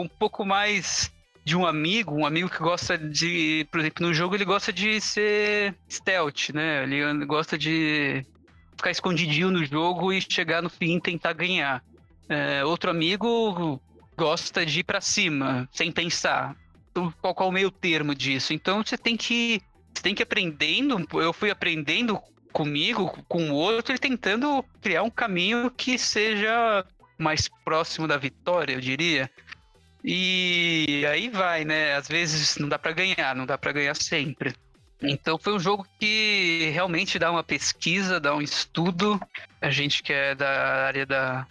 um 0.00 0.08
pouco 0.08 0.44
mais 0.44 1.12
de 1.44 1.56
um 1.56 1.66
amigo, 1.66 2.14
um 2.14 2.24
amigo 2.24 2.48
que 2.48 2.58
gosta 2.58 2.96
de, 2.96 3.66
por 3.68 3.80
exemplo, 3.80 4.06
no 4.06 4.14
jogo 4.14 4.36
ele 4.36 4.44
gosta 4.44 4.72
de 4.72 5.00
ser 5.00 5.74
stealth, 5.90 6.50
né? 6.54 6.84
Ele 6.84 7.26
gosta 7.26 7.58
de 7.58 8.24
ficar 8.76 8.92
escondidinho 8.92 9.50
no 9.50 9.64
jogo 9.64 10.12
e 10.12 10.20
chegar 10.20 10.62
no 10.62 10.70
fim 10.70 10.98
e 10.98 11.00
tentar 11.00 11.32
ganhar. 11.32 11.82
É, 12.28 12.64
outro 12.64 12.90
amigo 12.90 13.80
gosta 14.16 14.64
de 14.64 14.80
ir 14.80 14.84
para 14.84 15.00
cima, 15.00 15.68
sem 15.72 15.90
pensar. 15.90 16.56
Então, 16.90 17.12
qual, 17.20 17.34
qual 17.34 17.48
é 17.48 17.50
o 17.50 17.54
meio 17.54 17.70
termo 17.70 18.14
disso? 18.14 18.52
Então 18.52 18.84
você 18.84 18.96
tem 18.96 19.16
que 19.16 19.60
você 19.92 20.02
tem 20.02 20.14
que 20.14 20.22
ir 20.22 20.24
aprendendo. 20.24 21.06
Eu 21.14 21.32
fui 21.32 21.50
aprendendo 21.50 22.20
comigo, 22.52 23.24
com 23.28 23.50
o 23.50 23.54
outro, 23.54 23.94
e 23.94 23.98
tentando 23.98 24.64
criar 24.80 25.02
um 25.02 25.10
caminho 25.10 25.70
que 25.70 25.98
seja 25.98 26.84
mais 27.18 27.48
próximo 27.64 28.06
da 28.06 28.16
vitória, 28.16 28.74
eu 28.74 28.80
diria. 28.80 29.30
E 30.02 31.04
aí 31.10 31.28
vai, 31.28 31.64
né? 31.64 31.94
Às 31.94 32.08
vezes 32.08 32.56
não 32.58 32.68
dá 32.68 32.78
para 32.78 32.92
ganhar, 32.92 33.34
não 33.34 33.46
dá 33.46 33.56
para 33.56 33.72
ganhar 33.72 33.96
sempre. 33.96 34.54
Então 35.02 35.38
foi 35.38 35.54
um 35.54 35.58
jogo 35.58 35.86
que 35.98 36.70
realmente 36.72 37.18
dá 37.18 37.30
uma 37.30 37.42
pesquisa, 37.42 38.20
dá 38.20 38.34
um 38.34 38.42
estudo. 38.42 39.20
A 39.60 39.70
gente 39.70 40.02
que 40.02 40.12
é 40.12 40.34
da 40.34 40.84
área 40.86 41.06
da, 41.06 41.46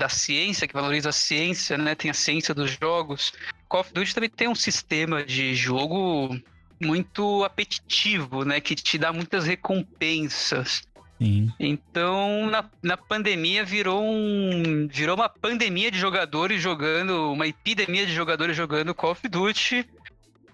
da 0.00 0.08
ciência, 0.08 0.66
que 0.66 0.74
valoriza 0.74 1.10
a 1.10 1.12
ciência, 1.12 1.76
né? 1.76 1.94
Tem 1.94 2.10
a 2.10 2.14
ciência 2.14 2.54
dos 2.54 2.76
jogos. 2.80 3.32
Call 3.68 3.82
of 3.82 3.92
Duty 3.92 4.14
também 4.14 4.30
tem 4.30 4.48
um 4.48 4.54
sistema 4.54 5.22
de 5.22 5.54
jogo 5.54 6.36
muito 6.80 7.44
apetitivo, 7.44 8.44
né? 8.44 8.60
Que 8.60 8.74
te 8.74 8.96
dá 8.96 9.12
muitas 9.12 9.44
recompensas. 9.46 10.82
Sim. 11.18 11.52
Então, 11.60 12.46
na, 12.50 12.64
na 12.82 12.96
pandemia 12.96 13.62
virou 13.62 14.02
um 14.02 14.88
virou 14.90 15.14
uma 15.14 15.28
pandemia 15.28 15.90
de 15.90 15.98
jogadores 15.98 16.62
jogando, 16.62 17.30
uma 17.30 17.46
epidemia 17.46 18.06
de 18.06 18.14
jogadores 18.14 18.56
jogando 18.56 18.94
Call 18.94 19.12
of 19.12 19.28
Duty. 19.28 19.86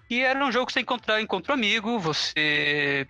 E 0.09 0.19
era 0.19 0.45
um 0.45 0.51
jogo 0.51 0.67
que 0.67 0.73
você 0.73 0.81
encontrar, 0.81 1.21
encontra 1.21 1.53
um 1.53 1.55
amigo, 1.55 1.97
você 1.97 3.07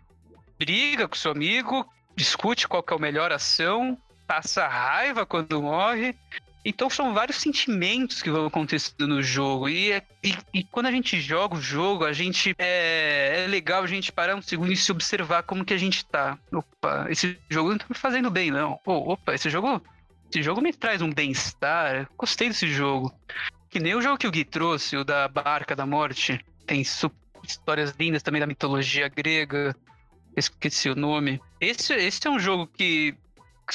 briga 0.59 1.07
com 1.07 1.15
seu 1.15 1.31
amigo, 1.31 1.83
discute 2.15 2.67
qual 2.67 2.83
que 2.83 2.93
é 2.93 2.95
a 2.95 2.99
melhor 2.99 3.31
ação, 3.31 3.97
passa 4.28 4.67
raiva 4.67 5.25
quando 5.25 5.61
morre, 5.61 6.15
Então 6.65 6.89
são 6.89 7.13
vários 7.13 7.38
sentimentos 7.38 8.21
que 8.21 8.30
vão 8.30 8.45
acontecendo 8.45 9.07
no 9.07 9.23
jogo. 9.23 9.69
E, 9.69 9.93
é, 9.93 10.03
e, 10.21 10.36
e 10.53 10.63
quando 10.65 10.88
a 10.88 10.91
gente 10.91 11.19
joga 11.21 11.55
o 11.55 11.61
jogo, 11.61 12.03
a 12.03 12.11
gente 12.11 12.53
é, 12.57 13.45
é, 13.45 13.47
legal 13.47 13.84
a 13.84 13.88
gente 13.88 14.11
parar 14.11 14.36
um 14.36 14.41
segundo 14.41 14.73
e 14.73 14.75
se 14.75 14.91
observar 14.91 15.43
como 15.43 15.63
que 15.63 15.73
a 15.73 15.78
gente 15.78 16.05
tá. 16.05 16.38
Opa, 16.51 17.07
esse 17.09 17.39
jogo 17.49 17.69
não 17.69 17.78
tá 17.78 17.86
me 17.89 17.95
fazendo 17.95 18.30
bem, 18.30 18.51
não. 18.51 18.80
Opa, 18.86 19.34
esse 19.34 19.49
jogo. 19.49 19.82
Esse 20.30 20.43
jogo 20.43 20.59
me 20.61 20.73
traz 20.73 21.01
um 21.01 21.09
bem-estar. 21.09 22.09
Gostei 22.17 22.49
desse 22.49 22.67
jogo. 22.67 23.13
Que 23.69 23.80
nem 23.80 23.95
o 23.95 24.01
jogo 24.01 24.17
que 24.17 24.28
o 24.28 24.32
Gui 24.32 24.43
trouxe, 24.43 24.97
o 24.97 25.05
da 25.05 25.25
Barca 25.30 25.73
da 25.73 25.86
Morte. 25.86 26.43
Tem 26.65 26.82
histórias 26.82 27.95
lindas 27.97 28.21
também 28.21 28.41
da 28.41 28.47
mitologia 28.47 29.07
grega. 29.07 29.73
Esqueci 30.36 30.89
o 30.89 30.95
nome. 30.95 31.39
Esse, 31.61 31.93
esse 31.93 32.28
é 32.28 32.30
um 32.30 32.38
jogo 32.38 32.67
que 32.67 33.15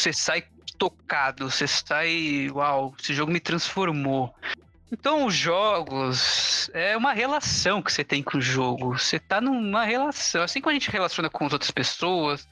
você 0.00 0.12
sai 0.12 0.44
tocado, 0.78 1.50
você 1.50 1.66
sai, 1.66 2.48
uau, 2.50 2.94
esse 3.00 3.14
jogo 3.14 3.30
me 3.30 3.40
transformou. 3.40 4.34
Então, 4.90 5.24
os 5.24 5.34
jogos 5.34 6.70
é 6.74 6.94
uma 6.96 7.14
relação 7.14 7.80
que 7.80 7.90
você 7.90 8.04
tem 8.04 8.22
com 8.22 8.36
o 8.36 8.42
jogo. 8.42 8.98
Você 8.98 9.18
tá 9.18 9.40
numa 9.40 9.84
relação. 9.84 10.42
Assim 10.42 10.60
como 10.60 10.70
a 10.70 10.74
gente 10.74 10.90
relaciona 10.90 11.30
com 11.30 11.46
as 11.46 11.52
outras 11.52 11.70
pessoas, 11.70 12.46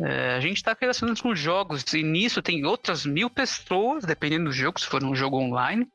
é, 0.00 0.34
a 0.34 0.40
gente 0.40 0.62
tá 0.62 0.74
relacionando 0.80 1.20
com 1.20 1.28
os 1.28 1.38
jogos. 1.38 1.84
E 1.92 2.02
nisso 2.02 2.40
tem 2.40 2.64
outras 2.64 3.04
mil 3.04 3.28
pessoas, 3.28 4.04
dependendo 4.04 4.44
do 4.44 4.52
jogo, 4.52 4.80
se 4.80 4.86
for 4.86 5.04
um 5.04 5.14
jogo 5.14 5.36
online. 5.36 5.86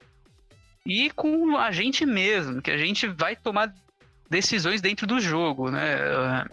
E 0.85 1.09
com 1.11 1.57
a 1.57 1.71
gente 1.71 2.05
mesmo, 2.05 2.61
que 2.61 2.69
a 2.69 2.77
gente 2.77 3.07
vai 3.07 3.35
tomar 3.35 3.73
decisões 4.29 4.81
dentro 4.81 5.07
do 5.07 5.19
jogo, 5.19 5.71
né? 5.71 6.45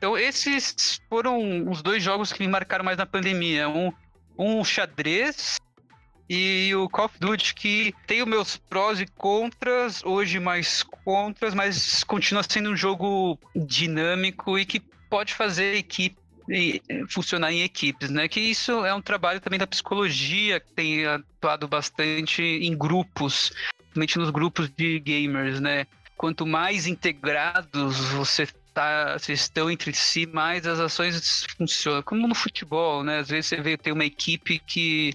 Então, 0.00 0.16
esses 0.16 0.98
foram 1.10 1.70
os 1.70 1.82
dois 1.82 2.02
jogos 2.02 2.32
que 2.32 2.40
me 2.40 2.48
marcaram 2.48 2.82
mais 2.82 2.96
na 2.96 3.04
pandemia. 3.04 3.68
Um 3.68 3.92
um 4.38 4.64
xadrez 4.64 5.58
e 6.26 6.74
o 6.74 6.88
Call 6.88 7.04
of 7.04 7.18
Duty 7.18 7.54
que 7.54 7.94
tem 8.06 8.22
os 8.22 8.28
meus 8.28 8.56
prós 8.56 8.98
e 8.98 9.06
contras, 9.06 10.02
hoje 10.02 10.40
mais 10.40 10.82
contras, 10.82 11.52
mas 11.52 12.02
continua 12.04 12.42
sendo 12.42 12.70
um 12.70 12.76
jogo 12.76 13.38
dinâmico 13.54 14.58
e 14.58 14.64
que 14.64 14.80
pode 15.10 15.34
fazer 15.34 15.74
equipe 15.74 16.18
funcionar 17.10 17.52
em 17.52 17.62
equipes, 17.62 18.10
né? 18.10 18.26
Que 18.26 18.40
isso 18.40 18.84
é 18.84 18.92
um 18.94 19.02
trabalho 19.02 19.40
também 19.40 19.58
da 19.58 19.66
psicologia, 19.66 20.58
que 20.58 20.72
tem 20.72 21.06
atuado 21.06 21.68
bastante 21.68 22.42
em 22.42 22.76
grupos, 22.76 23.52
principalmente 23.76 24.18
nos 24.18 24.30
grupos 24.30 24.70
de 24.70 24.98
gamers, 24.98 25.60
né? 25.60 25.86
Quanto 26.16 26.46
mais 26.46 26.86
integrados 26.86 27.98
você 28.10 28.48
tá, 28.72 29.18
vocês 29.18 29.40
estão 29.40 29.70
entre 29.70 29.92
si, 29.92 30.26
mais 30.26 30.66
as 30.66 30.78
ações 30.78 31.46
funcionam. 31.56 32.02
Como 32.02 32.26
no 32.26 32.34
futebol, 32.34 33.02
né? 33.02 33.18
Às 33.18 33.28
vezes 33.28 33.46
você 33.46 33.60
vê 33.60 33.76
tem 33.76 33.92
uma 33.92 34.04
equipe 34.04 34.58
que 34.58 35.14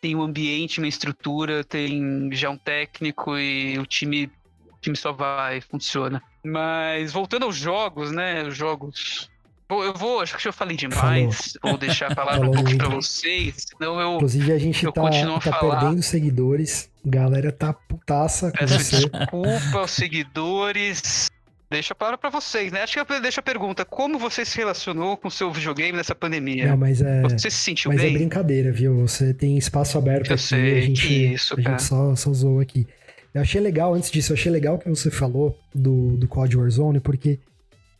tem 0.00 0.14
um 0.14 0.22
ambiente, 0.22 0.78
uma 0.78 0.88
estrutura, 0.88 1.64
tem 1.64 2.30
já 2.32 2.50
um 2.50 2.56
técnico 2.56 3.36
e 3.36 3.78
o 3.78 3.86
time, 3.86 4.26
o 4.26 4.80
time 4.80 4.96
só 4.96 5.12
vai, 5.12 5.60
funciona. 5.60 6.22
Mas 6.44 7.12
voltando 7.12 7.44
aos 7.44 7.56
jogos, 7.56 8.10
né? 8.12 8.44
Os 8.44 8.56
jogos. 8.56 9.30
Eu 9.70 9.92
vou, 9.92 10.22
acho 10.22 10.36
que 10.36 10.48
eu 10.48 10.52
falei 10.52 10.76
demais. 10.76 11.56
Falou. 11.60 11.72
Vou 11.72 11.78
deixar 11.78 12.10
a 12.10 12.14
palavra 12.14 12.40
Falou 12.40 12.54
um 12.54 12.56
pouquinho 12.56 12.78
para 12.78 12.88
vocês. 12.88 13.66
Senão 13.68 14.00
eu. 14.00 14.14
Inclusive, 14.14 14.52
a 14.52 14.58
gente 14.58 14.84
tá, 14.92 15.02
tá 15.40 15.58
perdendo 15.58 16.02
seguidores. 16.02 16.90
Galera 17.04 17.52
tá 17.52 17.72
putaça 17.74 18.50
com 18.50 18.58
Peço 18.58 18.78
você. 18.78 18.96
Desculpa 18.96 19.78
aos 19.78 19.90
seguidores. 19.90 21.28
Deixa 21.70 21.94
para 21.94 22.16
para 22.16 22.30
vocês, 22.30 22.72
né? 22.72 22.82
Acho 22.82 23.04
que 23.04 23.12
eu 23.12 23.20
deixo 23.20 23.40
a 23.40 23.42
pergunta: 23.42 23.84
como 23.84 24.18
você 24.18 24.44
se 24.44 24.56
relacionou 24.56 25.16
com 25.18 25.28
o 25.28 25.30
seu 25.30 25.52
videogame 25.52 25.96
nessa 25.96 26.14
pandemia? 26.14 26.68
Não, 26.68 26.76
mas 26.78 27.02
é. 27.02 27.22
Você 27.22 27.50
se 27.50 27.58
sentiu 27.58 27.90
mas 27.90 28.00
bem? 28.00 28.12
Mas 28.12 28.16
é 28.16 28.18
brincadeira, 28.18 28.72
viu? 28.72 28.96
Você 29.06 29.34
tem 29.34 29.58
espaço 29.58 29.98
aberto 29.98 30.30
eu 30.30 30.34
aqui. 30.34 30.42
Sei, 30.42 30.78
a 30.78 30.80
gente, 30.80 31.32
isso, 31.34 31.54
a 31.58 31.60
gente 31.60 31.82
só, 31.82 32.16
só 32.16 32.32
zoou 32.32 32.60
aqui. 32.60 32.86
Eu 33.34 33.42
achei 33.42 33.60
legal, 33.60 33.94
antes 33.94 34.10
disso, 34.10 34.32
eu 34.32 34.36
achei 34.36 34.50
legal 34.50 34.78
que 34.78 34.88
você 34.88 35.10
falou 35.10 35.58
do, 35.74 36.16
do 36.16 36.26
COD 36.26 36.56
Warzone, 36.56 37.00
porque 37.00 37.38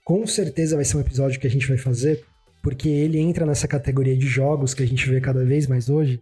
com 0.02 0.26
certeza 0.26 0.74
vai 0.74 0.84
ser 0.86 0.96
um 0.96 1.00
episódio 1.00 1.38
que 1.38 1.46
a 1.46 1.50
gente 1.50 1.68
vai 1.68 1.76
fazer, 1.76 2.24
porque 2.62 2.88
ele 2.88 3.18
entra 3.18 3.44
nessa 3.44 3.68
categoria 3.68 4.16
de 4.16 4.26
jogos 4.26 4.72
que 4.72 4.82
a 4.82 4.86
gente 4.86 5.06
vê 5.08 5.20
cada 5.20 5.44
vez 5.44 5.66
mais 5.66 5.90
hoje, 5.90 6.18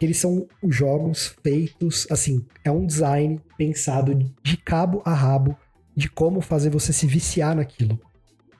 que 0.00 0.06
eles 0.06 0.16
são 0.16 0.46
jogos 0.66 1.36
feitos, 1.42 2.06
assim, 2.10 2.44
é 2.64 2.70
um 2.70 2.86
design 2.86 3.38
pensado 3.58 4.14
de 4.42 4.56
cabo 4.56 5.02
a 5.04 5.12
rabo 5.12 5.56
de 5.96 6.10
como 6.10 6.40
fazer 6.40 6.70
você 6.70 6.92
se 6.92 7.06
viciar 7.06 7.56
naquilo. 7.56 7.98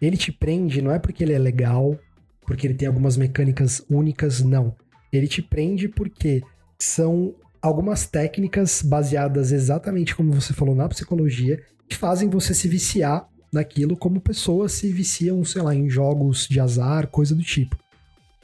Ele 0.00 0.16
te 0.16 0.32
prende 0.32 0.80
não 0.80 0.90
é 0.90 0.98
porque 0.98 1.22
ele 1.22 1.32
é 1.32 1.38
legal, 1.38 1.98
porque 2.46 2.66
ele 2.66 2.74
tem 2.74 2.88
algumas 2.88 3.16
mecânicas 3.16 3.84
únicas, 3.90 4.42
não. 4.42 4.74
Ele 5.12 5.28
te 5.28 5.42
prende 5.42 5.88
porque 5.88 6.42
são 6.78 7.34
algumas 7.60 8.06
técnicas 8.06 8.82
baseadas 8.82 9.52
exatamente 9.52 10.14
como 10.14 10.32
você 10.32 10.52
falou 10.52 10.74
na 10.74 10.88
psicologia 10.88 11.62
que 11.88 11.96
fazem 11.96 12.28
você 12.28 12.54
se 12.54 12.68
viciar 12.68 13.28
naquilo 13.52 13.96
como 13.96 14.20
pessoas 14.20 14.72
se 14.72 14.92
viciam, 14.92 15.44
sei 15.44 15.62
lá, 15.62 15.74
em 15.74 15.88
jogos 15.88 16.46
de 16.48 16.60
azar, 16.60 17.08
coisa 17.08 17.34
do 17.34 17.42
tipo. 17.42 17.76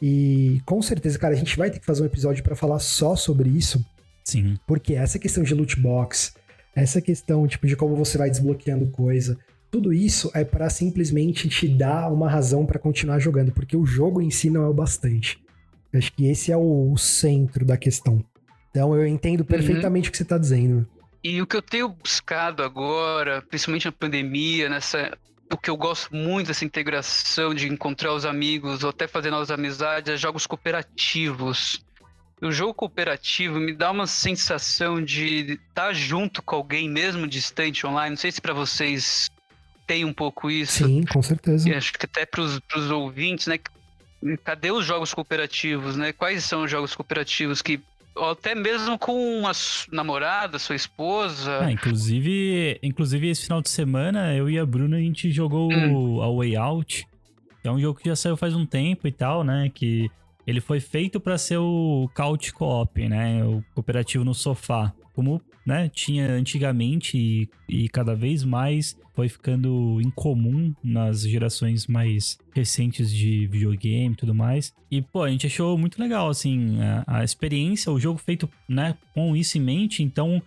E 0.00 0.60
com 0.64 0.80
certeza, 0.82 1.18
cara, 1.18 1.34
a 1.34 1.36
gente 1.36 1.56
vai 1.56 1.70
ter 1.70 1.78
que 1.78 1.86
fazer 1.86 2.02
um 2.02 2.06
episódio 2.06 2.42
para 2.42 2.56
falar 2.56 2.78
só 2.78 3.14
sobre 3.14 3.48
isso. 3.48 3.84
Sim. 4.24 4.56
Porque 4.66 4.94
essa 4.94 5.18
questão 5.18 5.42
de 5.42 5.54
loot 5.54 5.78
box, 5.78 6.32
essa 6.74 7.00
questão, 7.00 7.46
tipo, 7.46 7.66
de 7.66 7.76
como 7.76 7.96
você 7.96 8.16
vai 8.16 8.30
desbloqueando 8.30 8.86
coisa, 8.90 9.38
tudo 9.70 9.92
isso 9.92 10.30
é 10.34 10.44
para 10.44 10.68
simplesmente 10.68 11.48
te 11.48 11.68
dar 11.68 12.12
uma 12.12 12.28
razão 12.28 12.66
para 12.66 12.78
continuar 12.78 13.18
jogando, 13.18 13.52
porque 13.52 13.76
o 13.76 13.86
jogo 13.86 14.20
em 14.20 14.30
si 14.30 14.50
não 14.50 14.62
é 14.64 14.68
o 14.68 14.74
bastante. 14.74 15.42
Eu 15.92 15.98
acho 15.98 16.12
que 16.12 16.26
esse 16.26 16.52
é 16.52 16.56
o, 16.56 16.92
o, 16.92 16.98
centro 16.98 17.64
da 17.64 17.76
questão. 17.76 18.24
Então 18.70 18.94
eu 18.94 19.06
entendo 19.06 19.40
uhum. 19.40 19.46
perfeitamente 19.46 20.06
uhum. 20.06 20.10
o 20.10 20.12
que 20.12 20.18
você 20.18 20.24
tá 20.24 20.38
dizendo. 20.38 20.86
E 21.22 21.40
o 21.40 21.46
que 21.46 21.56
eu 21.56 21.62
tenho 21.62 21.88
buscado 21.88 22.62
agora, 22.62 23.42
principalmente 23.42 23.86
na 23.86 23.92
pandemia, 23.92 24.68
nessa 24.68 25.16
o 25.52 25.56
que 25.56 25.68
eu 25.68 25.76
gosto 25.76 26.14
muito 26.14 26.46
dessa 26.46 26.64
integração 26.64 27.54
de 27.54 27.68
encontrar 27.68 28.14
os 28.14 28.24
amigos 28.24 28.82
ou 28.82 28.90
até 28.90 29.06
fazer 29.06 29.30
novas 29.30 29.50
amizades 29.50 30.14
é 30.14 30.16
jogos 30.16 30.46
cooperativos 30.46 31.84
o 32.42 32.50
jogo 32.50 32.74
cooperativo 32.74 33.58
me 33.58 33.72
dá 33.72 33.90
uma 33.90 34.06
sensação 34.06 35.02
de 35.02 35.52
estar 35.52 35.86
tá 35.86 35.92
junto 35.92 36.42
com 36.42 36.56
alguém 36.56 36.88
mesmo 36.88 37.26
distante 37.26 37.86
online. 37.86 38.10
Não 38.10 38.16
sei 38.16 38.32
se 38.32 38.40
para 38.40 38.52
vocês 38.52 39.30
tem 39.86 40.04
um 40.04 40.12
pouco 40.12 40.50
isso. 40.50 40.86
Sim, 40.86 41.04
com 41.04 41.22
certeza. 41.22 41.68
E 41.68 41.74
acho 41.74 41.92
que 41.92 42.04
até 42.04 42.26
para 42.26 42.40
os 42.40 42.90
ouvintes, 42.90 43.46
né? 43.46 43.58
Cadê 44.44 44.70
os 44.70 44.84
jogos 44.84 45.14
cooperativos, 45.14 45.96
né? 45.96 46.12
Quais 46.12 46.44
são 46.44 46.64
os 46.64 46.70
jogos 46.70 46.94
cooperativos 46.94 47.62
que 47.62 47.80
até 48.16 48.54
mesmo 48.54 48.98
com 48.98 49.46
a 49.46 49.52
namorada, 49.90 50.58
sua 50.58 50.76
esposa. 50.76 51.60
Ah, 51.60 51.72
inclusive, 51.72 52.78
inclusive 52.82 53.30
esse 53.30 53.44
final 53.44 53.62
de 53.62 53.70
semana 53.70 54.34
eu 54.34 54.50
e 54.50 54.58
a 54.58 54.66
Bruna 54.66 54.96
a 54.96 55.00
gente 55.00 55.30
jogou 55.30 55.72
hum. 55.72 56.20
a 56.20 56.30
Way 56.30 56.56
Out, 56.56 57.06
que 57.62 57.68
é 57.68 57.72
um 57.72 57.80
jogo 57.80 57.98
que 57.98 58.08
já 58.08 58.16
saiu 58.16 58.36
faz 58.36 58.54
um 58.54 58.66
tempo 58.66 59.06
e 59.06 59.12
tal, 59.12 59.44
né? 59.44 59.70
Que 59.72 60.10
ele 60.46 60.60
foi 60.60 60.80
feito 60.80 61.20
para 61.20 61.38
ser 61.38 61.58
o 61.58 62.08
couch 62.14 62.52
co-op, 62.52 63.08
né? 63.08 63.44
O 63.44 63.62
cooperativo 63.74 64.24
no 64.24 64.34
sofá. 64.34 64.92
Como 65.14 65.42
né, 65.64 65.88
tinha 65.88 66.32
antigamente 66.32 67.16
e, 67.16 67.48
e, 67.68 67.88
cada 67.88 68.14
vez 68.14 68.42
mais 68.44 68.96
foi 69.14 69.28
ficando 69.28 70.00
incomum 70.00 70.74
nas 70.82 71.22
gerações 71.22 71.86
mais 71.86 72.38
recentes 72.54 73.12
de 73.12 73.46
videogame 73.46 74.14
e 74.14 74.16
tudo 74.16 74.34
mais. 74.34 74.74
E, 74.90 75.02
pô, 75.02 75.22
a 75.22 75.30
gente 75.30 75.46
achou 75.46 75.76
muito 75.76 76.00
legal, 76.00 76.28
assim, 76.28 76.80
a, 76.80 77.18
a 77.18 77.24
experiência, 77.24 77.92
o 77.92 78.00
jogo 78.00 78.18
feito, 78.18 78.48
né, 78.68 78.96
com 79.14 79.36
isso 79.36 79.58
em 79.58 79.60
mente. 79.60 80.02
Então, 80.02 80.42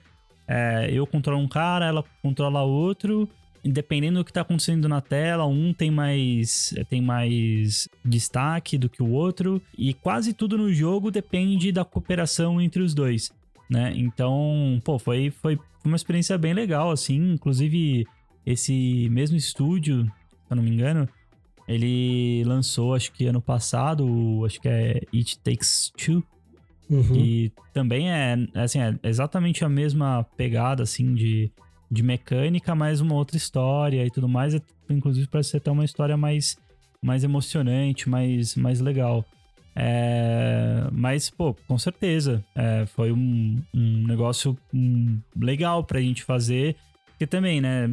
é, 0.47 0.89
eu 0.91 1.05
controlo 1.07 1.41
um 1.41 1.47
cara, 1.47 1.85
ela 1.85 2.03
controla 2.21 2.63
outro 2.63 3.29
dependendo 3.71 4.19
do 4.19 4.25
que 4.25 4.31
está 4.31 4.41
acontecendo 4.41 4.87
na 4.87 5.01
tela, 5.01 5.45
um 5.45 5.73
tem 5.73 5.89
mais 5.89 6.73
tem 6.89 7.01
mais 7.01 7.89
destaque 8.03 8.77
do 8.77 8.89
que 8.89 9.01
o 9.01 9.09
outro 9.09 9.61
e 9.77 9.93
quase 9.93 10.33
tudo 10.33 10.57
no 10.57 10.71
jogo 10.71 11.09
depende 11.09 11.71
da 11.71 11.83
cooperação 11.83 12.61
entre 12.61 12.81
os 12.81 12.93
dois, 12.93 13.31
né? 13.69 13.93
Então, 13.95 14.81
pô, 14.83 14.99
foi 14.99 15.31
foi 15.31 15.57
uma 15.83 15.95
experiência 15.95 16.37
bem 16.37 16.53
legal 16.53 16.91
assim, 16.91 17.33
inclusive 17.33 18.05
esse 18.45 19.07
mesmo 19.09 19.35
estúdio, 19.35 20.03
se 20.03 20.51
eu 20.51 20.55
não 20.55 20.63
me 20.63 20.69
engano, 20.69 21.09
ele 21.67 22.43
lançou 22.45 22.93
acho 22.93 23.11
que 23.11 23.25
ano 23.25 23.41
passado, 23.41 24.43
acho 24.45 24.61
que 24.61 24.67
é 24.67 25.01
It 25.13 25.39
Takes 25.39 25.91
Two, 25.97 26.23
Uhum. 26.89 27.15
E 27.15 27.51
também 27.73 28.11
é, 28.11 28.37
assim, 28.53 28.79
é 28.79 28.95
exatamente 29.03 29.63
a 29.65 29.69
mesma 29.69 30.23
pegada, 30.37 30.83
assim, 30.83 31.13
de 31.13 31.51
de 31.89 32.03
mecânica, 32.03 32.73
mas 32.75 33.01
uma 33.01 33.15
outra 33.15 33.37
história 33.37 34.05
e 34.05 34.09
tudo 34.09 34.27
mais. 34.27 34.55
Inclusive, 34.89 35.27
parece 35.27 35.51
ser 35.51 35.57
até 35.57 35.71
uma 35.71 35.85
história 35.85 36.17
mais, 36.17 36.57
mais 37.01 37.23
emocionante, 37.23 38.09
mais, 38.09 38.55
mais 38.55 38.79
legal. 38.79 39.25
É, 39.75 40.87
mas, 40.91 41.29
pô, 41.29 41.53
com 41.67 41.77
certeza, 41.77 42.43
é, 42.55 42.85
foi 42.85 43.11
um, 43.11 43.61
um 43.73 44.07
negócio 44.07 44.57
um, 44.73 45.19
legal 45.37 45.83
pra 45.83 46.01
gente 46.01 46.23
fazer. 46.23 46.75
Porque 47.07 47.27
também, 47.27 47.61
né, 47.61 47.89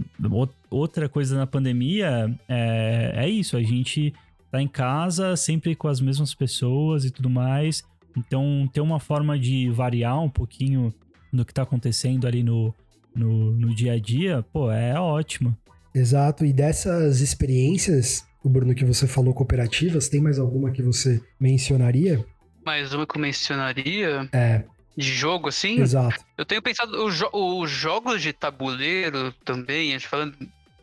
outra 0.70 1.08
coisa 1.08 1.36
na 1.36 1.46
pandemia 1.46 2.34
é, 2.48 3.12
é 3.14 3.28
isso, 3.28 3.56
a 3.56 3.62
gente 3.62 4.12
tá 4.50 4.60
em 4.60 4.68
casa 4.68 5.36
sempre 5.36 5.74
com 5.74 5.88
as 5.88 6.00
mesmas 6.00 6.34
pessoas 6.34 7.04
e 7.04 7.10
tudo 7.10 7.30
mais. 7.30 7.84
Então, 8.16 8.68
ter 8.72 8.80
uma 8.80 9.00
forma 9.00 9.38
de 9.38 9.70
variar 9.70 10.20
um 10.20 10.28
pouquinho 10.28 10.92
do 11.32 11.44
que 11.44 11.54
tá 11.54 11.62
acontecendo 11.62 12.26
ali 12.26 12.42
no, 12.42 12.74
no, 13.14 13.52
no 13.52 13.74
dia 13.74 13.94
a 13.94 13.98
dia, 13.98 14.44
pô, 14.52 14.70
é 14.70 14.98
ótimo. 14.98 15.56
Exato, 15.94 16.44
e 16.44 16.52
dessas 16.52 17.20
experiências, 17.20 18.26
o 18.42 18.48
Bruno, 18.48 18.74
que 18.74 18.84
você 18.84 19.06
falou 19.06 19.34
cooperativas, 19.34 20.08
tem 20.08 20.20
mais 20.20 20.38
alguma 20.38 20.70
que 20.70 20.82
você 20.82 21.22
mencionaria? 21.38 22.24
Mais 22.64 22.94
uma 22.94 23.06
que 23.06 23.16
eu 23.16 23.20
mencionaria? 23.20 24.28
É. 24.32 24.64
De 24.96 25.12
jogo, 25.12 25.48
assim? 25.48 25.80
Exato. 25.80 26.24
Eu 26.36 26.44
tenho 26.44 26.62
pensado, 26.62 27.04
os, 27.04 27.14
jo 27.14 27.28
os 27.32 27.70
jogos 27.70 28.22
de 28.22 28.32
tabuleiro 28.32 29.32
também, 29.44 29.90
a 29.90 29.98
gente 29.98 30.08
falando, 30.08 30.34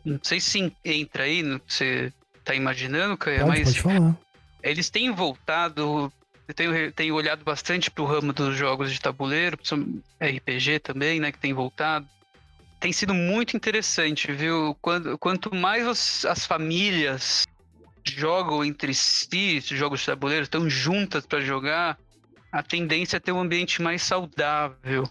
não 0.04 0.18
sei 0.22 0.40
se 0.40 0.72
entra 0.84 1.24
aí 1.24 1.42
no 1.42 1.58
que 1.58 1.72
você 1.72 2.12
tá 2.44 2.54
imaginando, 2.54 3.16
Caia, 3.16 3.46
mas... 3.46 3.64
Pode 3.64 3.80
falar. 3.80 4.18
Eles 4.62 4.90
têm 4.90 5.10
voltado 5.10 6.12
eu 6.50 6.54
tenho, 6.54 6.92
tenho 6.92 7.14
olhado 7.14 7.44
bastante 7.44 7.88
pro 7.92 8.04
ramo 8.04 8.32
dos 8.32 8.56
jogos 8.56 8.92
de 8.92 9.00
tabuleiro, 9.00 9.56
RPG 10.20 10.80
também, 10.80 11.20
né, 11.20 11.30
que 11.30 11.38
tem 11.38 11.52
voltado. 11.52 12.08
Tem 12.80 12.92
sido 12.92 13.14
muito 13.14 13.56
interessante, 13.56 14.32
viu? 14.32 14.74
Quanto, 14.80 15.18
quanto 15.18 15.54
mais 15.54 15.86
os, 15.86 16.24
as 16.24 16.46
famílias 16.46 17.46
jogam 18.04 18.64
entre 18.64 18.94
si, 18.94 19.60
jogos 19.60 20.00
de 20.00 20.06
tabuleiro, 20.06 20.44
estão 20.44 20.68
juntas 20.68 21.26
para 21.26 21.40
jogar, 21.40 21.98
a 22.50 22.62
tendência 22.62 23.18
é 23.18 23.20
ter 23.20 23.32
um 23.32 23.40
ambiente 23.40 23.82
mais 23.82 24.02
saudável. 24.02 25.08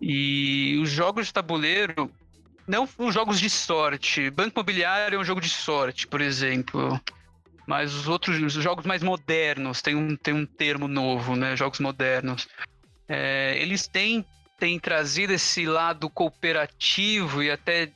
E 0.00 0.78
os 0.82 0.90
jogos 0.90 1.26
de 1.26 1.32
tabuleiro, 1.32 2.10
não 2.66 2.88
os 2.98 3.14
jogos 3.14 3.38
de 3.38 3.50
sorte. 3.50 4.30
Banco 4.30 4.58
Imobiliário 4.58 5.16
é 5.16 5.20
um 5.20 5.24
jogo 5.24 5.40
de 5.40 5.48
sorte, 5.48 6.06
por 6.06 6.20
exemplo. 6.20 7.00
Mas 7.66 7.94
os 7.94 8.08
outros 8.08 8.40
os 8.42 8.54
jogos 8.54 8.84
mais 8.84 9.02
modernos, 9.02 9.80
tem 9.80 9.94
um, 9.94 10.16
tem 10.16 10.34
um 10.34 10.46
termo 10.46 10.88
novo, 10.88 11.36
né? 11.36 11.56
Jogos 11.56 11.78
modernos. 11.78 12.48
É, 13.08 13.56
eles 13.60 13.86
têm, 13.86 14.24
têm 14.62 14.78
trazido 14.78 15.32
esse 15.32 15.66
lado 15.66 16.08
cooperativo 16.08 17.42
e 17.42 17.50
até 17.50 17.90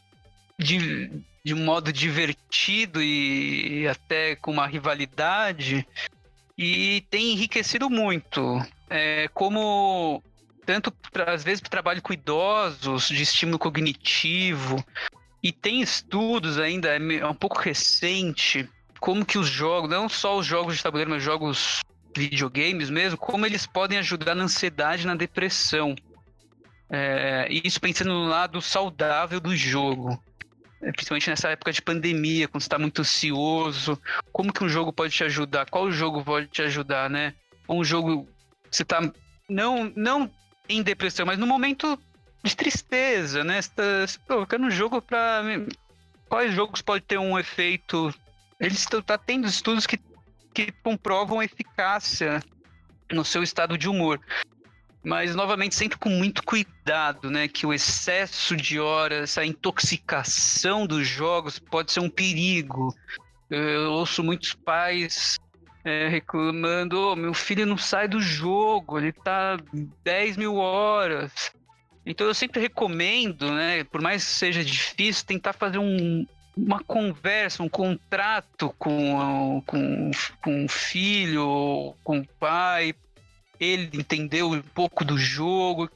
de, 0.59 1.23
de 1.45 1.55
um 1.55 1.65
modo 1.65 1.93
divertido 1.93 3.01
e, 3.01 3.87
até 3.87 4.35
com 4.35 4.51
uma 4.51 4.67
rivalidade 4.67 5.87
e 6.59 7.05
tem 7.09 7.35
enriquecido 7.35 7.89
muito. 7.89 8.61
É, 8.91 9.29
como 9.29 10.21
tanto 10.65 10.93
às 11.25 11.45
vezes 11.45 11.61
trabalho 11.61 12.03
com 12.03 12.13
idosos, 12.13 13.07
de 13.07 13.23
estímulo 13.23 13.61
cognitivo, 13.61 14.85
e 15.41 15.53
tem 15.53 15.81
estudos 15.81 16.59
ainda, 16.59 16.89
é, 16.89 16.97
é 16.97 17.27
um 17.29 17.35
pouco 17.35 17.61
recente, 17.61 18.69
como 18.99 19.25
que 19.25 19.39
os 19.39 19.47
jogos, 19.47 19.89
não 19.89 20.09
só 20.09 20.37
os 20.37 20.45
jogos 20.45 20.77
de 20.77 20.83
tabuleiro, 20.83 21.13
mas 21.13 21.23
jogos 21.23 21.79
videogames 22.17 22.91
mesmo, 22.91 23.17
como 23.17 23.47
eles 23.47 23.69
podem 23.69 23.99
ajudar 23.99 24.35
na 24.35 24.43
ansiedade, 24.43 25.07
na 25.07 25.15
depressão. 25.15 25.95
É, 26.89 27.49
isso 27.51 27.81
pensando 27.81 28.13
no 28.13 28.27
lado 28.27 28.61
saudável 28.63 29.41
do 29.41 29.55
jogo. 29.57 30.23
É, 30.83 30.93
principalmente 30.93 31.31
nessa 31.31 31.49
época 31.49 31.73
de 31.73 31.83
pandemia, 31.83 32.47
quando 32.47 32.63
você 32.63 32.67
está 32.67 32.79
muito 32.79 33.01
ansioso. 33.01 34.01
Como 34.33 34.53
que 34.53 34.65
um 34.65 34.69
jogo 34.69 34.93
pode 34.93 35.15
te 35.15 35.25
ajudar? 35.25 35.69
Qual 35.69 35.91
jogo 35.91 36.23
pode 36.25 36.47
te 36.49 36.63
ajudar, 36.63 37.11
né? 37.11 37.35
Um 37.69 37.83
jogo 37.83 38.29
você 38.71 38.83
está 38.83 39.01
não, 39.49 39.93
não 39.97 40.31
em 40.69 40.83
depressão, 40.83 41.25
mas 41.25 41.39
no 41.39 41.47
momento 41.47 41.99
de 42.45 42.57
tristeza, 42.57 43.43
né? 43.43 43.61
Você 43.63 43.71
tá, 43.71 44.07
você 44.07 44.19
colocando 44.27 44.67
um 44.67 44.71
jogo 44.71 45.01
para 45.01 45.43
quais 46.29 46.55
jogos 46.55 46.83
pode 46.83 47.05
ter 47.05 47.19
um 47.19 47.39
efeito 47.39 48.15
eles 48.59 48.79
estão 48.79 49.03
tá 49.03 49.19
tendo 49.19 49.47
estudos 49.47 49.87
que, 49.87 49.99
que 50.55 50.73
comprovam 50.83 51.41
a 51.41 51.45
eficácia 51.45 52.43
no 53.13 53.25
seu 53.25 53.43
estado 53.43 53.77
de 53.77 53.89
humor. 53.89 54.21
Mas, 55.07 55.37
novamente, 55.37 55.77
sempre 55.77 55.97
com 55.97 56.09
muito 56.09 56.43
cuidado, 56.43 57.31
né? 57.31 57.47
Que 57.47 57.65
o 57.65 57.73
excesso 57.73 58.57
de 58.57 58.81
horas, 58.81 59.39
a 59.39 59.47
intoxicação 59.47 60.85
dos 60.85 61.07
jogos 61.07 61.61
pode 61.61 61.93
ser 61.93 62.01
um 62.01 62.11
perigo. 62.11 62.93
Eu 63.49 63.93
ouço 63.93 64.25
muitos 64.25 64.55
pais 64.55 65.39
é, 65.85 66.09
reclamando: 66.09 66.99
oh, 66.99 67.15
meu 67.15 67.33
filho 67.33 67.65
não 67.65 67.79
sai 67.79 68.09
do 68.09 68.21
jogo, 68.21 68.99
ele 68.99 69.13
tá 69.13 69.57
10 70.03 70.39
mil 70.39 70.57
horas. 70.57 71.53
Então 72.05 72.27
eu 72.27 72.35
sempre 72.35 72.61
recomendo, 72.61 73.55
né, 73.55 73.85
por 73.85 74.01
mais 74.01 74.25
que 74.25 74.31
seja 74.33 74.65
difícil, 74.65 75.25
tentar 75.25 75.53
fazer 75.53 75.79
um, 75.79 76.27
uma 76.57 76.83
conversa, 76.83 77.63
um 77.63 77.69
contrato 77.69 78.75
com, 78.77 79.63
com, 79.65 80.11
com 80.43 80.65
o 80.65 80.69
filho, 80.69 81.95
com 82.03 82.19
o 82.19 82.27
pai, 82.41 82.93
ele 83.59 83.91
entendeu 83.95 84.51
um 84.51 84.63
pouco 84.63 85.05
do 85.05 85.19
jogo. 85.19 85.91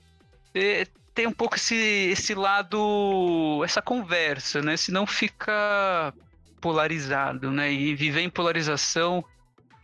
É, 0.55 0.87
tem 1.15 1.27
um 1.27 1.33
pouco 1.33 1.57
esse, 1.57 1.75
esse 1.75 2.35
lado, 2.35 3.63
essa 3.65 3.83
conversa, 3.83 4.63
né? 4.63 4.77
Senão 4.77 5.07
fica 5.07 6.15
polarizado, 6.61 7.51
né? 7.51 7.73
E 7.73 7.95
viver 7.95 8.21
em 8.21 8.31
polarização 8.31 9.25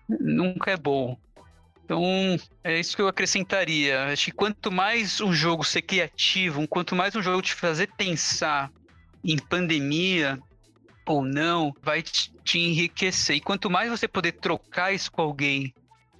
nunca 0.08 0.70
é 0.70 0.76
bom. 0.76 1.18
Então, 1.84 2.02
é 2.64 2.80
isso 2.80 2.96
que 2.96 3.02
eu 3.02 3.08
acrescentaria. 3.08 4.06
Acho 4.06 4.26
que 4.26 4.32
quanto 4.32 4.72
mais 4.72 5.20
um 5.20 5.32
jogo 5.32 5.62
ser 5.62 5.82
criativo, 5.82 6.66
quanto 6.66 6.96
mais 6.96 7.14
um 7.14 7.22
jogo 7.22 7.42
te 7.42 7.54
fazer 7.54 7.88
pensar 7.96 8.70
em 9.24 9.38
pandemia, 9.38 10.38
ou 11.06 11.24
não, 11.24 11.72
vai 11.82 12.02
te 12.02 12.58
enriquecer. 12.58 13.36
E 13.36 13.40
quanto 13.40 13.70
mais 13.70 13.88
você 13.88 14.08
poder 14.08 14.32
trocar 14.32 14.92
isso 14.92 15.10
com 15.12 15.22
alguém, 15.22 15.72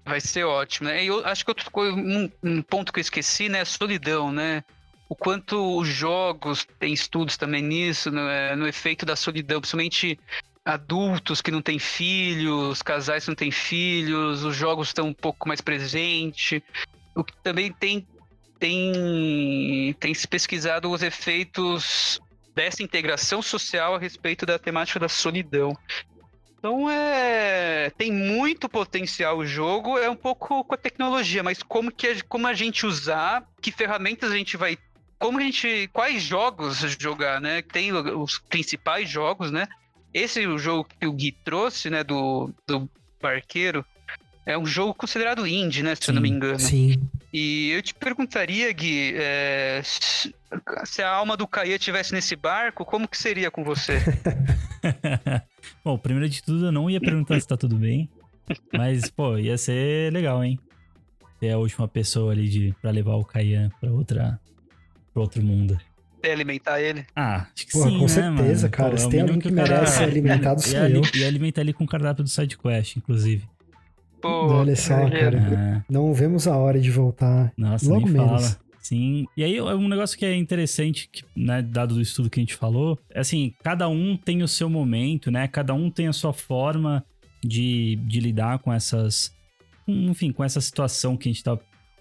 vai 0.06 0.20
ser 0.20 0.44
ótimo, 0.44 0.88
né? 0.88 1.04
E 1.04 1.08
eu 1.08 1.26
acho 1.26 1.44
que 1.44 1.50
outro, 1.50 1.70
um, 1.76 2.30
um 2.42 2.62
ponto 2.62 2.92
que 2.92 3.00
eu 3.00 3.02
esqueci, 3.02 3.48
né? 3.48 3.60
É 3.60 3.64
solidão, 3.64 4.32
né? 4.32 4.62
O 5.08 5.14
quanto 5.14 5.78
os 5.78 5.88
jogos, 5.88 6.66
tem 6.78 6.92
estudos 6.92 7.36
também 7.36 7.62
nisso, 7.62 8.10
no, 8.10 8.28
é, 8.28 8.56
no 8.56 8.66
efeito 8.66 9.04
da 9.04 9.16
solidão, 9.16 9.60
principalmente 9.60 10.18
adultos 10.64 11.40
que 11.40 11.50
não 11.50 11.62
têm 11.62 11.78
filhos, 11.78 12.82
casais 12.82 13.24
que 13.24 13.30
não 13.30 13.36
têm 13.36 13.50
filhos, 13.50 14.42
os 14.42 14.56
jogos 14.56 14.88
estão 14.88 15.08
um 15.08 15.14
pouco 15.14 15.46
mais 15.46 15.60
presentes. 15.60 16.60
O 17.14 17.22
que 17.22 17.36
também 17.42 17.72
tem 17.72 18.06
tem, 18.58 19.94
tem 20.00 20.14
se 20.14 20.26
pesquisado 20.26 20.90
os 20.90 21.02
efeitos 21.02 22.20
dessa 22.54 22.82
integração 22.82 23.42
social 23.42 23.94
a 23.94 23.98
respeito 23.98 24.46
da 24.46 24.58
temática 24.58 24.98
da 24.98 25.08
solidão. 25.08 25.76
Então 26.66 26.90
é 26.90 27.90
tem 27.96 28.10
muito 28.10 28.68
potencial 28.68 29.38
o 29.38 29.46
jogo, 29.46 29.98
é 29.98 30.10
um 30.10 30.16
pouco 30.16 30.64
com 30.64 30.74
a 30.74 30.76
tecnologia, 30.76 31.40
mas 31.40 31.62
como 31.62 31.92
que 31.92 32.20
como 32.24 32.48
a 32.48 32.54
gente 32.54 32.84
usar, 32.84 33.48
que 33.62 33.70
ferramentas 33.70 34.32
a 34.32 34.36
gente 34.36 34.56
vai, 34.56 34.76
como 35.16 35.38
a 35.38 35.42
gente, 35.42 35.88
quais 35.92 36.24
jogos 36.24 36.78
jogar, 36.98 37.40
né? 37.40 37.62
Tem 37.62 37.92
os 37.92 38.40
principais 38.40 39.08
jogos, 39.08 39.52
né? 39.52 39.68
Esse 40.12 40.42
é 40.42 40.48
o 40.48 40.58
jogo 40.58 40.88
que 40.88 41.06
o 41.06 41.12
Gui 41.12 41.30
trouxe, 41.30 41.88
né, 41.88 42.02
do, 42.02 42.50
do 42.66 42.90
barqueiro, 43.22 43.86
é 44.46 44.56
um 44.56 44.64
jogo 44.64 44.94
considerado 44.94 45.46
indie, 45.46 45.82
né, 45.82 45.94
se 45.94 46.04
sim, 46.04 46.10
eu 46.12 46.14
não 46.14 46.22
me 46.22 46.28
engano. 46.30 46.58
Sim. 46.58 46.96
E 47.32 47.70
eu 47.72 47.82
te 47.82 47.92
perguntaria, 47.92 48.72
Gui, 48.72 49.12
é, 49.16 49.82
se 49.84 51.02
a 51.02 51.10
alma 51.10 51.36
do 51.36 51.46
Caia 51.46 51.74
estivesse 51.74 52.12
nesse 52.14 52.34
barco, 52.36 52.84
como 52.84 53.06
que 53.08 53.18
seria 53.18 53.50
com 53.50 53.62
você? 53.64 53.98
Bom, 55.84 55.98
primeiro 55.98 56.28
de 56.28 56.42
tudo, 56.42 56.66
eu 56.66 56.72
não 56.72 56.88
ia 56.88 57.00
perguntar 57.00 57.38
se 57.40 57.46
tá 57.46 57.56
tudo 57.56 57.76
bem. 57.76 58.08
Mas, 58.72 59.10
pô, 59.10 59.36
ia 59.38 59.58
ser 59.58 60.12
legal, 60.12 60.42
hein? 60.42 60.58
Ser 61.40 61.50
a 61.50 61.58
última 61.58 61.86
pessoa 61.88 62.32
ali 62.32 62.48
de, 62.48 62.74
pra 62.80 62.90
levar 62.90 63.16
o 63.16 63.24
Caian 63.24 63.70
pra, 63.80 63.90
outra, 63.90 64.40
pra 65.12 65.22
outro 65.22 65.42
mundo. 65.42 65.78
E 66.22 66.28
alimentar 66.30 66.80
ele? 66.80 67.04
Ah, 67.14 67.46
acho 67.54 67.66
que 67.66 67.72
Pô, 67.72 67.82
sim, 67.82 67.94
com 67.98 68.02
né, 68.02 68.08
certeza, 68.08 68.60
mano? 68.62 68.70
cara. 68.70 68.90
Pô, 68.92 68.96
se 68.98 69.04
é 69.04 69.06
o 69.06 69.10
tem 69.10 69.20
alguém 69.20 69.38
que 69.38 69.48
que 69.48 69.52
o 69.52 69.56
cara- 69.56 69.74
merece 69.74 69.96
ser 69.98 70.04
alimentado, 70.08 70.62
sou 70.62 70.78
eu. 70.78 71.02
E 71.14 71.24
alimentar 71.24 71.60
ele 71.60 71.72
com 71.72 71.84
o 71.84 71.86
cardápio 71.86 72.22
do 72.24 72.30
SideQuest, 72.30 72.96
inclusive. 72.96 73.44
Pô, 74.20 74.46
Olha 74.46 74.76
só, 74.76 74.94
cara. 75.08 75.38
É. 75.38 75.92
Não 75.92 76.12
vemos 76.12 76.46
a 76.46 76.56
hora 76.56 76.80
de 76.80 76.90
voltar. 76.90 77.52
Nossa, 77.56 77.88
Logo 77.88 78.06
nem 78.06 78.14
menos. 78.14 78.28
fala. 78.28 78.66
Sim. 78.80 79.26
E 79.36 79.42
aí, 79.42 79.60
um 79.60 79.88
negócio 79.88 80.16
que 80.16 80.24
é 80.24 80.34
interessante, 80.36 81.08
que, 81.12 81.24
né, 81.36 81.60
dado 81.60 81.94
do 81.96 82.00
estudo 82.00 82.30
que 82.30 82.38
a 82.38 82.42
gente 82.42 82.54
falou, 82.54 82.98
é 83.10 83.20
assim, 83.20 83.52
cada 83.62 83.88
um 83.88 84.16
tem 84.16 84.42
o 84.42 84.48
seu 84.48 84.70
momento, 84.70 85.30
né? 85.30 85.48
Cada 85.48 85.74
um 85.74 85.90
tem 85.90 86.06
a 86.06 86.12
sua 86.12 86.32
forma 86.32 87.04
de, 87.44 87.96
de 88.06 88.20
lidar 88.20 88.60
com 88.60 88.72
essas... 88.72 89.34
Enfim, 89.88 90.32
com 90.32 90.42
essa 90.44 90.60
situação 90.60 91.16
que 91.16 91.28
a 91.28 91.32
gente 91.32 91.44
tá 91.44 91.58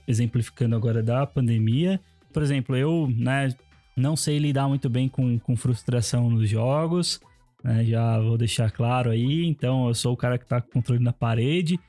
exemplificando 0.08 0.76
agora 0.76 1.02
da 1.02 1.26
pandemia. 1.26 2.00
Por 2.32 2.44
exemplo, 2.44 2.76
eu, 2.76 3.12
né, 3.16 3.50
não 3.96 4.16
sei 4.16 4.38
lidar 4.38 4.68
muito 4.68 4.90
bem 4.90 5.08
com, 5.08 5.40
com 5.40 5.56
frustração 5.56 6.30
nos 6.30 6.50
jogos, 6.50 7.20
né? 7.64 7.84
Já 7.84 8.20
vou 8.20 8.38
deixar 8.38 8.70
claro 8.70 9.10
aí. 9.10 9.46
Então, 9.46 9.88
eu 9.88 9.96
sou 9.96 10.14
o 10.14 10.18
cara 10.18 10.38
que 10.38 10.46
tá 10.46 10.62
com 10.62 10.68
o 10.68 10.72
controle 10.74 11.04
na 11.04 11.14
parede. 11.14 11.80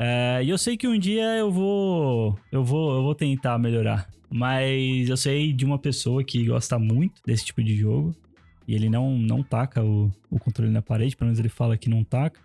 É, 0.00 0.40
e 0.44 0.48
eu 0.48 0.56
sei 0.56 0.76
que 0.76 0.86
um 0.86 0.96
dia 0.96 1.24
eu 1.36 1.50
vou, 1.50 2.38
eu 2.52 2.62
vou, 2.62 2.94
eu 2.94 3.02
vou 3.02 3.16
tentar 3.16 3.58
melhorar. 3.58 4.08
Mas 4.30 5.08
eu 5.08 5.16
sei 5.16 5.52
de 5.52 5.64
uma 5.64 5.76
pessoa 5.76 6.22
que 6.22 6.44
gosta 6.44 6.78
muito 6.78 7.20
desse 7.26 7.46
tipo 7.46 7.64
de 7.64 7.74
jogo. 7.74 8.14
E 8.66 8.74
ele 8.74 8.88
não, 8.88 9.18
não 9.18 9.42
taca 9.42 9.82
o, 9.82 10.12
o 10.30 10.38
controle 10.38 10.70
na 10.70 10.80
parede, 10.80 11.16
pelo 11.16 11.26
menos 11.26 11.40
ele 11.40 11.48
fala 11.48 11.76
que 11.76 11.90
não 11.90 12.04
taca. 12.04 12.40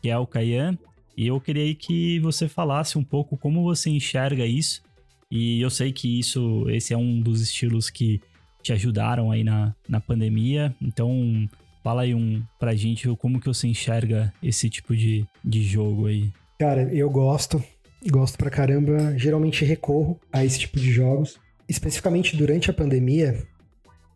Que 0.00 0.08
é 0.08 0.16
o 0.16 0.26
Kayan. 0.26 0.78
E 1.14 1.26
eu 1.26 1.38
queria 1.38 1.74
que 1.74 2.18
você 2.20 2.48
falasse 2.48 2.96
um 2.96 3.04
pouco 3.04 3.36
como 3.36 3.62
você 3.62 3.90
enxerga 3.90 4.46
isso. 4.46 4.82
E 5.30 5.60
eu 5.60 5.68
sei 5.68 5.92
que 5.92 6.18
isso, 6.18 6.64
esse 6.70 6.94
é 6.94 6.96
um 6.96 7.20
dos 7.20 7.42
estilos 7.42 7.90
que 7.90 8.22
te 8.62 8.72
ajudaram 8.72 9.30
aí 9.30 9.44
na, 9.44 9.74
na 9.86 10.00
pandemia. 10.00 10.74
Então, 10.80 11.46
fala 11.82 12.02
aí 12.02 12.14
um 12.14 12.42
pra 12.58 12.74
gente 12.74 13.06
como 13.16 13.38
que 13.38 13.48
você 13.48 13.68
enxerga 13.68 14.32
esse 14.42 14.70
tipo 14.70 14.96
de, 14.96 15.26
de 15.44 15.62
jogo 15.62 16.06
aí. 16.06 16.32
Cara, 16.58 16.84
eu 16.94 17.10
gosto, 17.10 17.62
gosto 18.10 18.38
pra 18.38 18.50
caramba. 18.50 19.16
Geralmente 19.16 19.64
recorro 19.64 20.18
a 20.32 20.44
esse 20.44 20.58
tipo 20.60 20.78
de 20.78 20.90
jogos. 20.90 21.38
Especificamente 21.68 22.36
durante 22.36 22.70
a 22.70 22.74
pandemia, 22.74 23.42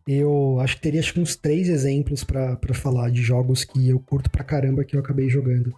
eu 0.07 0.59
acho 0.61 0.76
que 0.76 0.82
teria 0.82 1.01
acho 1.01 1.12
que 1.12 1.20
uns 1.20 1.36
três 1.36 1.68
exemplos 1.68 2.24
para 2.24 2.59
falar 2.72 3.11
de 3.11 3.22
jogos 3.22 3.64
que 3.64 3.88
eu 3.88 3.99
curto 4.01 4.30
pra 4.30 4.45
caramba 4.45 4.84
que 4.84 4.97
eu 4.97 5.01
acabei 5.01 5.28
jogando 5.28 5.74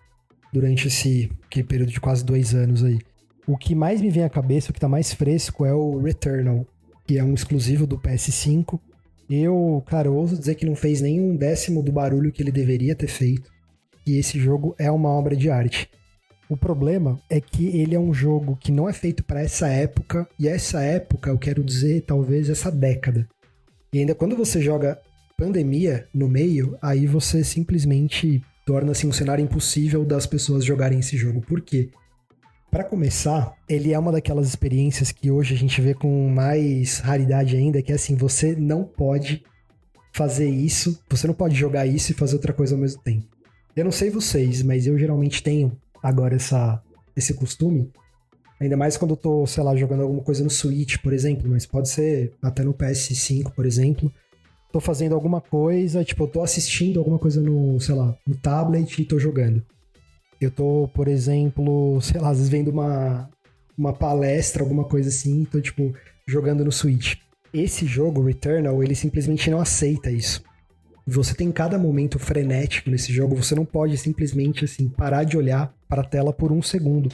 durante 0.53 0.89
esse 0.89 1.31
período 1.67 1.91
de 1.91 2.01
quase 2.01 2.25
dois 2.25 2.55
anos 2.55 2.85
aí. 2.85 2.99
O 3.47 3.57
que 3.57 3.75
mais 3.75 4.01
me 4.01 4.11
vem 4.11 4.23
à 4.23 4.31
cabeça, 4.31 4.71
o 4.71 4.75
que 4.75 4.79
tá 4.79 4.89
mais 4.89 5.13
fresco, 5.13 5.67
é 5.67 5.75
o 5.75 5.99
Returnal, 5.99 6.67
que 7.07 7.19
é 7.19 7.25
um 7.25 7.35
exclusivo 7.35 7.87
do 7.87 7.99
PS5. 7.99 8.79
Eu, 9.29 9.83
cara, 9.87 10.09
eu 10.09 10.15
ouso 10.15 10.39
dizer 10.39 10.55
que 10.55 10.67
não 10.67 10.77
fez 10.77 11.01
nem 11.01 11.21
um 11.21 11.35
décimo 11.35 11.83
do 11.83 11.91
barulho 11.91 12.31
que 12.31 12.43
ele 12.43 12.53
deveria 12.53 12.95
ter 12.95 13.09
feito. 13.09 13.51
E 14.07 14.19
esse 14.19 14.39
jogo 14.39 14.77
é 14.79 14.91
uma 14.91 15.09
obra 15.09 15.35
de 15.35 15.51
arte. 15.51 15.91
O 16.49 16.57
problema 16.57 17.19
é 17.31 17.41
que 17.41 17.67
ele 17.79 17.95
é 17.95 17.99
um 17.99 18.13
jogo 18.13 18.57
que 18.57 18.71
não 18.71 18.89
é 18.89 18.93
feito 18.93 19.25
para 19.25 19.41
essa 19.41 19.69
época, 19.69 20.29
e 20.39 20.49
essa 20.49 20.83
época, 20.83 21.31
eu 21.31 21.39
quero 21.39 21.65
dizer, 21.65 22.03
talvez 22.03 22.51
essa 22.51 22.71
década. 22.71 23.27
E 23.93 23.99
ainda 23.99 24.15
quando 24.15 24.37
você 24.37 24.61
joga 24.61 25.01
pandemia 25.37 26.07
no 26.13 26.29
meio, 26.29 26.77
aí 26.81 27.07
você 27.07 27.43
simplesmente 27.43 28.43
torna-se 28.65 29.07
um 29.07 29.13
cenário 29.13 29.45
impossível 29.45 30.05
das 30.05 30.27
pessoas 30.27 30.65
jogarem 30.65 30.99
esse 31.01 31.17
jogo. 31.17 31.41
Por 31.41 31.61
quê? 31.61 31.91
Para 32.71 32.85
começar, 32.85 33.55
ele 33.69 33.93
é 33.93 33.99
uma 33.99 34.13
daquelas 34.13 34.49
experiências 34.49 35.13
que 35.13 35.31
hoje 35.31 35.55
a 35.55 35.59
gente 35.59 35.81
vê 35.81 35.93
com 35.93 36.29
mais 36.31 37.01
raridade 37.01 37.57
ainda, 37.57 37.83
que 37.83 37.93
é 37.93 37.97
assim, 37.97 38.17
você 38.17 38.57
não 38.57 38.85
pode 38.85 39.43
fazer 40.13 40.49
isso, 40.49 40.99
você 41.09 41.27
não 41.27 41.35
pode 41.35 41.55
jogar 41.55 41.87
isso 41.87 42.13
e 42.13 42.15
fazer 42.15 42.35
outra 42.35 42.53
coisa 42.53 42.75
ao 42.75 42.81
mesmo 42.81 43.03
tempo. 43.03 43.27
Eu 43.75 43.85
não 43.85 43.93
sei 43.93 44.11
vocês, 44.11 44.63
mas 44.63 44.87
eu 44.87 44.99
geralmente 44.99 45.43
tenho 45.43 45.73
agora 46.03 46.35
essa, 46.35 46.83
esse 47.17 47.35
costume, 47.35 47.91
ainda 48.61 48.77
mais 48.77 48.97
quando 48.97 49.13
eu 49.13 49.17
tô, 49.17 49.47
sei 49.47 49.63
lá, 49.63 49.77
jogando 49.77 50.03
alguma 50.03 50.23
coisa 50.23 50.43
no 50.43 50.51
Switch, 50.51 50.99
por 50.99 51.13
exemplo, 51.13 51.49
mas 51.49 51.67
pode 51.67 51.89
ser 51.89 52.33
até 52.43 52.63
no 52.63 52.75
PS5, 52.75 53.53
por 53.53 53.65
exemplo, 53.65 54.13
tô 54.73 54.81
fazendo 54.81 55.15
alguma 55.15 55.41
coisa, 55.41 56.03
tipo, 56.03 56.25
eu 56.25 56.29
tô 56.29 56.43
assistindo 56.43 56.99
alguma 56.99 57.19
coisa 57.19 57.41
no, 57.41 57.79
sei 57.79 57.95
lá, 57.95 58.17
no 58.27 58.35
tablet 58.37 59.01
e 59.01 59.05
tô 59.05 59.19
jogando. 59.19 59.63
Eu 60.41 60.51
tô, 60.51 60.89
por 60.95 61.07
exemplo, 61.07 62.01
sei 62.01 62.21
lá, 62.21 62.31
às 62.31 62.39
vezes 62.39 62.51
vendo 62.51 62.71
uma, 62.71 63.29
uma 63.77 63.93
palestra, 63.93 64.63
alguma 64.63 64.85
coisa 64.85 65.09
assim, 65.09 65.45
tô, 65.45 65.61
tipo, 65.61 65.95
jogando 66.27 66.65
no 66.65 66.73
Switch. 66.73 67.17
Esse 67.53 67.87
jogo, 67.87 68.23
Returnal, 68.23 68.83
ele 68.83 68.95
simplesmente 68.95 69.51
não 69.51 69.61
aceita 69.61 70.11
isso. 70.11 70.43
Você 71.07 71.35
tem 71.35 71.53
cada 71.53 71.79
momento 71.79 72.19
frenético 72.19 72.89
nesse 72.89 73.13
jogo, 73.13 73.37
você 73.37 73.55
não 73.55 73.65
pode 73.65 73.99
simplesmente, 73.99 74.65
assim, 74.65 74.89
parar 74.89 75.25
de 75.25 75.37
olhar 75.37 75.73
para 75.93 76.01
a 76.01 76.05
tela 76.07 76.33
por 76.33 76.51
um 76.51 76.63
segundo. 76.63 77.11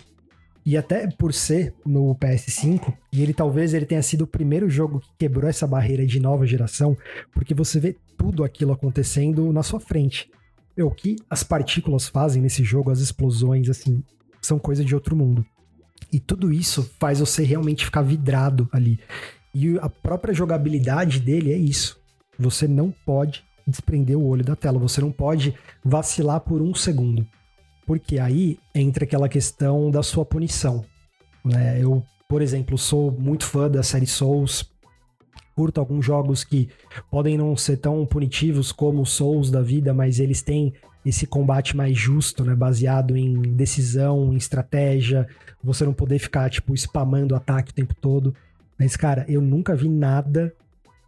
E 0.64 0.76
até 0.76 1.09
por 1.09 1.35
ser 1.35 1.74
no 1.85 2.14
PS5, 2.14 2.95
e 3.12 3.24
ele 3.24 3.35
talvez 3.35 3.74
ele 3.74 3.85
tenha 3.85 4.03
sido 4.03 4.22
o 4.22 4.26
primeiro 4.26 4.70
jogo 4.70 5.01
que 5.01 5.09
quebrou 5.18 5.51
essa 5.51 5.66
barreira 5.66 6.07
de 6.07 6.20
nova 6.20 6.47
geração, 6.47 6.97
porque 7.33 7.53
você 7.53 7.81
vê 7.81 7.97
tudo 8.16 8.45
aquilo 8.45 8.72
acontecendo 8.72 9.53
na 9.53 9.64
sua 9.64 9.81
frente. 9.81 10.31
O 10.79 10.93
que 10.93 11.16
as 11.29 11.43
partículas 11.43 12.07
fazem 12.07 12.41
nesse 12.41 12.62
jogo, 12.62 12.93
as 12.93 13.01
explosões, 13.01 13.68
assim, 13.68 14.01
são 14.41 14.61
coisa 14.61 14.85
de 14.85 14.95
outro 14.95 15.16
mundo. 15.16 15.45
E 16.12 16.20
tudo 16.20 16.53
isso 16.53 16.89
faz 17.01 17.18
você 17.18 17.43
realmente 17.43 17.85
ficar 17.85 18.03
vidrado 18.03 18.68
ali. 18.70 19.01
E 19.53 19.76
a 19.81 19.89
própria 19.89 20.33
jogabilidade 20.33 21.18
dele 21.18 21.53
é 21.53 21.59
isso. 21.59 21.99
Você 22.39 22.68
não 22.68 22.95
pode 23.05 23.43
desprender 23.66 24.16
o 24.16 24.24
olho 24.24 24.45
da 24.45 24.55
tela, 24.55 24.79
você 24.79 25.01
não 25.01 25.11
pode 25.11 25.53
vacilar 25.85 26.39
por 26.43 26.62
um 26.62 26.72
segundo. 26.76 27.26
Porque 27.89 28.18
aí 28.18 28.59
entra 28.74 29.05
aquela 29.05 29.30
questão 29.30 29.91
da 29.91 30.03
sua 30.03 30.22
punição. 30.22 30.84
Né? 31.43 31.82
Eu, 31.82 32.05
por 32.28 32.43
exemplo, 32.43 32.76
sou 32.76 33.11
muito 33.11 33.47
fã 33.47 33.66
da 33.66 33.82
série 33.82 34.07
Souls, 34.07 34.70
curto 35.57 35.80
alguns 35.80 36.05
jogos 36.05 36.45
que 36.45 36.68
podem 37.11 37.39
não 37.39 37.57
ser 37.57 37.78
tão 37.78 38.05
punitivos 38.05 38.72
como 38.72 39.07
Souls 39.07 39.51
da 39.51 39.62
vida, 39.62 39.95
mas 39.95 40.20
eles 40.20 40.43
têm 40.43 40.74
esse 41.03 41.26
combate 41.26 41.74
mais 41.74 41.97
justo, 41.97 42.45
né, 42.45 42.55
baseado 42.55 43.16
em 43.16 43.41
decisão, 43.41 44.34
em 44.34 44.36
estratégia, 44.36 45.26
você 45.64 45.86
não 45.86 45.95
poder 45.95 46.18
ficar 46.18 46.51
tipo 46.51 46.74
spamando 46.74 47.34
ataque 47.34 47.70
o 47.70 47.74
tempo 47.74 47.95
todo. 47.95 48.34
Mas 48.78 48.97
cara, 48.97 49.24
eu 49.26 49.41
nunca 49.41 49.74
vi 49.74 49.89
nada 49.89 50.55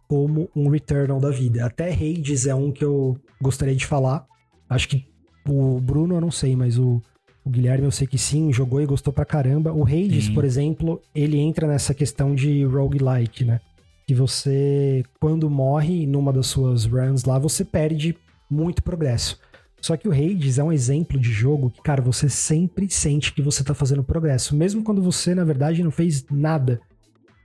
como 0.07 0.49
um 0.55 0.67
Returnal 0.67 1.19
da 1.19 1.29
vida. 1.29 1.63
Até 1.63 1.93
Hades 1.93 2.47
é 2.47 2.55
um 2.55 2.71
que 2.71 2.83
eu 2.83 3.19
gostaria 3.39 3.75
de 3.75 3.85
falar. 3.85 4.25
Acho 4.67 4.89
que 4.89 5.10
o 5.47 5.79
Bruno 5.79 6.15
eu 6.15 6.21
não 6.21 6.31
sei, 6.31 6.55
mas 6.55 6.77
o, 6.77 7.01
o 7.43 7.49
Guilherme 7.49 7.85
eu 7.85 7.91
sei 7.91 8.07
que 8.07 8.17
sim, 8.17 8.51
jogou 8.51 8.81
e 8.81 8.85
gostou 8.85 9.11
pra 9.11 9.25
caramba. 9.25 9.73
O 9.73 9.83
Hades, 9.83 10.25
sim. 10.25 10.33
por 10.33 10.45
exemplo, 10.45 11.01
ele 11.13 11.37
entra 11.37 11.67
nessa 11.67 11.93
questão 11.93 12.35
de 12.35 12.63
roguelike, 12.63 13.43
né? 13.43 13.59
Que 14.07 14.13
você, 14.13 15.03
quando 15.19 15.49
morre 15.49 16.05
numa 16.05 16.33
das 16.33 16.47
suas 16.47 16.85
runs 16.85 17.23
lá, 17.23 17.39
você 17.39 17.63
perde 17.63 18.15
muito 18.49 18.83
progresso. 18.83 19.39
Só 19.81 19.97
que 19.97 20.07
o 20.07 20.11
Hades 20.11 20.59
é 20.59 20.63
um 20.63 20.71
exemplo 20.71 21.19
de 21.19 21.31
jogo 21.31 21.71
que, 21.71 21.81
cara, 21.81 22.01
você 22.01 22.29
sempre 22.29 22.87
sente 22.89 23.33
que 23.33 23.41
você 23.41 23.63
tá 23.63 23.73
fazendo 23.73 24.03
progresso. 24.03 24.55
Mesmo 24.55 24.83
quando 24.83 25.01
você, 25.01 25.33
na 25.33 25.43
verdade, 25.43 25.83
não 25.83 25.89
fez 25.89 26.23
nada 26.29 26.79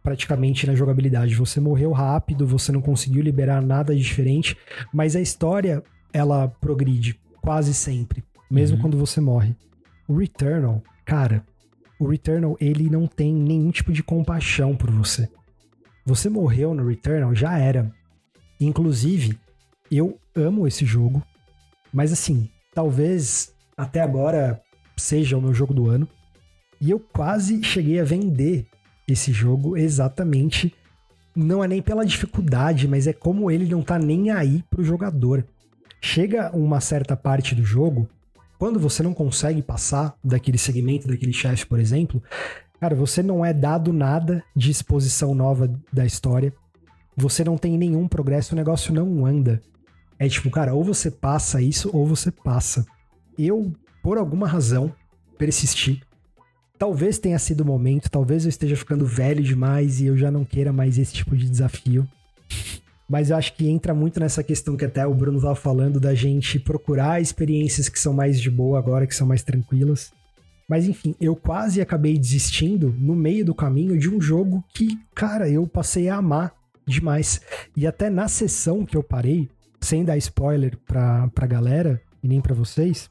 praticamente 0.02 0.66
na 0.66 0.74
jogabilidade. 0.74 1.34
Você 1.34 1.58
morreu 1.58 1.92
rápido, 1.92 2.46
você 2.46 2.70
não 2.70 2.82
conseguiu 2.82 3.22
liberar 3.22 3.62
nada 3.62 3.96
diferente, 3.96 4.56
mas 4.92 5.16
a 5.16 5.20
história, 5.20 5.82
ela 6.12 6.46
progride 6.46 7.18
quase 7.46 7.72
sempre, 7.72 8.24
mesmo 8.50 8.76
uhum. 8.76 8.82
quando 8.82 8.98
você 8.98 9.20
morre. 9.20 9.54
O 10.08 10.16
Returnal, 10.18 10.82
cara, 11.04 11.46
o 11.96 12.08
Returnal 12.08 12.56
ele 12.60 12.90
não 12.90 13.06
tem 13.06 13.32
nenhum 13.32 13.70
tipo 13.70 13.92
de 13.92 14.02
compaixão 14.02 14.74
por 14.74 14.90
você. 14.90 15.28
Você 16.04 16.28
morreu 16.28 16.74
no 16.74 16.88
Returnal, 16.88 17.32
já 17.36 17.56
era. 17.56 17.88
Inclusive, 18.58 19.38
eu 19.88 20.18
amo 20.34 20.66
esse 20.66 20.84
jogo, 20.84 21.22
mas 21.92 22.12
assim, 22.12 22.50
talvez 22.74 23.52
até 23.76 24.00
agora 24.00 24.60
seja 24.96 25.38
o 25.38 25.40
meu 25.40 25.54
jogo 25.54 25.72
do 25.72 25.88
ano. 25.88 26.08
E 26.80 26.90
eu 26.90 26.98
quase 26.98 27.62
cheguei 27.62 28.00
a 28.00 28.04
vender 28.04 28.66
esse 29.06 29.32
jogo 29.32 29.76
exatamente. 29.76 30.74
Não 31.32 31.62
é 31.62 31.68
nem 31.68 31.80
pela 31.80 32.04
dificuldade, 32.04 32.88
mas 32.88 33.06
é 33.06 33.12
como 33.12 33.52
ele 33.52 33.66
não 33.66 33.82
tá 33.82 34.00
nem 34.00 34.30
aí 34.30 34.64
pro 34.68 34.82
jogador. 34.82 35.46
Chega 36.00 36.54
uma 36.54 36.80
certa 36.80 37.16
parte 37.16 37.54
do 37.54 37.64
jogo, 37.64 38.08
quando 38.58 38.78
você 38.78 39.02
não 39.02 39.12
consegue 39.12 39.60
passar 39.62 40.14
daquele 40.24 40.58
segmento, 40.58 41.08
daquele 41.08 41.32
chefe, 41.32 41.66
por 41.66 41.78
exemplo, 41.78 42.22
cara, 42.80 42.94
você 42.94 43.22
não 43.22 43.44
é 43.44 43.52
dado 43.52 43.92
nada 43.92 44.42
de 44.54 44.70
exposição 44.70 45.34
nova 45.34 45.70
da 45.92 46.06
história. 46.06 46.52
Você 47.16 47.44
não 47.44 47.56
tem 47.56 47.76
nenhum 47.76 48.06
progresso, 48.06 48.54
o 48.54 48.56
negócio 48.56 48.92
não 48.92 49.26
anda. 49.26 49.60
É 50.18 50.28
tipo, 50.28 50.50
cara, 50.50 50.74
ou 50.74 50.82
você 50.82 51.10
passa 51.10 51.60
isso 51.60 51.90
ou 51.92 52.06
você 52.06 52.30
passa. 52.30 52.86
Eu, 53.38 53.72
por 54.02 54.16
alguma 54.16 54.46
razão, 54.46 54.92
persisti. 55.36 56.02
Talvez 56.78 57.18
tenha 57.18 57.38
sido 57.38 57.62
o 57.62 57.66
momento, 57.66 58.10
talvez 58.10 58.44
eu 58.44 58.50
esteja 58.50 58.76
ficando 58.76 59.06
velho 59.06 59.42
demais 59.42 60.00
e 60.00 60.06
eu 60.06 60.16
já 60.16 60.30
não 60.30 60.44
queira 60.44 60.72
mais 60.72 60.98
esse 60.98 61.12
tipo 61.12 61.36
de 61.36 61.48
desafio. 61.48 62.06
Mas 63.08 63.30
eu 63.30 63.36
acho 63.36 63.54
que 63.54 63.68
entra 63.68 63.94
muito 63.94 64.18
nessa 64.18 64.42
questão 64.42 64.76
que 64.76 64.84
até 64.84 65.06
o 65.06 65.14
Bruno 65.14 65.38
estava 65.38 65.54
falando 65.54 66.00
da 66.00 66.14
gente 66.14 66.58
procurar 66.58 67.20
experiências 67.20 67.88
que 67.88 68.00
são 68.00 68.12
mais 68.12 68.40
de 68.40 68.50
boa 68.50 68.78
agora, 68.78 69.06
que 69.06 69.14
são 69.14 69.26
mais 69.26 69.42
tranquilas. 69.42 70.12
Mas 70.68 70.88
enfim, 70.88 71.14
eu 71.20 71.36
quase 71.36 71.80
acabei 71.80 72.18
desistindo 72.18 72.94
no 72.98 73.14
meio 73.14 73.44
do 73.44 73.54
caminho 73.54 73.96
de 73.96 74.10
um 74.10 74.20
jogo 74.20 74.64
que, 74.74 74.98
cara, 75.14 75.48
eu 75.48 75.66
passei 75.66 76.08
a 76.08 76.16
amar 76.16 76.52
demais. 76.84 77.40
E 77.76 77.86
até 77.86 78.10
na 78.10 78.26
sessão 78.26 78.84
que 78.84 78.96
eu 78.96 79.02
parei, 79.02 79.48
sem 79.80 80.04
dar 80.04 80.16
spoiler 80.16 80.76
pra, 80.84 81.28
pra 81.28 81.46
galera 81.46 82.00
e 82.22 82.26
nem 82.26 82.40
para 82.40 82.54
vocês, 82.54 83.08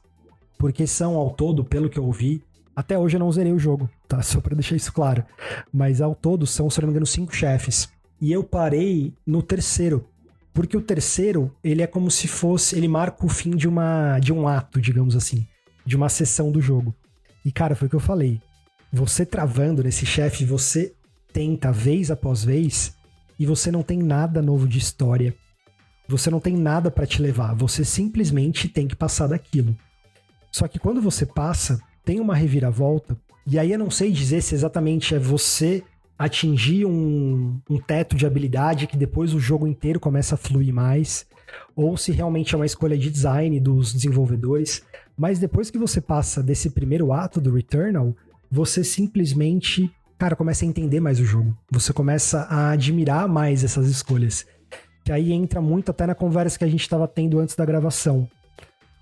porque 0.58 0.86
são 0.86 1.14
ao 1.14 1.30
todo, 1.30 1.64
pelo 1.64 1.88
que 1.88 1.98
eu 1.98 2.04
ouvi, 2.04 2.42
até 2.74 2.98
hoje 2.98 3.16
eu 3.16 3.20
não 3.20 3.32
zerei 3.32 3.52
o 3.52 3.58
jogo, 3.58 3.88
tá? 4.06 4.20
Só 4.20 4.38
pra 4.38 4.54
deixar 4.54 4.76
isso 4.76 4.92
claro. 4.92 5.24
Mas 5.72 6.02
ao 6.02 6.14
todo 6.14 6.46
são, 6.46 6.68
se 6.68 6.78
não 6.80 6.88
me 6.88 6.92
engano, 6.92 7.06
cinco 7.06 7.34
chefes. 7.34 7.88
E 8.20 8.32
eu 8.32 8.42
parei 8.42 9.12
no 9.26 9.42
terceiro. 9.42 10.08
Porque 10.52 10.76
o 10.76 10.80
terceiro, 10.80 11.54
ele 11.62 11.82
é 11.82 11.86
como 11.86 12.10
se 12.10 12.26
fosse. 12.26 12.76
Ele 12.76 12.88
marca 12.88 13.26
o 13.26 13.28
fim 13.28 13.50
de, 13.50 13.68
uma, 13.68 14.18
de 14.18 14.32
um 14.32 14.48
ato, 14.48 14.80
digamos 14.80 15.14
assim. 15.14 15.46
De 15.84 15.96
uma 15.96 16.08
sessão 16.08 16.50
do 16.50 16.60
jogo. 16.60 16.94
E, 17.44 17.52
cara, 17.52 17.76
foi 17.76 17.86
o 17.86 17.90
que 17.90 17.96
eu 17.96 18.00
falei. 18.00 18.40
Você 18.92 19.26
travando 19.26 19.82
nesse 19.82 20.06
chefe, 20.06 20.44
você 20.44 20.94
tenta 21.32 21.70
vez 21.70 22.10
após 22.10 22.42
vez 22.42 22.96
e 23.38 23.44
você 23.44 23.70
não 23.70 23.82
tem 23.82 23.98
nada 23.98 24.40
novo 24.40 24.66
de 24.66 24.78
história. 24.78 25.34
Você 26.08 26.30
não 26.30 26.40
tem 26.40 26.56
nada 26.56 26.90
para 26.90 27.06
te 27.06 27.20
levar. 27.20 27.54
Você 27.54 27.84
simplesmente 27.84 28.68
tem 28.68 28.88
que 28.88 28.96
passar 28.96 29.26
daquilo. 29.26 29.76
Só 30.50 30.66
que 30.66 30.78
quando 30.78 31.02
você 31.02 31.26
passa, 31.26 31.78
tem 32.04 32.20
uma 32.20 32.34
reviravolta, 32.34 33.16
e 33.46 33.58
aí 33.58 33.70
eu 33.70 33.78
não 33.78 33.90
sei 33.90 34.10
dizer 34.10 34.42
se 34.42 34.54
exatamente 34.54 35.14
é 35.14 35.18
você 35.18 35.84
atingir 36.18 36.86
um, 36.86 37.60
um 37.68 37.78
teto 37.78 38.16
de 38.16 38.26
habilidade 38.26 38.86
que 38.86 38.96
depois 38.96 39.34
o 39.34 39.40
jogo 39.40 39.66
inteiro 39.66 40.00
começa 40.00 40.34
a 40.34 40.38
fluir 40.38 40.72
mais, 40.72 41.26
ou 41.74 41.96
se 41.96 42.12
realmente 42.12 42.54
é 42.54 42.58
uma 42.58 42.66
escolha 42.66 42.96
de 42.96 43.10
design 43.10 43.58
dos 43.60 43.92
desenvolvedores. 43.92 44.82
Mas 45.16 45.38
depois 45.38 45.70
que 45.70 45.78
você 45.78 46.00
passa 46.00 46.42
desse 46.42 46.70
primeiro 46.70 47.12
ato 47.12 47.40
do 47.40 47.54
Returnal, 47.54 48.14
você 48.50 48.84
simplesmente, 48.84 49.90
cara, 50.18 50.36
começa 50.36 50.64
a 50.64 50.68
entender 50.68 51.00
mais 51.00 51.20
o 51.20 51.24
jogo. 51.24 51.56
Você 51.70 51.92
começa 51.92 52.42
a 52.42 52.70
admirar 52.70 53.28
mais 53.28 53.64
essas 53.64 53.88
escolhas. 53.88 54.46
Que 55.04 55.12
aí 55.12 55.32
entra 55.32 55.60
muito 55.60 55.90
até 55.90 56.06
na 56.06 56.14
conversa 56.14 56.58
que 56.58 56.64
a 56.64 56.68
gente 56.68 56.80
estava 56.80 57.06
tendo 57.06 57.38
antes 57.38 57.54
da 57.54 57.64
gravação. 57.64 58.28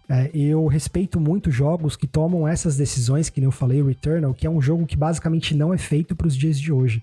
É, 0.09 0.31
eu 0.35 0.67
respeito 0.67 1.19
muito 1.19 1.51
jogos 1.51 1.97
que 1.97 2.07
tomam 2.07 2.47
essas 2.47 2.77
decisões, 2.77 3.31
que 3.31 3.41
nem 3.41 3.47
eu 3.47 3.53
falei, 3.53 3.83
Returnal, 3.83 4.35
que 4.35 4.47
é 4.47 4.51
um 4.51 4.61
jogo 4.61 4.87
que 4.87 4.97
basicamente 4.97 5.55
não 5.55 5.73
é 5.73 5.79
feito 5.79 6.15
para 6.15 6.27
os 6.27 6.37
dias 6.37 6.61
de 6.61 6.73
hoje. 6.73 7.03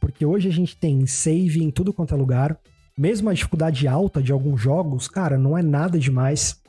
Porque 0.00 0.24
hoje 0.24 0.48
a 0.48 0.52
gente 0.52 0.76
tem 0.76 1.06
save 1.06 1.62
em 1.62 1.70
tudo 1.70 1.92
quanto 1.92 2.14
é 2.14 2.16
lugar. 2.16 2.58
Mesmo 2.96 3.28
a 3.28 3.34
dificuldade 3.34 3.86
alta 3.86 4.22
de 4.22 4.32
alguns 4.32 4.60
jogos, 4.60 5.06
cara, 5.06 5.36
não 5.36 5.56
é 5.56 5.62
nada 5.62 5.98
demais. 5.98 6.60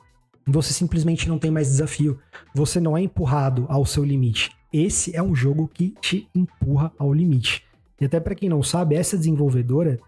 Você 0.45 0.73
simplesmente 0.73 1.29
não 1.29 1.39
tem 1.39 1.49
mais 1.49 1.67
desafio. 1.67 2.19
Você 2.53 2.79
não 2.79 2.97
é 2.97 3.01
empurrado 3.01 3.65
ao 3.69 3.85
seu 3.85 4.03
limite. 4.03 4.51
Esse 4.73 5.15
é 5.15 5.23
um 5.23 5.33
jogo 5.33 5.69
que 5.73 5.93
te 6.01 6.27
empurra 6.35 6.91
ao 6.97 7.13
limite. 7.13 7.63
E 7.99 8.05
até 8.05 8.19
para 8.19 8.35
quem 8.35 8.49
não 8.49 8.63
sabe, 8.63 8.95
essa 8.95 9.17
desenvolvedora 9.17 9.99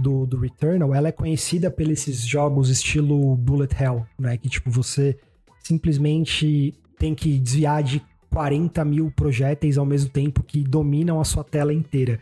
do, 0.00 0.26
do 0.26 0.38
Returnal, 0.38 0.94
ela 0.94 1.08
é 1.08 1.12
conhecida 1.12 1.70
pelos 1.70 2.00
esses 2.00 2.26
jogos 2.26 2.68
estilo 2.68 3.36
Bullet 3.36 3.74
Hell, 3.80 4.06
né? 4.18 4.36
Que 4.36 4.48
tipo, 4.48 4.70
você 4.70 5.18
simplesmente 5.62 6.74
tem 6.98 7.14
que 7.14 7.38
desviar 7.38 7.82
de 7.82 8.02
40 8.30 8.84
mil 8.84 9.10
projéteis 9.10 9.76
ao 9.76 9.84
mesmo 9.84 10.10
tempo 10.10 10.42
que 10.42 10.62
dominam 10.62 11.20
a 11.20 11.24
sua 11.24 11.44
tela 11.44 11.72
inteira. 11.72 12.20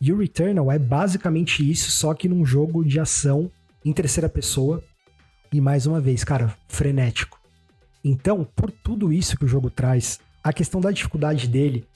E 0.00 0.12
o 0.12 0.18
Returnal 0.18 0.72
é 0.72 0.78
basicamente 0.78 1.68
isso, 1.68 1.90
só 1.90 2.12
que 2.14 2.28
num 2.28 2.44
jogo 2.44 2.84
de 2.84 2.98
ação 2.98 3.50
em 3.84 3.92
terceira 3.92 4.28
pessoa. 4.28 4.82
E 5.52 5.60
mais 5.60 5.86
uma 5.86 6.00
vez, 6.00 6.24
cara, 6.24 6.56
frenético. 6.66 7.38
Então, 8.04 8.46
por 8.56 8.70
tudo 8.70 9.12
isso 9.12 9.36
que 9.36 9.44
o 9.44 9.48
jogo 9.48 9.70
traz, 9.70 10.18
a 10.42 10.52
questão 10.52 10.80
da 10.80 10.90
dificuldade 10.90 11.46
dele, 11.46 11.86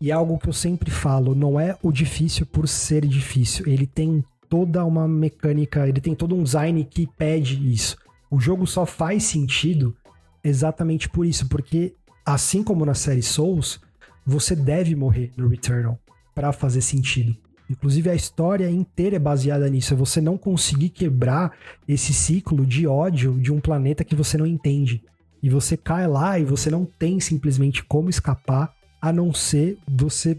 e 0.00 0.10
é 0.10 0.14
algo 0.14 0.38
que 0.38 0.48
eu 0.48 0.52
sempre 0.52 0.90
falo, 0.90 1.34
não 1.34 1.60
é 1.60 1.76
o 1.82 1.92
difícil 1.92 2.46
por 2.46 2.66
ser 2.66 3.06
difícil. 3.06 3.66
Ele 3.68 3.86
tem 3.86 4.24
toda 4.48 4.84
uma 4.84 5.06
mecânica, 5.06 5.88
ele 5.88 6.00
tem 6.00 6.14
todo 6.14 6.34
um 6.34 6.42
design 6.42 6.84
que 6.84 7.06
pede 7.06 7.72
isso. 7.72 7.96
O 8.30 8.40
jogo 8.40 8.66
só 8.66 8.84
faz 8.84 9.24
sentido 9.24 9.96
exatamente 10.42 11.08
por 11.08 11.26
isso, 11.26 11.48
porque 11.48 11.94
assim 12.24 12.62
como 12.62 12.84
na 12.84 12.94
série 12.94 13.22
Souls, 13.22 13.80
você 14.24 14.54
deve 14.54 14.94
morrer 14.94 15.32
no 15.36 15.48
Returnal 15.48 15.98
para 16.34 16.52
fazer 16.52 16.80
sentido. 16.80 17.36
Inclusive 17.70 18.08
a 18.08 18.14
história 18.14 18.70
inteira 18.70 19.16
é 19.16 19.18
baseada 19.18 19.68
nisso, 19.68 19.92
é 19.92 19.96
você 19.96 20.20
não 20.20 20.38
conseguir 20.38 20.88
quebrar 20.88 21.52
esse 21.86 22.14
ciclo 22.14 22.64
de 22.64 22.86
ódio 22.86 23.38
de 23.38 23.52
um 23.52 23.60
planeta 23.60 24.04
que 24.04 24.14
você 24.14 24.38
não 24.38 24.46
entende. 24.46 25.02
E 25.42 25.50
você 25.50 25.76
cai 25.76 26.06
lá 26.06 26.38
e 26.38 26.44
você 26.44 26.70
não 26.70 26.84
tem 26.84 27.20
simplesmente 27.20 27.84
como 27.84 28.08
escapar, 28.08 28.72
a 29.00 29.12
não 29.12 29.32
ser 29.32 29.78
você, 29.86 30.36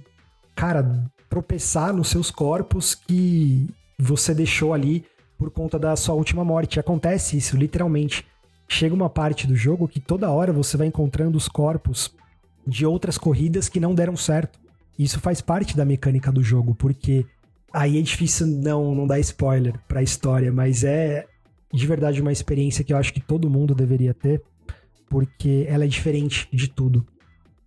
cara, 0.55 1.05
tropeçar 1.29 1.93
nos 1.93 2.09
seus 2.09 2.31
corpos 2.31 2.95
que 2.95 3.67
você 3.99 4.33
deixou 4.33 4.73
ali 4.73 5.03
por 5.37 5.51
conta 5.51 5.77
da 5.77 5.95
sua 5.95 6.15
última 6.15 6.43
morte. 6.43 6.79
Acontece 6.79 7.37
isso, 7.37 7.57
literalmente. 7.57 8.25
Chega 8.67 8.95
uma 8.95 9.09
parte 9.09 9.45
do 9.45 9.55
jogo 9.55 9.87
que 9.87 9.99
toda 9.99 10.31
hora 10.31 10.53
você 10.53 10.77
vai 10.77 10.87
encontrando 10.87 11.37
os 11.37 11.47
corpos 11.47 12.15
de 12.65 12.85
outras 12.85 13.17
corridas 13.17 13.67
que 13.67 13.79
não 13.79 13.93
deram 13.93 14.15
certo. 14.15 14.59
Isso 14.97 15.19
faz 15.19 15.41
parte 15.41 15.75
da 15.75 15.85
mecânica 15.85 16.31
do 16.31 16.43
jogo, 16.43 16.75
porque 16.75 17.25
aí 17.73 17.97
é 17.97 18.01
difícil 18.01 18.47
não, 18.47 18.93
não 18.93 19.07
dar 19.07 19.19
spoiler 19.19 19.79
pra 19.87 20.03
história, 20.03 20.51
mas 20.51 20.83
é 20.83 21.25
de 21.73 21.87
verdade 21.87 22.21
uma 22.21 22.31
experiência 22.31 22.83
que 22.83 22.91
eu 22.91 22.97
acho 22.97 23.13
que 23.13 23.21
todo 23.21 23.49
mundo 23.49 23.75
deveria 23.75 24.13
ter, 24.13 24.41
porque 25.09 25.65
ela 25.67 25.85
é 25.85 25.87
diferente 25.87 26.47
de 26.51 26.67
tudo. 26.67 27.05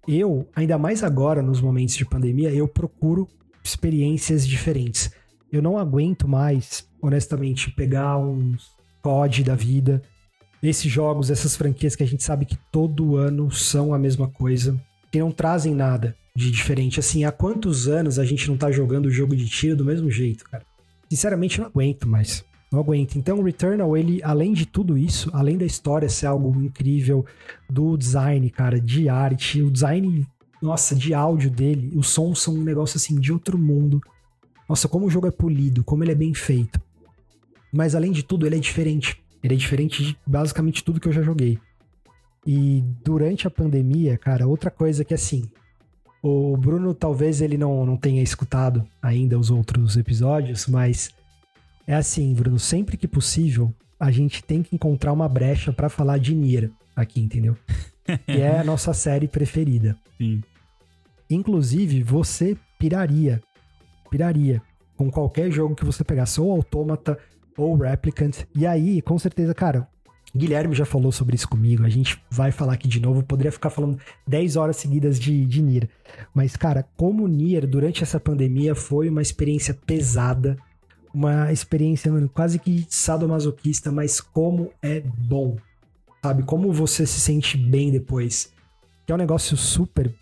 Eu, 0.06 0.48
ainda 0.54 0.76
mais 0.76 1.02
agora 1.02 1.42
nos 1.42 1.60
momentos 1.60 1.94
de 1.94 2.04
pandemia, 2.04 2.50
eu 2.52 2.68
procuro 2.68 3.28
experiências 3.62 4.46
diferentes. 4.46 5.10
Eu 5.52 5.60
não 5.60 5.76
aguento 5.76 6.26
mais, 6.26 6.88
honestamente, 7.00 7.70
pegar 7.70 8.16
uns 8.16 8.70
COD 9.02 9.44
da 9.44 9.54
vida, 9.54 10.02
esses 10.62 10.90
jogos, 10.90 11.30
essas 11.30 11.56
franquias 11.56 11.94
que 11.94 12.02
a 12.02 12.06
gente 12.06 12.22
sabe 12.22 12.46
que 12.46 12.56
todo 12.70 13.16
ano 13.16 13.50
são 13.50 13.92
a 13.92 13.98
mesma 13.98 14.28
coisa, 14.28 14.80
que 15.10 15.18
não 15.18 15.30
trazem 15.30 15.74
nada 15.74 16.16
de 16.34 16.50
diferente. 16.50 17.00
Assim, 17.00 17.24
há 17.24 17.32
quantos 17.32 17.88
anos 17.88 18.18
a 18.18 18.24
gente 18.24 18.48
não 18.48 18.56
tá 18.56 18.70
jogando 18.70 19.06
o 19.06 19.10
jogo 19.10 19.36
de 19.36 19.48
tiro 19.48 19.76
do 19.76 19.84
mesmo 19.84 20.10
jeito, 20.10 20.44
cara? 20.44 20.64
Sinceramente, 21.10 21.60
não 21.60 21.66
aguento 21.66 22.08
mais. 22.08 22.44
Não 22.72 22.80
aguento. 22.80 23.16
Então, 23.16 23.38
o 23.38 23.42
Returnal, 23.42 23.94
ele, 23.96 24.22
além 24.22 24.54
de 24.54 24.64
tudo 24.64 24.96
isso, 24.96 25.28
além 25.34 25.58
da 25.58 25.66
história 25.66 26.08
ser 26.08 26.26
algo 26.26 26.58
incrível, 26.62 27.26
do 27.68 27.98
design, 27.98 28.48
cara, 28.48 28.80
de 28.80 29.10
arte, 29.10 29.60
o 29.60 29.70
design, 29.70 30.26
nossa, 30.62 30.94
de 30.94 31.12
áudio 31.12 31.50
dele, 31.50 31.92
os 31.94 32.08
sons 32.08 32.40
são 32.40 32.54
um 32.54 32.62
negócio 32.62 32.96
assim 32.96 33.20
de 33.20 33.30
outro 33.30 33.58
mundo. 33.58 34.00
Nossa, 34.72 34.88
como 34.88 35.04
o 35.04 35.10
jogo 35.10 35.26
é 35.26 35.30
polido, 35.30 35.84
como 35.84 36.02
ele 36.02 36.12
é 36.12 36.14
bem 36.14 36.32
feito. 36.32 36.80
Mas 37.70 37.94
além 37.94 38.10
de 38.10 38.22
tudo, 38.22 38.46
ele 38.46 38.56
é 38.56 38.58
diferente. 38.58 39.22
Ele 39.44 39.52
é 39.52 39.56
diferente 39.58 40.02
de 40.02 40.16
basicamente 40.26 40.82
tudo 40.82 40.98
que 40.98 41.06
eu 41.06 41.12
já 41.12 41.20
joguei. 41.20 41.58
E 42.46 42.82
durante 43.04 43.46
a 43.46 43.50
pandemia, 43.50 44.16
cara, 44.16 44.46
outra 44.46 44.70
coisa 44.70 45.04
que 45.04 45.12
assim, 45.12 45.44
o 46.22 46.56
Bruno 46.56 46.94
talvez 46.94 47.42
ele 47.42 47.58
não, 47.58 47.84
não 47.84 47.98
tenha 47.98 48.22
escutado 48.22 48.82
ainda 49.02 49.38
os 49.38 49.50
outros 49.50 49.98
episódios, 49.98 50.66
mas 50.66 51.10
é 51.86 51.94
assim, 51.94 52.32
Bruno, 52.32 52.58
sempre 52.58 52.96
que 52.96 53.06
possível, 53.06 53.74
a 54.00 54.10
gente 54.10 54.42
tem 54.42 54.62
que 54.62 54.74
encontrar 54.74 55.12
uma 55.12 55.28
brecha 55.28 55.70
para 55.70 55.90
falar 55.90 56.16
de 56.16 56.34
Nier 56.34 56.70
aqui, 56.96 57.20
entendeu? 57.20 57.58
que 58.24 58.40
é 58.40 58.58
a 58.58 58.64
nossa 58.64 58.94
série 58.94 59.28
preferida. 59.28 59.98
Sim. 60.16 60.42
Inclusive, 61.28 62.02
você 62.02 62.56
piraria 62.78 63.42
piraria 64.12 64.60
com 64.94 65.10
qualquer 65.10 65.50
jogo 65.50 65.74
que 65.74 65.86
você 65.86 66.04
pegasse, 66.04 66.38
ou 66.38 66.52
Automata 66.52 67.18
ou 67.56 67.74
Replicant. 67.76 68.44
E 68.54 68.66
aí, 68.66 69.00
com 69.00 69.18
certeza, 69.18 69.54
cara, 69.54 69.88
Guilherme 70.36 70.74
já 70.74 70.84
falou 70.84 71.10
sobre 71.10 71.34
isso 71.34 71.48
comigo, 71.48 71.84
a 71.84 71.88
gente 71.88 72.22
vai 72.30 72.52
falar 72.52 72.74
aqui 72.74 72.86
de 72.86 73.00
novo, 73.00 73.22
poderia 73.22 73.50
ficar 73.50 73.70
falando 73.70 73.98
10 74.26 74.56
horas 74.56 74.76
seguidas 74.76 75.18
de, 75.18 75.46
de 75.46 75.62
Nier. 75.62 75.88
Mas, 76.34 76.56
cara, 76.56 76.86
como 76.96 77.26
Nier 77.26 77.66
durante 77.66 78.02
essa 78.02 78.20
pandemia 78.20 78.74
foi 78.74 79.08
uma 79.08 79.22
experiência 79.22 79.72
pesada, 79.86 80.58
uma 81.12 81.50
experiência 81.50 82.12
mano, 82.12 82.28
quase 82.28 82.58
que 82.58 82.86
sadomasoquista, 82.88 83.90
mas 83.90 84.20
como 84.20 84.70
é 84.82 85.00
bom, 85.00 85.56
sabe? 86.22 86.42
Como 86.42 86.70
você 86.70 87.06
se 87.06 87.18
sente 87.18 87.56
bem 87.56 87.90
depois. 87.90 88.52
Que 89.06 89.12
é 89.12 89.14
um 89.14 89.18
negócio 89.18 89.56
super 89.56 90.14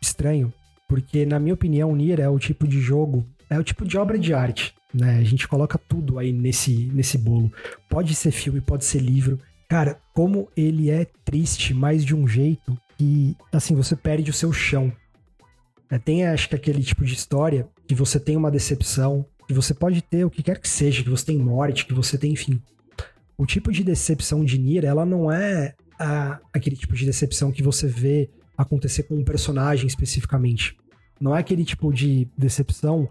estranho, 0.00 0.52
porque, 0.88 1.24
na 1.24 1.38
minha 1.38 1.54
opinião, 1.54 1.94
Nier 1.94 2.20
é 2.20 2.28
o 2.28 2.38
tipo 2.38 2.66
de 2.66 2.80
jogo 2.80 3.24
é 3.54 3.58
o 3.58 3.64
tipo 3.64 3.84
de 3.84 3.96
obra 3.96 4.18
de 4.18 4.32
arte, 4.34 4.74
né? 4.92 5.18
A 5.18 5.24
gente 5.24 5.48
coloca 5.48 5.78
tudo 5.78 6.18
aí 6.18 6.32
nesse, 6.32 6.90
nesse 6.92 7.16
bolo. 7.16 7.52
Pode 7.88 8.14
ser 8.14 8.30
filme, 8.30 8.60
pode 8.60 8.84
ser 8.84 9.00
livro. 9.00 9.38
Cara, 9.68 10.00
como 10.12 10.48
ele 10.56 10.90
é 10.90 11.06
triste, 11.24 11.72
mais 11.72 12.04
de 12.04 12.14
um 12.14 12.26
jeito 12.26 12.76
que, 12.98 13.36
assim, 13.52 13.74
você 13.74 13.96
perde 13.96 14.30
o 14.30 14.34
seu 14.34 14.52
chão. 14.52 14.92
É, 15.90 15.98
tem, 15.98 16.26
acho 16.26 16.48
que, 16.48 16.54
aquele 16.54 16.82
tipo 16.82 17.04
de 17.04 17.14
história 17.14 17.68
que 17.86 17.94
você 17.94 18.18
tem 18.18 18.36
uma 18.36 18.50
decepção, 18.50 19.24
que 19.46 19.54
você 19.54 19.74
pode 19.74 20.02
ter 20.02 20.24
o 20.24 20.30
que 20.30 20.42
quer 20.42 20.58
que 20.58 20.68
seja, 20.68 21.02
que 21.02 21.10
você 21.10 21.26
tem 21.26 21.38
morte, 21.38 21.86
que 21.86 21.94
você 21.94 22.16
tem, 22.16 22.32
enfim. 22.32 22.60
O 23.36 23.46
tipo 23.46 23.72
de 23.72 23.82
decepção 23.82 24.44
de 24.44 24.58
Nier, 24.58 24.84
ela 24.84 25.04
não 25.04 25.30
é 25.30 25.74
a, 25.98 26.40
aquele 26.52 26.76
tipo 26.76 26.94
de 26.94 27.04
decepção 27.04 27.52
que 27.52 27.62
você 27.62 27.86
vê 27.86 28.30
acontecer 28.56 29.04
com 29.04 29.16
um 29.16 29.24
personagem 29.24 29.86
especificamente. 29.86 30.76
Não 31.20 31.34
é 31.34 31.40
aquele 31.40 31.64
tipo 31.64 31.92
de 31.92 32.28
decepção 32.36 33.08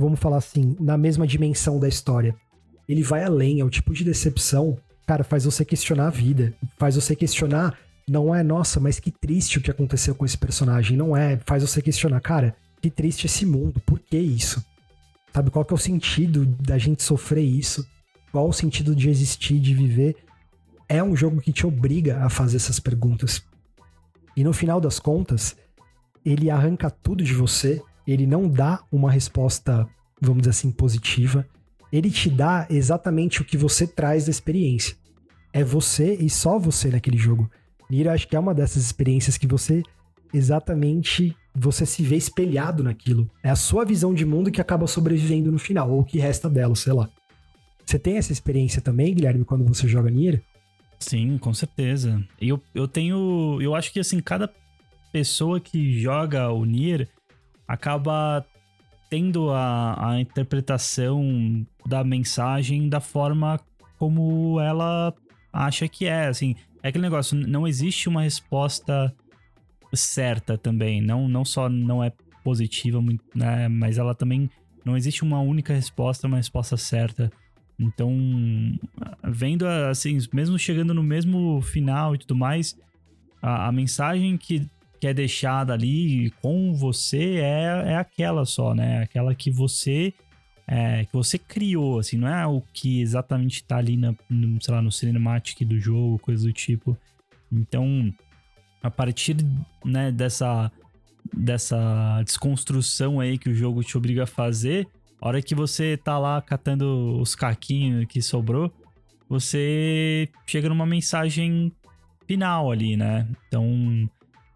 vamos 0.00 0.18
falar 0.18 0.38
assim, 0.38 0.76
na 0.80 0.96
mesma 0.96 1.26
dimensão 1.26 1.78
da 1.78 1.88
história. 1.88 2.34
Ele 2.88 3.02
vai 3.02 3.22
além, 3.22 3.60
é 3.60 3.64
o 3.64 3.70
tipo 3.70 3.92
de 3.92 4.02
decepção, 4.02 4.76
cara, 5.06 5.22
faz 5.22 5.44
você 5.44 5.64
questionar 5.64 6.08
a 6.08 6.10
vida, 6.10 6.54
faz 6.78 6.96
você 6.96 7.14
questionar, 7.14 7.78
não 8.08 8.34
é, 8.34 8.42
nossa, 8.42 8.80
mas 8.80 8.98
que 8.98 9.10
triste 9.10 9.58
o 9.58 9.60
que 9.60 9.70
aconteceu 9.70 10.14
com 10.14 10.24
esse 10.24 10.36
personagem, 10.36 10.96
não 10.96 11.16
é, 11.16 11.38
faz 11.46 11.62
você 11.62 11.80
questionar, 11.80 12.20
cara, 12.20 12.56
que 12.80 12.90
triste 12.90 13.26
esse 13.26 13.44
mundo, 13.44 13.80
por 13.80 14.00
que 14.00 14.18
isso? 14.18 14.64
Sabe, 15.32 15.50
qual 15.50 15.64
que 15.64 15.72
é 15.72 15.76
o 15.76 15.78
sentido 15.78 16.44
da 16.44 16.76
gente 16.76 17.02
sofrer 17.02 17.44
isso? 17.44 17.86
Qual 18.32 18.48
o 18.48 18.52
sentido 18.52 18.96
de 18.96 19.08
existir, 19.08 19.60
de 19.60 19.74
viver? 19.74 20.16
É 20.88 21.02
um 21.02 21.14
jogo 21.14 21.40
que 21.40 21.52
te 21.52 21.66
obriga 21.66 22.24
a 22.24 22.28
fazer 22.28 22.56
essas 22.56 22.80
perguntas. 22.80 23.42
E 24.36 24.42
no 24.42 24.52
final 24.52 24.80
das 24.80 24.98
contas, 24.98 25.56
ele 26.24 26.50
arranca 26.50 26.90
tudo 26.90 27.22
de 27.22 27.34
você 27.34 27.80
ele 28.12 28.26
não 28.26 28.48
dá 28.48 28.82
uma 28.90 29.10
resposta, 29.10 29.86
vamos 30.20 30.42
dizer 30.42 30.50
assim, 30.50 30.70
positiva. 30.70 31.46
Ele 31.92 32.10
te 32.10 32.30
dá 32.30 32.66
exatamente 32.70 33.42
o 33.42 33.44
que 33.44 33.56
você 33.56 33.86
traz 33.86 34.24
da 34.24 34.30
experiência. 34.30 34.96
É 35.52 35.64
você 35.64 36.14
e 36.14 36.30
só 36.30 36.58
você 36.58 36.88
naquele 36.88 37.18
jogo. 37.18 37.50
Nier 37.90 38.08
acho 38.08 38.28
que 38.28 38.36
é 38.36 38.38
uma 38.38 38.54
dessas 38.54 38.84
experiências 38.84 39.36
que 39.36 39.46
você 39.46 39.82
exatamente 40.32 41.36
você 41.52 41.84
se 41.84 42.02
vê 42.02 42.16
espelhado 42.16 42.84
naquilo. 42.84 43.28
É 43.42 43.50
a 43.50 43.56
sua 43.56 43.84
visão 43.84 44.14
de 44.14 44.24
mundo 44.24 44.50
que 44.50 44.60
acaba 44.60 44.86
sobrevivendo 44.86 45.50
no 45.50 45.58
final, 45.58 45.90
ou 45.90 46.00
o 46.00 46.04
que 46.04 46.18
resta 46.18 46.48
dela, 46.48 46.74
sei 46.76 46.92
lá. 46.92 47.10
Você 47.84 47.98
tem 47.98 48.16
essa 48.16 48.32
experiência 48.32 48.80
também, 48.80 49.12
Guilherme, 49.12 49.44
quando 49.44 49.64
você 49.64 49.88
joga 49.88 50.10
Nier? 50.10 50.40
Sim, 51.00 51.38
com 51.38 51.52
certeza. 51.52 52.24
Eu, 52.40 52.62
eu 52.72 52.86
tenho. 52.86 53.58
Eu 53.60 53.74
acho 53.74 53.92
que 53.92 53.98
assim, 53.98 54.20
cada 54.20 54.48
pessoa 55.10 55.58
que 55.58 55.98
joga 56.00 56.50
o 56.52 56.64
Nier 56.64 57.08
acaba 57.70 58.44
tendo 59.08 59.50
a, 59.50 60.10
a 60.10 60.20
interpretação 60.20 61.64
da 61.86 62.02
mensagem 62.02 62.88
da 62.88 63.00
forma 63.00 63.60
como 63.96 64.60
ela 64.60 65.14
acha 65.52 65.86
que 65.88 66.06
é. 66.06 66.26
Assim, 66.26 66.56
é 66.82 66.88
aquele 66.88 67.02
negócio, 67.02 67.36
não 67.36 67.68
existe 67.68 68.08
uma 68.08 68.22
resposta 68.22 69.14
certa 69.94 70.58
também. 70.58 71.00
Não, 71.00 71.28
não 71.28 71.44
só 71.44 71.68
não 71.68 72.02
é 72.02 72.12
positiva, 72.42 73.00
né, 73.34 73.68
mas 73.68 73.98
ela 73.98 74.16
também. 74.16 74.50
Não 74.84 74.96
existe 74.96 75.22
uma 75.22 75.40
única 75.40 75.72
resposta, 75.72 76.26
uma 76.26 76.38
resposta 76.38 76.76
certa. 76.76 77.30
Então, 77.78 78.10
vendo 79.22 79.64
assim, 79.66 80.18
mesmo 80.32 80.58
chegando 80.58 80.92
no 80.92 81.02
mesmo 81.02 81.60
final 81.62 82.14
e 82.14 82.18
tudo 82.18 82.34
mais, 82.34 82.76
a, 83.40 83.68
a 83.68 83.72
mensagem 83.72 84.36
que, 84.36 84.66
que 85.00 85.06
é 85.06 85.14
deixada 85.14 85.72
ali 85.72 86.30
com 86.42 86.74
você 86.74 87.36
é, 87.36 87.92
é 87.92 87.96
aquela 87.96 88.44
só, 88.44 88.74
né? 88.74 89.02
Aquela 89.02 89.34
que 89.34 89.50
você 89.50 90.12
é, 90.66 91.04
que 91.04 91.12
você 91.12 91.36
criou, 91.36 91.98
assim, 91.98 92.16
não 92.16 92.28
é 92.28 92.46
o 92.46 92.62
que 92.72 93.00
exatamente 93.00 93.64
tá 93.64 93.78
ali 93.78 93.96
na, 93.96 94.14
no, 94.28 94.62
sei 94.62 94.72
lá, 94.72 94.80
no 94.80 94.92
cinematic 94.92 95.66
do 95.66 95.80
jogo, 95.80 96.20
coisa 96.20 96.44
do 96.44 96.52
tipo. 96.52 96.96
Então, 97.50 98.14
a 98.80 98.88
partir 98.88 99.36
né, 99.84 100.12
dessa, 100.12 100.70
dessa 101.34 102.22
desconstrução 102.24 103.18
aí 103.18 103.36
que 103.36 103.48
o 103.48 103.54
jogo 103.54 103.82
te 103.82 103.98
obriga 103.98 104.22
a 104.22 104.28
fazer, 104.28 104.86
a 105.20 105.26
hora 105.26 105.42
que 105.42 105.56
você 105.56 105.96
tá 105.96 106.16
lá 106.18 106.40
catando 106.40 107.20
os 107.20 107.34
caquinhos 107.34 108.06
que 108.06 108.22
sobrou, 108.22 108.72
você 109.28 110.28
chega 110.46 110.68
numa 110.68 110.86
mensagem 110.86 111.72
final 112.28 112.70
ali, 112.70 112.96
né? 112.96 113.26
Então, 113.48 114.08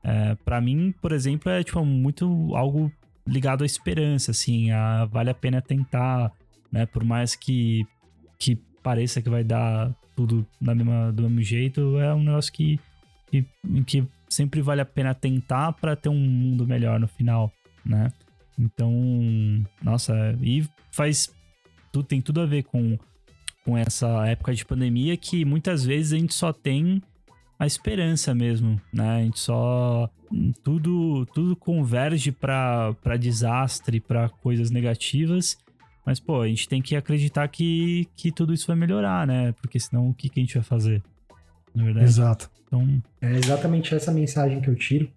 é, 0.04 0.34
para 0.44 0.60
mim, 0.60 0.94
por 1.00 1.12
exemplo, 1.12 1.50
é 1.50 1.64
tipo 1.64 1.82
muito 1.84 2.54
algo 2.54 2.92
ligado 3.26 3.62
à 3.62 3.66
esperança, 3.66 4.32
assim, 4.32 4.70
a, 4.70 5.06
vale 5.06 5.30
a 5.30 5.34
pena 5.34 5.62
tentar, 5.62 6.30
né? 6.70 6.84
Por 6.84 7.02
mais 7.02 7.34
que, 7.34 7.86
que 8.38 8.56
pareça 8.82 9.22
que 9.22 9.30
vai 9.30 9.42
dar 9.42 9.90
tudo 10.14 10.46
da 10.60 10.74
mesma, 10.74 11.10
do 11.10 11.22
mesmo 11.22 11.40
jeito, 11.40 11.98
é 11.98 12.14
um 12.14 12.22
negócio 12.22 12.52
que, 12.52 12.78
que, 13.30 13.46
que 13.86 14.06
sempre 14.28 14.60
vale 14.60 14.82
a 14.82 14.84
pena 14.84 15.14
tentar 15.14 15.72
para 15.72 15.96
ter 15.96 16.10
um 16.10 16.20
mundo 16.20 16.66
melhor 16.66 17.00
no 17.00 17.08
final, 17.08 17.50
né? 17.84 18.12
Então, 18.58 18.92
nossa, 19.82 20.38
e 20.42 20.68
faz 20.90 21.34
tudo 21.90 22.06
tem 22.06 22.20
tudo 22.20 22.40
a 22.42 22.46
ver 22.46 22.64
com 22.64 22.98
com 23.64 23.78
essa 23.78 24.26
época 24.26 24.54
de 24.54 24.64
pandemia 24.64 25.16
que 25.16 25.42
muitas 25.42 25.82
vezes 25.84 26.12
a 26.12 26.18
gente 26.18 26.34
só 26.34 26.52
tem 26.52 27.02
a 27.58 27.66
esperança 27.66 28.34
mesmo, 28.34 28.80
né? 28.92 29.18
A 29.18 29.22
gente 29.22 29.40
só 29.40 30.10
tudo 30.62 31.26
tudo 31.26 31.54
converge 31.56 32.32
para 32.32 32.94
para 33.02 33.16
desastre, 33.16 34.00
para 34.00 34.28
coisas 34.28 34.70
negativas. 34.70 35.56
Mas 36.04 36.20
pô, 36.20 36.42
a 36.42 36.48
gente 36.48 36.68
tem 36.68 36.82
que 36.82 36.94
acreditar 36.94 37.48
que, 37.48 38.06
que 38.14 38.30
tudo 38.30 38.52
isso 38.52 38.66
vai 38.66 38.76
melhorar, 38.76 39.26
né? 39.26 39.52
Porque 39.52 39.80
senão 39.80 40.10
o 40.10 40.14
que, 40.14 40.28
que 40.28 40.38
a 40.38 40.42
gente 40.42 40.54
vai 40.54 40.62
fazer? 40.62 41.02
Na 41.74 41.82
é 41.82 41.84
verdade. 41.86 42.06
Exato. 42.06 42.50
Então, 42.66 43.02
é 43.22 43.32
exatamente 43.36 43.94
essa 43.94 44.12
mensagem 44.12 44.60
que 44.60 44.68
eu 44.68 44.74
tiro, 44.74 45.08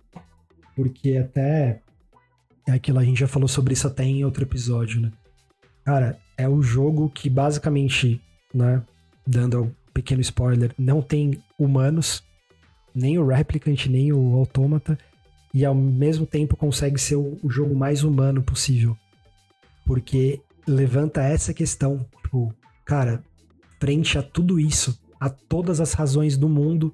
porque 0.76 1.18
até 1.18 1.82
é 2.68 2.72
aquilo, 2.74 3.00
a 3.00 3.04
gente 3.04 3.20
já 3.20 3.28
falou 3.28 3.48
sobre 3.48 3.74
isso 3.74 3.88
até 3.88 4.04
em 4.04 4.24
outro 4.24 4.44
episódio, 4.44 5.02
né? 5.02 5.12
Cara, 5.84 6.20
é 6.38 6.48
o 6.48 6.62
jogo 6.62 7.10
que 7.10 7.30
basicamente, 7.30 8.22
né, 8.54 8.82
dando 9.26 9.64
um 9.64 9.72
pequeno 9.94 10.22
spoiler, 10.22 10.74
não 10.78 11.02
tem 11.02 11.42
humanos, 11.58 12.24
nem 12.98 13.20
o 13.20 13.28
Replicant, 13.28 13.86
nem 13.86 14.12
o 14.12 14.34
Autômata, 14.34 14.98
e 15.54 15.64
ao 15.64 15.76
mesmo 15.76 16.26
tempo 16.26 16.58
consegue 16.58 17.00
ser 17.00 17.16
o, 17.16 17.38
jogo 17.48 17.76
mais 17.76 18.04
humano 18.04 18.41
possível. 18.41 18.98
Porque 19.86 20.41
levanta 20.68 21.22
essa 21.22 21.54
questão, 21.54 22.06
tipo, 22.24 22.54
cara, 22.84 23.24
frente 23.80 24.18
a 24.18 24.24
tudo 24.24 24.60
isso, 24.60 25.00
a 25.20 25.30
todas 25.30 25.80
as 25.80 25.93
razões 25.93 26.38
do 26.38 26.50
mundo, 26.50 26.93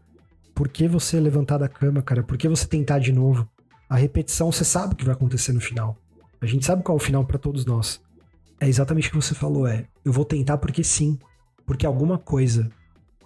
por 0.53 0.67
que 0.67 0.87
você 0.87 1.19
levantar 1.19 1.57
da 1.57 1.69
cama, 1.69 2.01
cara? 2.01 2.21
Por 2.21 2.37
que 2.37 2.49
você 2.49 2.67
tentar 2.67 2.99
de 2.99 3.13
novo? 3.13 3.47
A 3.89 3.95
repetição, 3.95 4.51
você 4.51 4.65
sabe 4.65 4.93
o 4.93 4.97
que 4.97 5.05
vai 5.05 5.15
acontecer 5.15 5.53
no 5.53 5.61
final. 5.61 5.97
A 6.41 6.45
gente 6.45 6.65
sabe 6.65 6.83
qual 6.83 6.97
é 6.97 7.01
o 7.01 7.03
final 7.03 7.25
para 7.25 7.39
todos 7.39 7.65
nós. 7.65 8.01
É 8.59 8.67
exatamente 8.67 9.07
o 9.07 9.11
que 9.11 9.15
você 9.15 9.33
falou, 9.33 9.65
é, 9.65 9.87
eu 10.03 10.11
vou 10.11 10.25
tentar 10.25 10.57
porque 10.57 10.83
sim, 10.83 11.17
porque 11.65 11.85
alguma 11.85 12.17
coisa 12.17 12.69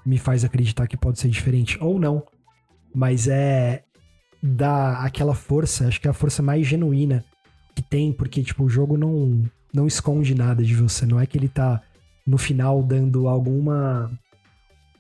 me 0.05 0.17
faz 0.17 0.43
acreditar 0.45 0.87
que 0.87 0.95
pode 0.95 1.19
ser 1.19 1.27
diferente 1.27 1.77
ou 1.81 1.99
não. 1.99 2.23
Mas 2.93 3.27
é 3.27 3.83
dar 4.41 5.05
aquela 5.05 5.33
força, 5.33 5.87
acho 5.87 5.99
que 5.99 6.07
é 6.07 6.11
a 6.11 6.13
força 6.13 6.41
mais 6.41 6.65
genuína 6.65 7.23
que 7.75 7.81
tem, 7.81 8.11
porque 8.11 8.41
tipo, 8.43 8.63
o 8.63 8.69
jogo 8.69 8.97
não 8.97 9.43
não 9.73 9.85
esconde 9.85 10.33
nada 10.33 10.63
de 10.63 10.73
você, 10.73 11.05
não 11.05 11.19
é 11.19 11.25
que 11.25 11.37
ele 11.37 11.49
tá 11.49 11.81
no 12.25 12.37
final 12.37 12.81
dando 12.81 13.27
alguma 13.27 14.09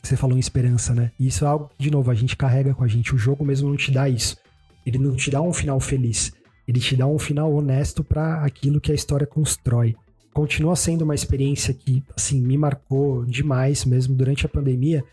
você 0.07 0.15
falou 0.15 0.37
em 0.37 0.39
esperança, 0.39 0.93
né? 0.93 1.11
E 1.19 1.27
isso 1.27 1.43
é 1.43 1.47
algo 1.47 1.69
que, 1.69 1.83
de 1.83 1.91
novo, 1.91 2.09
a 2.09 2.13
gente 2.13 2.37
carrega 2.37 2.73
com 2.73 2.83
a 2.83 2.87
gente. 2.87 3.13
O 3.13 3.17
jogo 3.17 3.43
mesmo 3.43 3.69
não 3.69 3.75
te 3.75 3.91
dá 3.91 4.07
isso. 4.07 4.37
Ele 4.85 4.97
não 4.97 5.15
te 5.15 5.29
dá 5.29 5.41
um 5.41 5.51
final 5.51 5.79
feliz. 5.79 6.31
Ele 6.67 6.79
te 6.79 6.95
dá 6.95 7.05
um 7.05 7.19
final 7.19 7.53
honesto 7.53 8.03
para 8.03 8.43
aquilo 8.43 8.79
que 8.79 8.91
a 8.91 8.95
história 8.95 9.27
constrói. 9.27 9.95
Continua 10.33 10.75
sendo 10.75 11.01
uma 11.01 11.15
experiência 11.15 11.73
que, 11.73 12.03
assim, 12.15 12.39
me 12.39 12.57
marcou 12.57 13.25
demais 13.25 13.83
mesmo 13.83 14.15
durante 14.15 14.45
a 14.45 14.49
pandemia. 14.49 15.03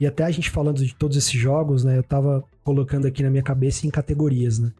E 0.00 0.06
até 0.06 0.24
a 0.24 0.30
gente 0.30 0.48
falando 0.48 0.84
de 0.84 0.94
todos 0.94 1.16
esses 1.16 1.32
jogos, 1.32 1.84
né? 1.84 1.98
Eu 1.98 2.02
tava 2.02 2.42
colocando 2.64 3.06
aqui 3.06 3.22
na 3.22 3.28
minha 3.30 3.42
cabeça 3.42 3.86
em 3.86 3.90
categorias, 3.90 4.58
né? 4.58 4.72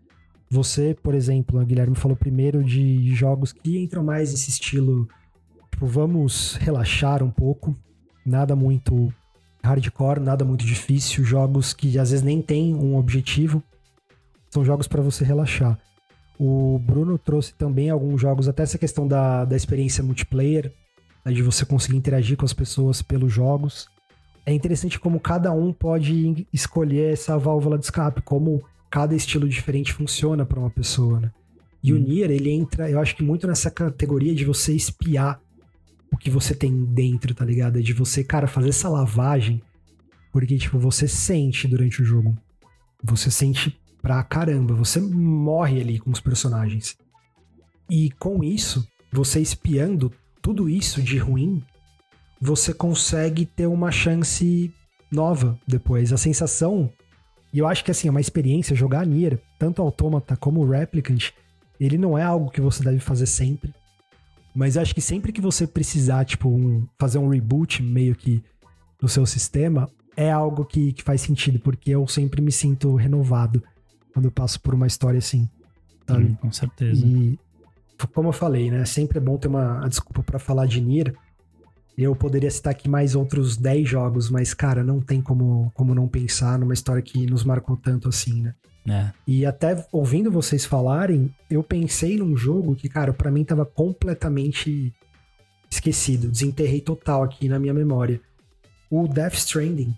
Você, 0.49 0.97
por 1.01 1.15
exemplo, 1.15 1.61
a 1.61 1.65
Guilherme 1.65 1.95
falou 1.95 2.17
primeiro 2.17 2.65
de 2.65 3.15
jogos 3.15 3.53
que 3.53 3.79
entram 3.79 4.03
mais 4.03 4.33
nesse 4.33 4.51
estilo, 4.51 5.07
tipo, 5.71 5.87
vamos 5.87 6.57
relaxar 6.57 7.23
um 7.23 7.31
pouco, 7.31 7.77
nada 8.27 8.57
muito 8.57 9.13
hardcore, 9.63 10.19
nada 10.19 10.45
muito 10.45 10.65
difícil, 10.65 11.23
jogos 11.23 11.73
que 11.73 11.99
às 11.99 12.11
vezes 12.11 12.25
nem 12.25 12.43
tem 12.43 12.75
um 12.75 12.97
objetivo, 12.97 13.63
são 14.51 14.65
jogos 14.65 14.89
para 14.89 15.03
você 15.03 15.25
relaxar. 15.25 15.79
O 16.39 16.79
Bruno 16.79 17.19
trouxe 17.19 17.55
também 17.55 17.91
alguns 17.91 18.21
jogos, 18.21 18.49
até 18.49 18.63
essa 18.63 18.79
questão 18.79 19.07
da, 19.07 19.45
da 19.45 19.55
experiência 19.55 20.03
multiplayer, 20.03 20.73
né, 21.25 21.33
de 21.33 21.43
você 21.43 21.65
conseguir 21.65 21.99
interagir 21.99 22.37
com 22.37 22.47
as 22.47 22.55
pessoas 22.55 23.03
pelos 23.03 23.33
jogos. 23.33 23.87
É 24.45 24.53
interessante 24.53 24.99
como 24.99 25.21
cada 25.21 25.53
um 25.53 25.73
pode 25.73 26.47
escolher 26.53 27.13
essa 27.13 27.39
válvula 27.39 27.79
de 27.79 27.85
escape, 27.85 28.23
como 28.23 28.63
cada 28.91 29.15
estilo 29.15 29.49
diferente 29.49 29.93
funciona 29.93 30.45
para 30.45 30.59
uma 30.59 30.71
pessoa, 30.71 31.21
né? 31.21 31.31
E 31.83 31.93
hum. 31.93 31.97
o 31.97 31.99
Nier, 32.01 32.31
ele 32.31 32.51
entra, 32.51 32.91
eu 32.91 32.99
acho 32.99 33.17
que 33.17 33.23
muito 33.23 33.47
nessa 33.47 33.71
categoria 33.71 34.35
de 34.35 34.45
você 34.45 34.75
espiar 34.75 35.41
o 36.13 36.17
que 36.17 36.31
você 36.31 36.55
tem 36.55 36.85
dentro, 36.85 37.35
tá 37.35 37.45
ligado? 37.45 37.79
É 37.79 37.83
de 37.83 37.93
você, 37.93 38.25
cara, 38.25 38.47
fazer 38.47 38.71
essa 38.71 38.89
lavagem, 38.89 39.63
porque, 40.33 40.57
tipo, 40.59 40.79
você 40.79 41.07
sente 41.07 41.69
durante 41.69 42.03
o 42.03 42.05
jogo. 42.05 42.37
Você 43.03 43.31
sente 43.31 43.79
pra 44.03 44.23
caramba. 44.23 44.75
Você 44.75 45.01
morre 45.01 45.81
ali 45.81 45.99
com 45.99 46.11
os 46.11 46.21
personagens. 46.21 46.97
E 47.89 48.11
com 48.13 48.43
isso, 48.45 48.87
você 49.13 49.41
espiando 49.41 50.13
tudo 50.41 50.69
isso 50.69 51.03
de 51.03 51.19
ruim, 51.19 51.63
você 52.41 52.73
consegue 52.73 53.45
ter 53.45 53.67
uma 53.67 53.91
chance 53.91 54.73
nova 55.11 55.59
depois. 55.67 56.13
A 56.13 56.17
sensação. 56.17 56.91
E 57.53 57.59
eu 57.59 57.67
acho 57.67 57.85
que 57.85 57.91
assim, 57.91 58.09
é 58.09 58.11
uma 58.11 58.21
experiência 58.21 58.77
jogar 58.77 59.05
Nier, 59.05 59.39
tanto 59.59 59.83
Autômata 59.83 60.37
como 60.37 60.65
Replicant, 60.65 61.33
ele 61.79 61.99
não 61.99 62.17
é 62.17 62.23
algo 62.23 62.51
que 62.51 62.61
você 62.61 62.83
deve 62.83 63.01
fazer 63.01 63.27
sempre. 63.27 63.75
Mas 64.55 64.77
acho 64.77 64.95
que 64.95 65.01
sempre 65.01 65.33
que 65.33 65.41
você 65.41 65.67
precisar, 65.67 66.25
tipo, 66.25 66.49
um, 66.49 66.87
fazer 66.99 67.19
um 67.19 67.29
reboot 67.29 67.83
meio 67.83 68.15
que 68.15 68.43
no 69.01 69.09
seu 69.09 69.25
sistema, 69.25 69.89
é 70.17 70.31
algo 70.31 70.65
que, 70.65 70.93
que 70.93 71.03
faz 71.03 71.21
sentido, 71.21 71.59
porque 71.59 71.91
eu 71.91 72.07
sempre 72.07 72.43
me 72.43 72.53
sinto 72.53 72.95
renovado 72.95 73.63
quando 74.13 74.27
eu 74.27 74.31
passo 74.31 74.61
por 74.61 74.75
uma 74.75 74.87
história 74.87 75.19
assim. 75.19 75.49
Sabe? 76.07 76.25
Hum, 76.25 76.35
com 76.35 76.53
certeza. 76.53 77.05
E 77.05 77.39
como 78.13 78.29
eu 78.29 78.33
falei, 78.33 78.71
né? 78.71 78.85
Sempre 78.85 79.19
é 79.19 79.21
bom 79.21 79.37
ter 79.39 79.49
uma 79.49 79.87
desculpa 79.89 80.23
para 80.23 80.39
falar 80.39 80.67
de 80.67 80.81
Nier. 80.81 81.15
Eu 81.97 82.15
poderia 82.17 82.51
citar 82.51 82.73
aqui 82.73 82.89
mais 82.89 83.15
outros 83.15 83.57
10 83.57 83.89
jogos, 83.89 84.31
mas, 84.31 84.55
cara, 84.55 84.83
não 84.83 85.01
tem 85.01 85.21
como, 85.21 85.71
como 85.75 85.95
não 85.95 86.09
pensar 86.09 86.59
numa 86.59 86.75
história 86.75 87.03
que 87.03 87.27
nos 87.27 87.45
marcou 87.45 87.77
tanto 87.77 88.09
assim, 88.09 88.43
né? 88.43 88.55
É. 88.89 89.11
E 89.27 89.45
até 89.45 89.87
ouvindo 89.93 90.31
vocês 90.31 90.65
falarem, 90.65 91.33
eu 91.51 91.63
pensei 91.63 92.17
num 92.17 92.37
jogo 92.37 92.75
que, 92.75 92.89
cara, 92.89 93.13
para 93.13 93.31
mim 93.31 93.45
tava 93.45 93.67
completamente 93.67 94.93
esquecido. 95.71 96.31
Desenterrei 96.31 96.81
total 96.81 97.23
aqui 97.23 97.49
na 97.49 97.59
minha 97.59 97.75
memória. 97.75 98.21
O 98.91 99.07
Death 99.07 99.35
Stranding. 99.35 99.95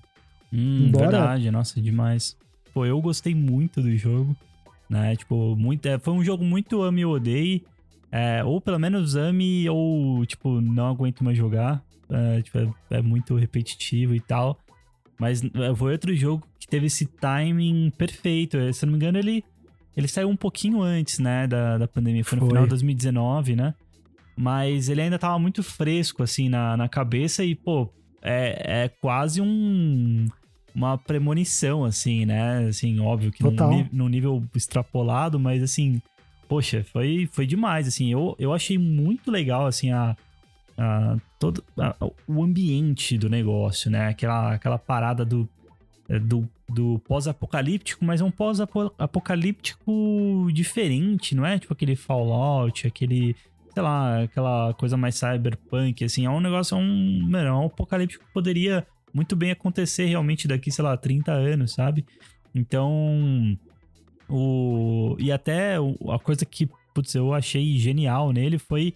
Hum, 0.53 0.87
Embora... 0.89 1.11
verdade, 1.11 1.51
nossa, 1.51 1.81
demais. 1.81 2.37
Pô, 2.75 2.85
eu 2.85 3.01
gostei 3.01 3.35
muito 3.35 3.81
do 3.81 3.97
jogo, 3.97 4.37
né? 4.89 5.17
Tipo, 5.17 5.57
muito, 5.57 5.87
é, 5.87 5.99
foi 5.99 6.13
um 6.15 6.25
jogo 6.25 6.45
muito 6.45 6.83
ame 6.83 7.05
ou 7.05 7.15
odeie. 7.15 7.65
É, 8.13 8.45
ou 8.45 8.61
pelo 8.61 8.79
menos 8.79 9.17
ame 9.17 9.67
ou, 9.71 10.25
tipo, 10.27 10.61
não 10.61 10.87
aguento 10.87 11.25
mais 11.25 11.37
jogar. 11.37 11.83
É, 12.11 12.43
tipo, 12.43 12.59
é, 12.59 12.99
é, 12.99 13.03
muito 13.03 13.35
repetitivo 13.37 14.15
e 14.15 14.21
tal. 14.21 14.61
Mas 15.19 15.43
é, 15.43 15.75
foi 15.75 15.93
outro 15.93 16.15
jogo 16.15 16.47
que 16.61 16.69
teve 16.69 16.87
esse 16.87 17.07
timing 17.07 17.91
perfeito. 17.97 18.59
Se 18.75 18.85
não 18.85 18.93
me 18.93 18.99
engano, 18.99 19.19
ele, 19.19 19.43
ele 19.97 20.07
saiu 20.07 20.29
um 20.29 20.37
pouquinho 20.37 20.83
antes, 20.83 21.19
né, 21.19 21.47
da, 21.47 21.79
da 21.79 21.89
pandemia. 21.89 22.23
Foi 22.23 22.37
no 22.37 22.43
foi. 22.43 22.51
final 22.51 22.65
de 22.65 22.69
2019, 22.71 23.57
né? 23.57 23.75
Mas 24.37 24.91
ele 24.91 25.01
ainda 25.01 25.19
tava 25.19 25.39
muito 25.39 25.63
fresco, 25.63 26.23
assim, 26.23 26.51
na, 26.51 26.77
na 26.77 26.89
cabeça. 26.91 27.43
E, 27.43 27.55
pô, 27.55 27.89
é, 28.21 28.85
é 28.85 28.89
quase 28.89 29.41
um 29.41 30.29
uma 30.75 30.97
premonição, 30.97 31.85
assim, 31.85 32.25
né? 32.25 32.67
Assim, 32.67 32.99
óbvio 33.01 33.31
que 33.31 33.43
num, 33.43 33.89
num, 33.93 34.09
nível 34.09 34.43
extrapolado, 34.55 35.39
mas 35.39 35.63
assim, 35.63 36.01
poxa, 36.53 36.85
foi, 36.85 37.27
foi 37.33 37.47
demais, 37.47 37.89
assim. 37.89 38.13
Eu, 38.13 38.37
eu 38.39 38.53
achei 38.53 38.77
muito 38.77 39.31
legal, 39.31 39.65
assim, 39.65 39.91
a, 39.91 40.15
a 40.77 41.17
todo 41.39 41.65
a, 41.79 41.97
o 42.29 42.43
ambiente 42.43 43.17
do 43.17 43.31
negócio, 43.31 43.91
né? 43.91 44.09
Aquela, 44.09 44.53
aquela 44.53 44.77
parada 44.77 45.25
do, 45.25 45.49
é, 46.11 46.19
do, 46.19 46.47
do 46.69 46.99
pós-apocalíptico, 47.09 48.05
mas 48.05 48.21
é 48.21 48.25
um 48.25 48.31
pós-apocalíptico 48.31 50.47
diferente, 50.53 51.35
não 51.35 51.47
é? 51.47 51.59
Tipo 51.59 51.73
aquele 51.73 51.97
Fallout, 51.97 52.87
aquele 52.87 53.35
sei 53.73 53.83
lá, 53.83 54.25
aquela 54.25 54.75
coisa 54.75 54.99
mais 54.99 55.15
cyberpunk, 55.15 56.05
assim, 56.05 56.27
é 56.27 56.31
um 56.31 56.41
negócio, 56.41 56.75
é 56.75 56.79
um, 56.79 57.29
mano, 57.31 57.49
é 57.49 57.53
um 57.55 57.65
apocalíptico 57.65 58.27
que 58.27 58.33
poderia 58.35 58.87
muito 59.15 59.35
bem 59.35 59.53
acontecer 59.53 60.05
realmente 60.05 60.47
daqui, 60.47 60.71
sei 60.71 60.85
lá, 60.85 60.99
30 60.99 61.33
anos, 61.33 61.73
sabe? 61.73 62.05
Então, 62.55 63.57
o 64.29 65.17
e 65.19 65.31
até 65.31 65.77
a 65.77 66.19
coisa 66.19 66.45
que, 66.45 66.69
putz, 66.95 67.15
eu 67.15 67.35
achei 67.35 67.79
genial 67.79 68.33
nele 68.33 68.59
foi 68.59 68.95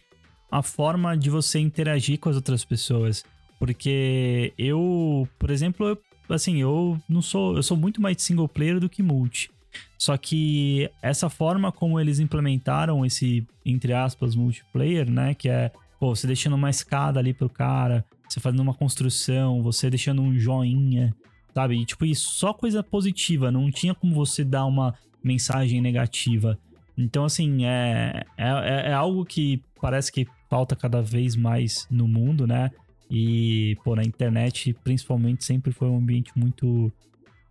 a 0.50 0.62
forma 0.62 1.16
de 1.16 1.28
você 1.28 1.58
interagir 1.58 2.18
com 2.18 2.28
as 2.28 2.36
outras 2.36 2.64
pessoas. 2.64 3.24
Porque 3.58 4.52
eu, 4.58 5.28
por 5.38 5.50
exemplo, 5.50 5.88
eu, 5.88 5.98
assim, 6.28 6.60
eu 6.60 7.00
não 7.08 7.22
sou, 7.22 7.56
eu 7.56 7.62
sou 7.62 7.76
muito 7.76 8.00
mais 8.00 8.22
single 8.22 8.48
player 8.48 8.78
do 8.78 8.88
que 8.88 9.02
multi. 9.02 9.50
Só 9.98 10.16
que 10.16 10.90
essa 11.02 11.28
forma 11.28 11.72
como 11.72 11.98
eles 11.98 12.18
implementaram 12.18 13.04
esse, 13.04 13.46
entre 13.64 13.92
aspas, 13.92 14.34
multiplayer, 14.34 15.10
né? 15.10 15.34
Que 15.34 15.48
é, 15.48 15.70
pô, 15.98 16.14
você 16.14 16.26
deixando 16.26 16.56
uma 16.56 16.70
escada 16.70 17.18
ali 17.18 17.32
pro 17.32 17.48
cara, 17.48 18.04
você 18.28 18.40
fazendo 18.40 18.60
uma 18.60 18.74
construção, 18.74 19.62
você 19.62 19.88
deixando 19.88 20.22
um 20.22 20.38
joinha, 20.38 21.14
sabe? 21.54 21.76
E, 21.76 21.84
tipo, 21.84 22.04
isso 22.04 22.30
só 22.30 22.52
coisa 22.52 22.82
positiva, 22.82 23.50
não 23.50 23.70
tinha 23.70 23.94
como 23.94 24.14
você 24.14 24.44
dar 24.44 24.66
uma 24.66 24.94
mensagem 25.26 25.80
negativa. 25.80 26.58
Então, 26.96 27.24
assim, 27.24 27.64
é, 27.64 28.22
é, 28.38 28.90
é 28.90 28.92
algo 28.92 29.24
que 29.24 29.62
parece 29.80 30.10
que 30.10 30.26
falta 30.48 30.74
cada 30.74 31.02
vez 31.02 31.36
mais 31.36 31.86
no 31.90 32.06
mundo, 32.06 32.46
né? 32.46 32.70
E, 33.10 33.76
pô, 33.84 33.94
na 33.94 34.02
internet, 34.02 34.74
principalmente, 34.82 35.44
sempre 35.44 35.72
foi 35.72 35.88
um 35.88 35.98
ambiente 35.98 36.32
muito, 36.34 36.92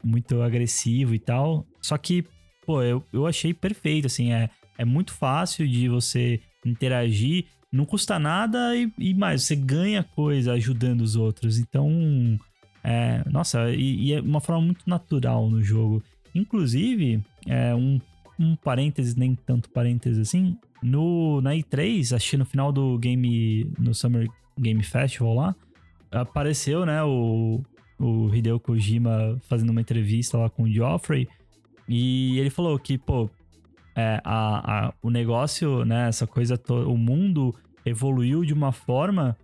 muito 0.03 0.41
agressivo 0.41 1.13
e 1.13 1.19
tal. 1.19 1.65
Só 1.81 1.97
que, 1.97 2.25
pô, 2.65 2.81
eu, 2.81 3.03
eu 3.13 3.27
achei 3.27 3.53
perfeito, 3.53 4.07
assim, 4.07 4.33
é, 4.33 4.49
é 4.77 4.85
muito 4.85 5.13
fácil 5.13 5.67
de 5.67 5.87
você 5.87 6.39
interagir 6.65 7.45
não 7.75 7.85
custa 7.85 8.17
nada 8.17 8.75
e, 8.75 8.91
e 8.97 9.13
mais, 9.13 9.43
você 9.43 9.55
ganha 9.55 10.01
coisa 10.01 10.53
ajudando 10.53 11.01
os 11.01 11.15
outros. 11.15 11.59
Então, 11.59 12.39
é, 12.83 13.21
nossa, 13.29 13.69
e, 13.71 14.05
e, 14.05 14.13
é 14.13 14.21
uma 14.21 14.39
forma 14.39 14.61
muito 14.61 14.89
natural 14.89 15.49
no 15.49 15.61
jogo. 15.61 16.01
Inclusive, 16.33 17.21
é, 17.45 17.73
um, 17.75 17.99
um 18.39 18.55
parênteses, 18.55 19.15
nem 19.15 19.35
tanto 19.35 19.69
parênteses 19.69 20.19
assim, 20.19 20.57
no, 20.81 21.41
na 21.41 21.51
E3, 21.51 22.15
acho 22.15 22.31
que 22.31 22.37
no 22.37 22.45
final 22.45 22.71
do 22.71 22.97
game, 22.97 23.71
no 23.79 23.93
Summer 23.93 24.27
Game 24.57 24.83
Festival 24.83 25.33
lá, 25.33 25.55
apareceu, 26.11 26.85
né, 26.85 27.03
o, 27.03 27.61
o 27.99 28.33
Hideo 28.33 28.59
Kojima 28.59 29.39
fazendo 29.47 29.69
uma 29.69 29.81
entrevista 29.81 30.37
lá 30.37 30.49
com 30.49 30.63
o 30.63 30.71
Geoffrey, 30.71 31.27
e 31.87 32.37
ele 32.39 32.49
falou 32.49 32.77
que, 32.79 32.97
pô, 32.97 33.29
é, 33.95 34.21
a, 34.23 34.87
a, 34.87 34.93
o 35.01 35.09
negócio, 35.09 35.85
né, 35.85 36.07
essa 36.09 36.27
coisa, 36.27 36.59
o 36.69 36.97
mundo 36.97 37.55
evoluiu 37.85 38.43
de 38.43 38.53
uma 38.53 38.71
forma 38.71 39.37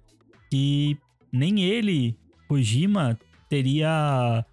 que 0.49 0.97
nem 1.31 1.63
ele, 1.63 2.17
Kojima, 2.47 3.17
teria, 3.47 4.45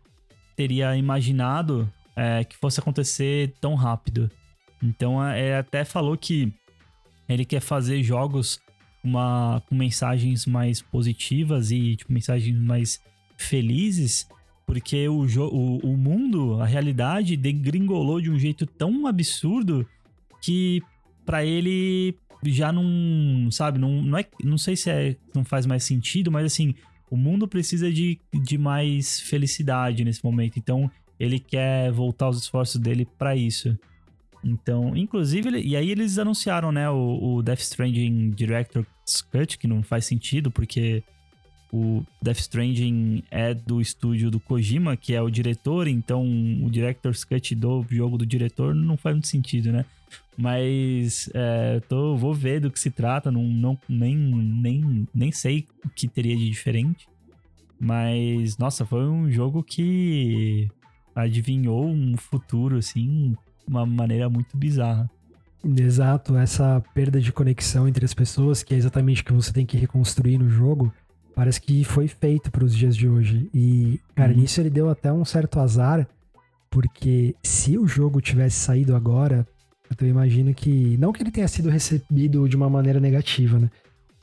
teria 0.54 0.96
imaginado 0.96 1.90
é, 2.18 2.42
que 2.42 2.56
fosse 2.56 2.80
acontecer 2.80 3.54
tão 3.60 3.76
rápido. 3.76 4.28
Então, 4.82 5.24
é, 5.24 5.40
ele 5.40 5.54
até 5.54 5.84
falou 5.84 6.16
que 6.16 6.52
ele 7.28 7.44
quer 7.44 7.60
fazer 7.60 8.02
jogos 8.02 8.60
uma, 9.04 9.62
com 9.68 9.76
mensagens 9.76 10.44
mais 10.44 10.82
positivas 10.82 11.70
e 11.70 11.94
tipo, 11.94 12.12
mensagens 12.12 12.58
mais 12.58 13.00
felizes, 13.36 14.28
porque 14.66 15.08
o, 15.08 15.24
o, 15.24 15.76
o 15.78 15.96
mundo, 15.96 16.60
a 16.60 16.66
realidade, 16.66 17.36
degringolou 17.36 18.20
de 18.20 18.30
um 18.32 18.38
jeito 18.38 18.66
tão 18.66 19.06
absurdo 19.06 19.86
que 20.42 20.82
para 21.24 21.44
ele 21.44 22.16
já 22.44 22.72
não, 22.72 23.48
sabe, 23.52 23.78
não, 23.78 24.02
não, 24.02 24.18
é, 24.18 24.26
não 24.42 24.58
sei 24.58 24.74
se 24.74 24.90
é, 24.90 25.16
não 25.34 25.44
faz 25.44 25.66
mais 25.66 25.84
sentido, 25.84 26.32
mas 26.32 26.46
assim, 26.46 26.74
o 27.10 27.16
mundo 27.16 27.46
precisa 27.46 27.92
de, 27.92 28.18
de 28.32 28.58
mais 28.58 29.20
felicidade 29.20 30.04
nesse 30.04 30.24
momento, 30.24 30.58
então 30.58 30.90
ele 31.18 31.38
quer 31.38 31.90
voltar 31.90 32.28
os 32.28 32.38
esforços 32.38 32.80
dele 32.80 33.06
para 33.18 33.34
isso. 33.36 33.78
Então, 34.44 34.96
inclusive, 34.96 35.48
ele, 35.48 35.60
e 35.60 35.76
aí 35.76 35.90
eles 35.90 36.18
anunciaram, 36.18 36.70
né, 36.70 36.88
o, 36.88 37.36
o 37.36 37.42
Death 37.42 37.60
Stranding 37.60 38.30
Director's 38.30 39.22
Cut, 39.32 39.58
que 39.58 39.66
não 39.66 39.82
faz 39.82 40.06
sentido, 40.06 40.50
porque 40.50 41.02
o 41.72 42.02
Death 42.22 42.38
Stranding 42.38 43.22
é 43.30 43.52
do 43.52 43.80
estúdio 43.80 44.30
do 44.30 44.40
Kojima, 44.40 44.96
que 44.96 45.14
é 45.14 45.20
o 45.20 45.30
diretor, 45.30 45.88
então 45.88 46.24
o 46.62 46.70
Director's 46.70 47.24
Cut 47.24 47.54
do 47.54 47.84
jogo 47.90 48.16
do 48.16 48.24
diretor 48.24 48.74
não 48.74 48.96
faz 48.96 49.14
muito 49.16 49.28
sentido, 49.28 49.72
né? 49.72 49.84
Mas 50.36 51.28
é, 51.34 51.80
tô, 51.88 52.16
vou 52.16 52.32
ver 52.32 52.60
do 52.60 52.70
que 52.70 52.78
se 52.78 52.90
trata, 52.90 53.30
não, 53.30 53.42
não, 53.42 53.78
nem, 53.88 54.16
nem, 54.16 55.08
nem 55.12 55.32
sei 55.32 55.66
o 55.84 55.88
que 55.88 56.06
teria 56.06 56.36
de 56.36 56.48
diferente. 56.48 57.08
Mas, 57.78 58.56
nossa, 58.56 58.86
foi 58.86 59.04
um 59.06 59.30
jogo 59.30 59.62
que 59.62 60.68
adivinhou 61.22 61.86
um 61.86 62.16
futuro, 62.16 62.76
assim, 62.76 63.36
de 63.66 63.68
uma 63.68 63.84
maneira 63.84 64.28
muito 64.28 64.56
bizarra. 64.56 65.10
Exato, 65.76 66.36
essa 66.36 66.82
perda 66.94 67.20
de 67.20 67.32
conexão 67.32 67.88
entre 67.88 68.04
as 68.04 68.14
pessoas, 68.14 68.62
que 68.62 68.74
é 68.74 68.76
exatamente 68.76 69.22
o 69.22 69.24
que 69.24 69.32
você 69.32 69.52
tem 69.52 69.66
que 69.66 69.76
reconstruir 69.76 70.38
no 70.38 70.48
jogo, 70.48 70.92
parece 71.34 71.60
que 71.60 71.84
foi 71.84 72.06
feito 72.06 72.50
para 72.50 72.64
os 72.64 72.74
dias 72.74 72.96
de 72.96 73.08
hoje. 73.08 73.50
E, 73.52 74.00
cara, 74.14 74.32
uhum. 74.32 74.40
nisso 74.40 74.60
ele 74.60 74.70
deu 74.70 74.88
até 74.88 75.12
um 75.12 75.24
certo 75.24 75.58
azar, 75.58 76.06
porque 76.70 77.34
se 77.42 77.76
o 77.76 77.86
jogo 77.86 78.20
tivesse 78.20 78.56
saído 78.56 78.94
agora, 78.94 79.46
eu 80.00 80.06
imagino 80.06 80.54
que. 80.54 80.96
Não 80.98 81.12
que 81.12 81.22
ele 81.22 81.30
tenha 81.30 81.48
sido 81.48 81.68
recebido 81.70 82.48
de 82.48 82.56
uma 82.56 82.68
maneira 82.68 83.00
negativa, 83.00 83.58
né? 83.58 83.70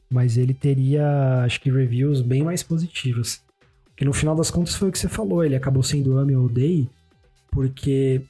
Mas 0.10 0.38
ele 0.38 0.54
teria, 0.54 1.44
acho 1.44 1.60
que, 1.60 1.72
reviews 1.72 2.22
bem 2.22 2.44
mais 2.44 2.62
positivas. 2.62 3.42
Que 3.96 4.06
no 4.06 4.14
final 4.14 4.36
das 4.36 4.52
contas 4.52 4.76
foi 4.76 4.90
o 4.90 4.92
que 4.92 5.00
você 5.00 5.08
falou, 5.08 5.44
ele 5.44 5.56
acabou 5.56 5.82
sendo 5.82 6.18
Ame 6.18 6.36
ou 6.36 6.50
Day, 6.50 6.90
porque 7.52 8.22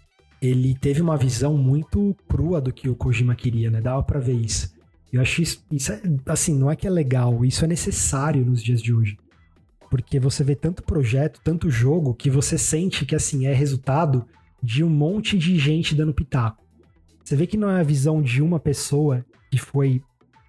ele 0.41 0.76
teve 0.76 1.01
uma 1.01 1.18
visão 1.18 1.57
muito 1.57 2.16
crua 2.28 2.61
do 2.61 2.72
que 2.72 2.88
o 2.88 2.95
Kojima 2.95 3.36
queria, 3.36 3.72
né? 3.72 3.82
Dava 3.82 4.03
pra 4.03 4.20
ver 4.20 4.36
isso. 4.36 4.74
Eu 5.11 5.22
acho 5.22 5.41
isso, 5.41 5.66
isso 5.72 5.91
é, 5.91 6.01
assim, 6.28 6.53
não 6.57 6.70
é 6.70 6.76
que 6.76 6.86
é 6.86 6.89
legal, 6.89 7.43
isso 7.45 7.63
é 7.63 7.68
necessário 7.68 8.45
nos 8.45 8.61
dias 8.61 8.82
de 8.82 8.93
hoje. 8.93 9.18
Porque 9.89 10.20
você 10.20 10.43
vê 10.43 10.55
tanto 10.55 10.84
projeto, 10.84 11.39
tanto 11.43 11.70
jogo, 11.70 12.13
que 12.13 12.30
você 12.30 12.57
sente 12.57 13.05
que, 13.05 13.16
assim, 13.16 13.45
é 13.45 13.53
resultado 13.53 14.26
de 14.61 14.84
um 14.84 14.89
monte 14.89 15.38
de 15.38 15.57
gente 15.57 15.95
dando 15.95 16.13
pitaco. 16.13 16.63
Você 17.24 17.36
vê 17.36 17.47
que 17.47 17.57
não 17.57 17.70
é 17.70 17.80
a 17.80 17.84
visão 17.84 18.22
de 18.22 18.41
uma 18.41 18.59
pessoa 18.59 19.26
que 19.49 19.57
foi 19.57 20.01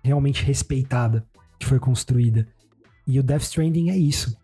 realmente 0.02 0.44
respeitada, 0.44 1.24
que 1.58 1.66
foi 1.66 1.78
construída. 1.78 2.48
E 3.06 3.18
o 3.20 3.22
Death 3.22 3.42
Stranding 3.42 3.90
é 3.90 3.96
isso. 3.96 4.36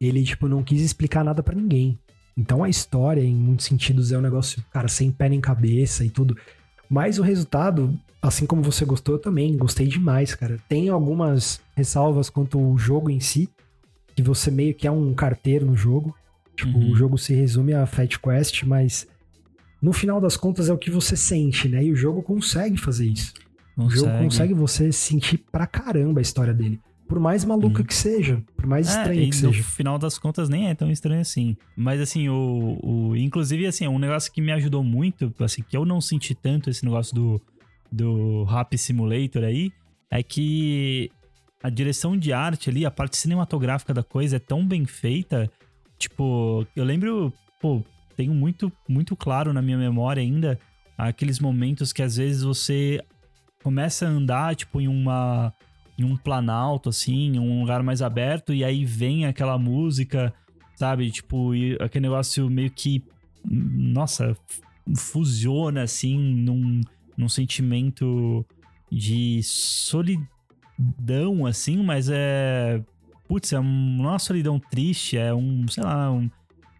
Ele, 0.00 0.22
tipo, 0.24 0.48
não 0.48 0.62
quis 0.62 0.80
explicar 0.80 1.24
nada 1.24 1.42
para 1.42 1.54
ninguém. 1.54 1.98
Então 2.36 2.64
a 2.64 2.68
história, 2.68 3.22
em 3.22 3.34
muitos 3.34 3.66
sentidos, 3.66 4.12
é 4.12 4.18
um 4.18 4.22
negócio, 4.22 4.64
cara, 4.72 4.88
sem 4.88 5.10
pé 5.10 5.28
nem 5.28 5.40
cabeça 5.40 6.04
e 6.04 6.10
tudo. 6.10 6.36
Mas 6.88 7.18
o 7.18 7.22
resultado, 7.22 7.96
assim 8.22 8.46
como 8.46 8.62
você 8.62 8.84
gostou, 8.84 9.16
eu 9.16 9.20
também 9.20 9.56
gostei 9.56 9.86
demais, 9.86 10.34
cara. 10.34 10.58
Tem 10.68 10.88
algumas 10.88 11.60
ressalvas 11.76 12.30
quanto 12.30 12.58
ao 12.58 12.78
jogo 12.78 13.10
em 13.10 13.20
si, 13.20 13.48
que 14.16 14.22
você 14.22 14.50
meio 14.50 14.74
que 14.74 14.86
é 14.86 14.90
um 14.90 15.12
carteiro 15.14 15.66
no 15.66 15.76
jogo. 15.76 16.16
Tipo, 16.56 16.78
uhum. 16.78 16.92
o 16.92 16.96
jogo 16.96 17.18
se 17.18 17.34
resume 17.34 17.74
a 17.74 17.86
Fat 17.86 18.18
Quest, 18.18 18.64
mas 18.64 19.06
no 19.80 19.92
final 19.92 20.20
das 20.20 20.36
contas 20.36 20.68
é 20.68 20.72
o 20.72 20.78
que 20.78 20.90
você 20.90 21.16
sente, 21.16 21.68
né? 21.68 21.84
E 21.84 21.92
o 21.92 21.96
jogo 21.96 22.22
consegue 22.22 22.76
fazer 22.76 23.06
isso. 23.06 23.32
Consegue. 23.76 23.94
O 23.94 24.04
jogo 24.04 24.24
consegue 24.24 24.54
você 24.54 24.92
sentir 24.92 25.38
pra 25.50 25.66
caramba 25.66 26.20
a 26.20 26.22
história 26.22 26.52
dele. 26.52 26.80
Por 27.10 27.18
mais 27.18 27.44
maluca 27.44 27.82
hum. 27.82 27.84
que 27.84 27.92
seja, 27.92 28.40
por 28.54 28.68
mais 28.68 28.86
é, 28.86 28.90
estranha 28.90 29.28
que 29.28 29.34
seja. 29.34 29.48
No 29.48 29.64
final 29.64 29.98
das 29.98 30.16
contas, 30.16 30.48
nem 30.48 30.68
é 30.68 30.76
tão 30.76 30.88
estranho 30.88 31.20
assim. 31.20 31.56
Mas 31.76 32.00
assim, 32.00 32.28
o, 32.28 32.78
o. 32.80 33.16
Inclusive, 33.16 33.66
assim, 33.66 33.88
um 33.88 33.98
negócio 33.98 34.30
que 34.30 34.40
me 34.40 34.52
ajudou 34.52 34.84
muito, 34.84 35.34
assim, 35.40 35.60
que 35.60 35.76
eu 35.76 35.84
não 35.84 36.00
senti 36.00 36.36
tanto 36.36 36.70
esse 36.70 36.84
negócio 36.84 37.12
do, 37.12 37.42
do 37.90 38.44
Rap 38.44 38.78
Simulator 38.78 39.42
aí, 39.42 39.72
é 40.08 40.22
que 40.22 41.10
a 41.60 41.68
direção 41.68 42.16
de 42.16 42.32
arte 42.32 42.70
ali, 42.70 42.86
a 42.86 42.92
parte 42.92 43.16
cinematográfica 43.16 43.92
da 43.92 44.04
coisa 44.04 44.36
é 44.36 44.38
tão 44.38 44.64
bem 44.64 44.84
feita. 44.84 45.50
Tipo, 45.98 46.64
eu 46.76 46.84
lembro, 46.84 47.32
pô, 47.60 47.82
tenho 48.16 48.32
muito, 48.32 48.70
muito 48.88 49.16
claro 49.16 49.52
na 49.52 49.60
minha 49.60 49.76
memória 49.76 50.22
ainda 50.22 50.60
aqueles 50.96 51.40
momentos 51.40 51.92
que 51.92 52.02
às 52.02 52.18
vezes 52.18 52.44
você 52.44 53.02
começa 53.64 54.06
a 54.06 54.10
andar, 54.10 54.54
tipo, 54.54 54.80
em 54.80 54.86
uma 54.86 55.52
em 56.00 56.04
um 56.04 56.16
planalto, 56.16 56.88
assim, 56.88 57.38
um 57.38 57.60
lugar 57.60 57.82
mais 57.82 58.00
aberto, 58.00 58.54
e 58.54 58.64
aí 58.64 58.84
vem 58.84 59.26
aquela 59.26 59.58
música, 59.58 60.32
sabe? 60.74 61.10
Tipo, 61.10 61.50
aquele 61.78 62.02
negócio 62.02 62.48
meio 62.48 62.70
que. 62.70 63.04
Nossa, 63.44 64.36
fusiona, 64.96 65.82
assim, 65.82 66.18
num, 66.18 66.80
num 67.16 67.28
sentimento 67.28 68.44
de 68.90 69.40
solidão, 69.42 70.26
assim, 71.46 71.82
mas 71.82 72.08
é. 72.10 72.82
Putz, 73.28 73.52
é 73.52 73.56
é 73.56 73.60
uma 73.60 74.18
solidão 74.18 74.58
triste, 74.58 75.16
é 75.16 75.32
um, 75.32 75.68
sei 75.68 75.84
lá, 75.84 76.10
um, 76.10 76.28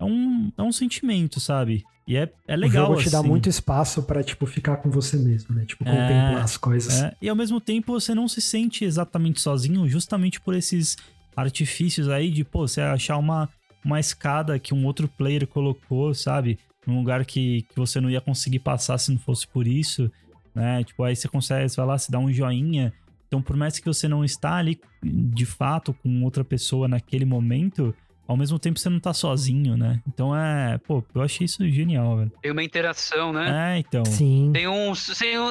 é, 0.00 0.04
um, 0.04 0.50
é 0.56 0.62
um 0.62 0.72
sentimento, 0.72 1.38
sabe? 1.38 1.84
E 2.06 2.16
é, 2.16 2.28
é 2.48 2.56
legal, 2.56 2.86
O 2.86 2.88
jogo 2.88 3.02
te 3.02 3.08
assim. 3.08 3.16
dá 3.16 3.22
muito 3.22 3.48
espaço 3.48 4.02
para 4.02 4.24
tipo, 4.24 4.46
ficar 4.46 4.78
com 4.78 4.90
você 4.90 5.16
mesmo, 5.16 5.54
né? 5.54 5.64
Tipo, 5.64 5.84
contemplar 5.84 6.38
é, 6.38 6.40
as 6.40 6.56
coisas. 6.56 7.02
É. 7.02 7.14
E 7.22 7.28
ao 7.28 7.36
mesmo 7.36 7.60
tempo 7.60 7.92
você 7.92 8.14
não 8.14 8.26
se 8.26 8.40
sente 8.40 8.84
exatamente 8.84 9.40
sozinho, 9.40 9.88
justamente 9.88 10.40
por 10.40 10.54
esses 10.54 10.96
artifícios 11.36 12.08
aí 12.08 12.30
de, 12.30 12.42
pô, 12.42 12.66
você 12.66 12.80
achar 12.80 13.16
uma, 13.16 13.48
uma 13.84 14.00
escada 14.00 14.58
que 14.58 14.74
um 14.74 14.84
outro 14.86 15.06
player 15.06 15.46
colocou, 15.46 16.12
sabe? 16.14 16.58
Num 16.86 16.98
lugar 16.98 17.24
que, 17.24 17.62
que 17.62 17.76
você 17.76 18.00
não 18.00 18.10
ia 18.10 18.20
conseguir 18.20 18.58
passar 18.60 18.98
se 18.98 19.12
não 19.12 19.18
fosse 19.18 19.46
por 19.46 19.66
isso, 19.66 20.10
né? 20.54 20.82
Tipo, 20.82 21.04
aí 21.04 21.14
você 21.14 21.28
consegue, 21.28 21.68
você 21.68 21.76
vai 21.76 21.86
lá, 21.86 21.98
se 21.98 22.10
dá 22.10 22.18
um 22.18 22.32
joinha. 22.32 22.92
Então, 23.28 23.40
por 23.40 23.56
mais 23.56 23.78
que 23.78 23.86
você 23.86 24.08
não 24.08 24.24
está 24.24 24.56
ali 24.56 24.80
de 25.00 25.46
fato 25.46 25.94
com 25.94 26.24
outra 26.24 26.42
pessoa 26.42 26.88
naquele 26.88 27.24
momento, 27.24 27.94
ao 28.30 28.36
mesmo 28.36 28.60
tempo 28.60 28.78
você 28.78 28.88
não 28.88 29.00
tá 29.00 29.12
sozinho, 29.12 29.76
né? 29.76 30.00
Então 30.06 30.34
é, 30.36 30.78
pô, 30.86 31.04
eu 31.12 31.20
achei 31.20 31.44
isso 31.44 31.68
genial, 31.68 32.16
velho. 32.16 32.32
Tem 32.40 32.52
uma 32.52 32.62
interação, 32.62 33.32
né? 33.32 33.74
É, 33.74 33.78
então. 33.80 34.04
Sim. 34.04 34.52
Tem 34.54 34.68
um, 34.68 34.92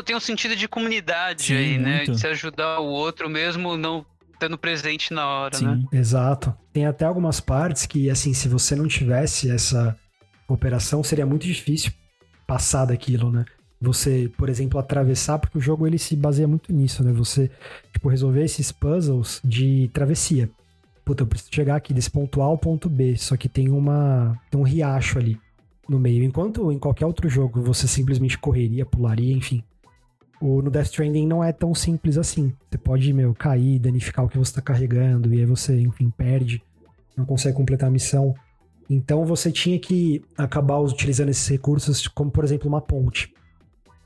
tem 0.06 0.16
um 0.16 0.20
sentido 0.22 0.56
de 0.56 0.66
comunidade 0.66 1.44
Sim, 1.44 1.58
aí, 1.58 1.78
né? 1.78 2.06
De 2.06 2.18
se 2.18 2.26
ajudar 2.28 2.80
o 2.80 2.86
outro 2.86 3.30
mesmo 3.30 3.76
não 3.76 4.06
estando 4.34 4.58
presente 4.58 5.14
na 5.14 5.28
hora, 5.28 5.58
Sim. 5.58 5.66
né? 5.66 5.84
Exato. 5.92 6.56
Tem 6.72 6.86
até 6.86 7.04
algumas 7.04 7.42
partes 7.42 7.86
que, 7.86 8.10
assim, 8.10 8.34
se 8.34 8.48
você 8.48 8.78
não 8.78 8.88
tivesse 8.88 9.52
essa 9.52 9.94
cooperação, 10.48 11.04
seria 11.04 11.26
muito 11.26 11.46
difícil 11.46 11.92
passar 12.48 12.86
daquilo, 12.86 13.30
né? 13.30 13.44
Você, 13.82 14.32
por 14.38 14.48
exemplo, 14.48 14.80
atravessar, 14.80 15.38
porque 15.38 15.58
o 15.58 15.62
jogo 15.62 15.86
ele 15.86 15.98
se 15.98 16.16
baseia 16.16 16.48
muito 16.48 16.72
nisso, 16.72 17.04
né? 17.04 17.12
Você, 17.12 17.52
tipo, 17.92 18.08
resolver 18.08 18.46
esses 18.46 18.72
puzzles 18.72 19.42
de 19.44 19.90
travessia 19.92 20.50
puta, 21.10 21.24
eu 21.24 21.28
preciso 21.28 21.50
chegar 21.52 21.76
aqui 21.76 21.92
desse 21.92 22.12
ponto 22.12 22.40
A 22.40 22.46
ao 22.46 22.56
ponto 22.56 22.88
B, 22.88 23.18
só 23.18 23.36
que 23.36 23.50
tem 23.50 23.72
uma 23.72 24.40
tem 24.52 24.60
um 24.60 24.64
riacho 24.64 25.18
ali 25.18 25.40
no 25.88 26.00
meio. 26.00 26.24
Enquanto 26.24 26.72
em 26.72 26.78
qualquer 26.78 27.08
outro 27.08 27.28
jogo 27.28 27.64
você 27.64 27.88
simplesmente 27.88 28.38
correria, 28.38 28.86
pularia, 28.86 29.36
enfim. 29.36 29.64
O, 30.40 30.62
no 30.62 30.70
Death 30.70 30.86
Stranding 30.86 31.26
não 31.26 31.44
é 31.44 31.52
tão 31.52 31.74
simples 31.74 32.16
assim. 32.16 32.54
Você 32.70 32.78
pode, 32.78 33.12
meu, 33.12 33.34
cair, 33.34 33.80
danificar 33.80 34.24
o 34.24 34.30
que 34.30 34.38
você 34.38 34.54
tá 34.54 34.62
carregando, 34.62 35.34
e 35.34 35.40
aí 35.40 35.46
você, 35.48 35.82
enfim, 35.82 36.12
perde, 36.12 36.62
não 37.18 37.26
consegue 37.26 37.58
completar 37.58 37.90
a 37.90 37.92
missão. 37.92 38.36
Então 38.88 39.26
você 39.26 39.52
tinha 39.52 39.80
que 39.80 40.24
acabar 40.38 40.78
utilizando 40.78 41.30
esses 41.30 41.48
recursos, 41.48 42.08
como 42.08 42.30
por 42.30 42.44
exemplo 42.44 42.68
uma 42.68 42.82
ponte. 42.82 43.34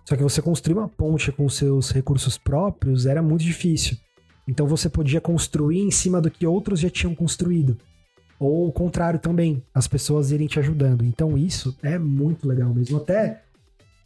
Só 0.06 0.16
que 0.16 0.24
você 0.24 0.42
construir 0.42 0.78
uma 0.78 0.88
ponte 0.88 1.34
com 1.34 1.50
seus 1.50 1.92
recursos 1.92 2.38
próprios 2.38 3.06
era 3.06 3.22
muito 3.22 3.44
difícil. 3.44 3.98
Então 4.48 4.68
você 4.68 4.90
podia 4.90 5.22
construir 5.22 5.80
em 5.80 5.92
cima 5.92 6.20
do 6.20 6.30
que 6.30 6.46
outros 6.46 6.80
já 6.80 6.90
tinham 6.90 7.16
construído. 7.16 7.78
Ou 8.40 8.68
o 8.68 8.72
contrário 8.72 9.20
também, 9.20 9.64
as 9.74 9.88
pessoas 9.88 10.32
irem 10.32 10.48
te 10.48 10.60
ajudando. 10.60 11.06
Então 11.06 11.38
isso 11.38 11.78
é 11.82 11.98
muito 11.98 12.48
legal 12.48 12.74
mesmo. 12.74 12.98
Até 12.98 13.44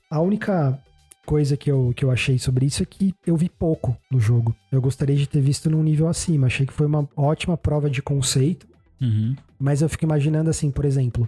a 0.09 0.21
única 0.21 0.79
coisa 1.25 1.57
que 1.57 1.69
eu, 1.69 1.91
que 1.95 2.05
eu 2.05 2.11
achei 2.11 2.37
sobre 2.39 2.65
isso 2.65 2.81
é 2.81 2.85
que 2.85 3.13
eu 3.25 3.35
vi 3.35 3.49
pouco 3.49 3.97
no 4.11 4.19
jogo. 4.19 4.55
Eu 4.71 4.81
gostaria 4.81 5.15
de 5.15 5.27
ter 5.27 5.41
visto 5.41 5.69
num 5.69 5.83
nível 5.83 6.07
acima. 6.07 6.47
Achei 6.47 6.65
que 6.65 6.73
foi 6.73 6.85
uma 6.85 7.07
ótima 7.15 7.57
prova 7.57 7.89
de 7.89 8.01
conceito. 8.01 8.67
Uhum. 9.01 9.35
Mas 9.59 9.81
eu 9.81 9.89
fico 9.89 10.05
imaginando 10.05 10.49
assim, 10.49 10.71
por 10.71 10.85
exemplo, 10.85 11.27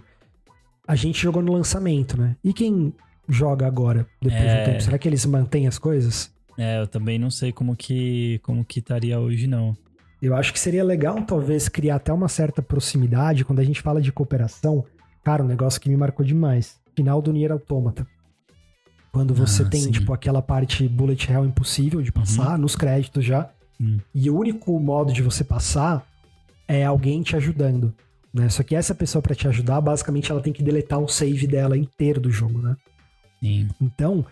a 0.86 0.94
gente 0.94 1.20
jogou 1.20 1.42
no 1.42 1.52
lançamento, 1.52 2.18
né? 2.18 2.36
E 2.42 2.52
quem 2.52 2.92
joga 3.28 3.66
agora, 3.66 4.06
depois 4.20 4.42
é... 4.42 4.60
do 4.60 4.64
tempo? 4.70 4.82
Será 4.82 4.98
que 4.98 5.08
eles 5.08 5.26
mantêm 5.26 5.66
as 5.66 5.78
coisas? 5.78 6.32
É, 6.60 6.78
eu 6.78 6.86
também 6.86 7.18
não 7.18 7.30
sei 7.30 7.52
como 7.52 7.74
que 7.74 8.38
como 8.42 8.62
que 8.62 8.80
estaria 8.80 9.18
hoje, 9.18 9.46
não. 9.46 9.74
Eu 10.20 10.36
acho 10.36 10.52
que 10.52 10.60
seria 10.60 10.84
legal, 10.84 11.22
talvez, 11.22 11.70
criar 11.70 11.96
até 11.96 12.12
uma 12.12 12.28
certa 12.28 12.60
proximidade 12.60 13.46
quando 13.46 13.60
a 13.60 13.64
gente 13.64 13.80
fala 13.80 14.02
de 14.02 14.12
cooperação. 14.12 14.84
Cara, 15.24 15.42
um 15.42 15.46
negócio 15.46 15.80
que 15.80 15.88
me 15.88 15.96
marcou 15.96 16.22
demais. 16.22 16.78
Final 16.94 17.22
do 17.22 17.32
Nier 17.32 17.50
Automata. 17.50 18.06
Quando 19.10 19.32
você 19.32 19.62
ah, 19.62 19.70
tem, 19.70 19.80
sim. 19.80 19.90
tipo, 19.90 20.12
aquela 20.12 20.42
parte 20.42 20.86
bullet 20.86 21.32
hell 21.32 21.46
impossível 21.46 22.02
de 22.02 22.12
passar, 22.12 22.52
uhum. 22.52 22.58
nos 22.58 22.76
créditos 22.76 23.24
já. 23.24 23.50
Uhum. 23.80 23.98
E 24.14 24.28
o 24.28 24.38
único 24.38 24.78
modo 24.78 25.14
de 25.14 25.22
você 25.22 25.42
passar 25.42 26.06
é 26.68 26.84
alguém 26.84 27.22
te 27.22 27.34
ajudando. 27.36 27.94
Né? 28.34 28.50
Só 28.50 28.62
que 28.62 28.76
essa 28.76 28.94
pessoa 28.94 29.22
para 29.22 29.34
te 29.34 29.48
ajudar, 29.48 29.80
basicamente, 29.80 30.30
ela 30.30 30.42
tem 30.42 30.52
que 30.52 30.62
deletar 30.62 30.98
o 30.98 31.08
save 31.08 31.46
dela 31.46 31.78
inteiro 31.78 32.20
do 32.20 32.30
jogo, 32.30 32.60
né? 32.60 32.76
Sim. 33.42 33.68
Então, 33.80 34.26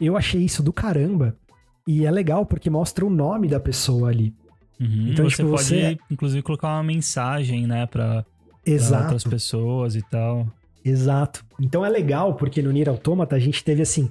eu 0.00 0.16
achei 0.16 0.42
isso 0.42 0.62
do 0.62 0.72
caramba. 0.72 1.36
E 1.90 2.06
é 2.06 2.10
legal 2.10 2.46
porque 2.46 2.70
mostra 2.70 3.04
o 3.04 3.10
nome 3.10 3.48
da 3.48 3.58
pessoa 3.58 4.10
ali. 4.10 4.32
Uhum, 4.78 5.08
então, 5.08 5.28
você 5.28 5.38
tipo, 5.38 5.50
pode, 5.50 5.64
você... 5.64 5.98
inclusive, 6.08 6.40
colocar 6.40 6.68
uma 6.68 6.84
mensagem, 6.84 7.66
né, 7.66 7.84
pra, 7.84 8.24
Exato. 8.64 8.92
pra 8.92 9.02
outras 9.02 9.24
pessoas 9.24 9.96
e 9.96 10.02
tal. 10.08 10.46
Exato. 10.84 11.44
Então 11.60 11.84
é 11.84 11.88
legal 11.88 12.36
porque 12.36 12.62
no 12.62 12.70
Nier 12.70 12.88
Automata 12.88 13.34
a 13.34 13.40
gente 13.40 13.64
teve, 13.64 13.82
assim, 13.82 14.08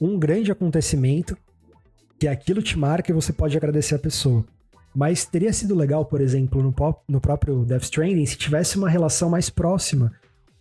um 0.00 0.18
grande 0.18 0.50
acontecimento 0.50 1.36
que 2.18 2.26
aquilo 2.26 2.62
te 2.62 2.78
marca 2.78 3.12
e 3.12 3.14
você 3.14 3.30
pode 3.30 3.58
agradecer 3.58 3.94
a 3.94 3.98
pessoa. 3.98 4.42
Mas 4.94 5.26
teria 5.26 5.52
sido 5.52 5.74
legal, 5.74 6.06
por 6.06 6.18
exemplo, 6.18 6.62
no, 6.62 6.72
pop, 6.72 6.98
no 7.06 7.20
próprio 7.20 7.62
Death 7.66 7.82
Stranding, 7.82 8.24
se 8.24 8.38
tivesse 8.38 8.78
uma 8.78 8.88
relação 8.88 9.28
mais 9.28 9.50
próxima. 9.50 10.10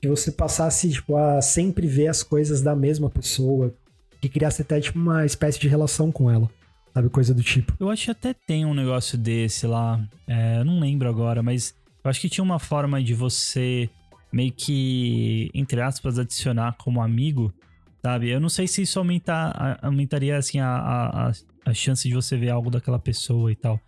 Que 0.01 0.09
você 0.09 0.33
passasse, 0.33 0.89
tipo, 0.89 1.15
a 1.15 1.41
sempre 1.41 1.87
ver 1.87 2.07
as 2.07 2.21
coisas 2.23 2.61
da 2.61 2.75
mesma 2.75 3.09
pessoa, 3.09 3.73
que 4.21 4.29
criasse 4.29 4.61
até 4.61 4.79
tipo 4.79 4.99
uma 4.99 5.25
espécie 5.25 5.59
de 5.59 5.67
relação 5.67 6.11
com 6.11 6.29
ela. 6.29 6.49
Sabe, 6.93 7.09
coisa 7.09 7.33
do 7.33 7.41
tipo. 7.41 7.73
Eu 7.79 7.89
acho 7.89 8.05
que 8.05 8.11
até 8.11 8.33
tem 8.33 8.65
um 8.65 8.73
negócio 8.73 9.17
desse 9.17 9.65
lá. 9.65 9.99
É, 10.27 10.59
eu 10.59 10.65
não 10.65 10.79
lembro 10.79 11.09
agora, 11.09 11.41
mas 11.41 11.73
eu 12.03 12.09
acho 12.09 12.19
que 12.19 12.29
tinha 12.29 12.43
uma 12.43 12.59
forma 12.59 13.01
de 13.01 13.13
você 13.13 13.89
meio 14.31 14.51
que, 14.51 15.49
entre 15.53 15.81
aspas, 15.81 16.19
adicionar 16.19 16.75
como 16.77 17.01
amigo, 17.01 17.53
sabe? 18.01 18.29
Eu 18.29 18.39
não 18.39 18.49
sei 18.49 18.67
se 18.67 18.81
isso 18.81 18.99
aumenta, 18.99 19.79
aumentaria, 19.81 20.37
assim, 20.37 20.59
a, 20.59 20.67
a, 20.67 21.31
a 21.65 21.73
chance 21.73 22.07
de 22.07 22.13
você 22.13 22.37
ver 22.37 22.49
algo 22.49 22.69
daquela 22.69 22.99
pessoa 22.99 23.51
e 23.51 23.55
tal. 23.55 23.79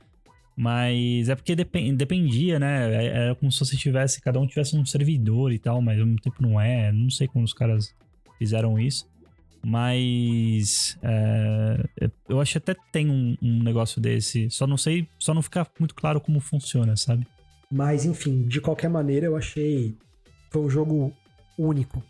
Mas 0.56 1.30
é 1.30 1.36
porque 1.36 1.56
depend, 1.56 1.96
dependia, 1.96 2.60
né? 2.60 2.94
É, 2.94 3.08
era 3.08 3.36
como 3.36 3.52
se 3.52 3.60
você 3.60 3.76
tivesse, 3.76 4.22
cada 4.22 4.40
um 4.40 4.48
tivesse 4.48 4.78
um 4.78 4.86
servidor 4.86 5.52
e 5.52 5.60
tal, 5.60 5.82
mas 5.82 6.00
ao 6.00 6.06
mesmo 6.06 6.22
tempo 6.22 6.42
não 6.42 6.60
é. 6.60 6.92
Não 6.92 7.10
sei 7.10 7.28
como 7.28 7.44
os 7.44 7.54
caras 7.54 7.94
fizeram 8.38 8.80
isso. 8.80 9.08
Mas 9.66 10.98
é, 11.02 12.10
eu 12.28 12.42
acho 12.42 12.52
que 12.52 12.58
até 12.58 12.76
tem 12.92 13.10
um, 13.10 13.38
um, 13.42 13.64
negócio 13.64 14.02
desse. 14.02 14.50
Só 14.50 14.68
não 14.68 14.78
sei, 14.78 15.08
só 15.18 15.34
não 15.34 15.42
fica 15.42 15.66
muito 15.80 15.96
claro 15.96 16.20
como 16.20 16.42
funciona, 16.42 16.98
sabe? 16.98 17.26
Mas 17.72 18.06
enfim, 18.06 18.44
de 18.44 18.60
qualquer 18.60 18.90
maneira, 18.90 19.26
eu 19.26 19.38
achei. 19.38 19.96
Foi 20.52 20.62
um 20.62 20.70
jogo 20.70 21.14
único. 21.58 22.04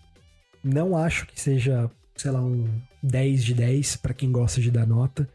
Não 0.64 0.98
acho 0.98 1.28
que 1.28 1.40
seja, 1.40 1.90
sei 2.16 2.32
lá, 2.32 2.42
um 2.42 2.68
10 3.04 3.44
de 3.44 3.54
10 3.54 3.98
para 3.98 4.14
quem 4.14 4.32
gosta 4.32 4.60
de 4.60 4.72
dar 4.72 4.88
nota. 4.88 5.30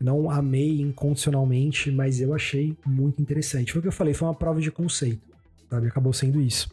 Não 0.00 0.30
amei 0.30 0.80
incondicionalmente, 0.80 1.90
mas 1.90 2.20
eu 2.20 2.34
achei 2.34 2.76
muito 2.84 3.22
interessante. 3.22 3.72
Foi 3.72 3.78
o 3.78 3.82
que 3.82 3.88
eu 3.88 3.92
falei, 3.92 4.14
foi 4.14 4.26
uma 4.26 4.34
prova 4.34 4.60
de 4.60 4.72
conceito, 4.72 5.22
sabe? 5.68 5.86
Acabou 5.86 6.12
sendo 6.12 6.40
isso. 6.40 6.68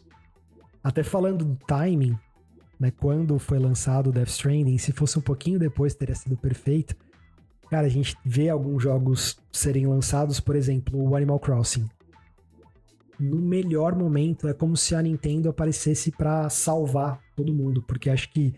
Até 0.82 1.02
falando 1.02 1.44
do 1.44 1.56
timing, 1.66 2.18
né, 2.78 2.90
quando 2.90 3.38
foi 3.38 3.58
lançado 3.58 4.10
o 4.10 4.12
Death 4.12 4.28
Stranding, 4.28 4.78
se 4.78 4.92
fosse 4.92 5.18
um 5.18 5.22
pouquinho 5.22 5.58
depois 5.58 5.94
teria 5.94 6.14
sido 6.14 6.36
perfeito. 6.36 6.94
Cara, 7.70 7.86
a 7.86 7.90
gente 7.90 8.16
vê 8.24 8.48
alguns 8.48 8.82
jogos 8.82 9.38
serem 9.52 9.86
lançados, 9.86 10.40
por 10.40 10.56
exemplo, 10.56 10.98
o 10.98 11.14
Animal 11.14 11.38
Crossing. 11.38 11.86
No 13.20 13.36
melhor 13.36 13.94
momento, 13.94 14.48
é 14.48 14.54
como 14.54 14.76
se 14.76 14.94
a 14.94 15.02
Nintendo 15.02 15.48
aparecesse 15.48 16.10
para 16.12 16.48
salvar 16.48 17.20
todo 17.36 17.52
mundo, 17.52 17.82
porque 17.82 18.08
acho 18.08 18.30
que 18.30 18.54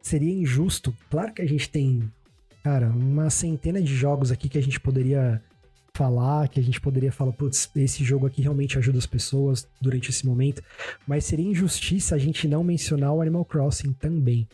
seria 0.00 0.32
injusto. 0.32 0.94
Claro 1.10 1.34
que 1.34 1.42
a 1.42 1.46
gente 1.46 1.68
tem, 1.68 2.10
cara, 2.62 2.88
uma 2.88 3.28
centena 3.28 3.82
de 3.82 3.94
jogos 3.94 4.30
aqui 4.30 4.48
que 4.48 4.56
a 4.56 4.62
gente 4.62 4.80
poderia 4.80 5.42
falar, 5.96 6.48
que 6.48 6.60
a 6.60 6.62
gente 6.62 6.80
poderia 6.80 7.10
falar, 7.10 7.32
putz, 7.32 7.70
esse 7.74 8.04
jogo 8.04 8.26
aqui 8.26 8.42
realmente 8.42 8.76
ajuda 8.76 8.98
as 8.98 9.06
pessoas 9.06 9.66
durante 9.80 10.10
esse 10.10 10.26
momento, 10.26 10.62
mas 11.06 11.24
seria 11.24 11.48
injustiça 11.48 12.14
a 12.14 12.18
gente 12.18 12.46
não 12.46 12.62
mencionar 12.62 13.12
o 13.12 13.22
Animal 13.22 13.44
Crossing 13.44 13.92
também. 13.94 14.46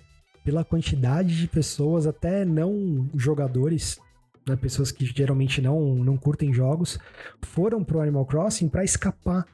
Pela 0.44 0.64
quantidade 0.64 1.36
de 1.36 1.48
pessoas, 1.48 2.06
até 2.06 2.44
não 2.44 3.09
jogadores, 3.16 3.98
né, 4.47 4.55
pessoas 4.55 4.93
que 4.93 5.05
geralmente 5.05 5.60
não, 5.60 5.97
não 5.97 6.16
curtem 6.16 6.52
jogos, 6.52 6.98
foram 7.43 7.82
pro 7.82 8.01
Animal 8.01 8.24
Crossing 8.27 8.69
para 8.69 8.85
escapar, 8.85 9.44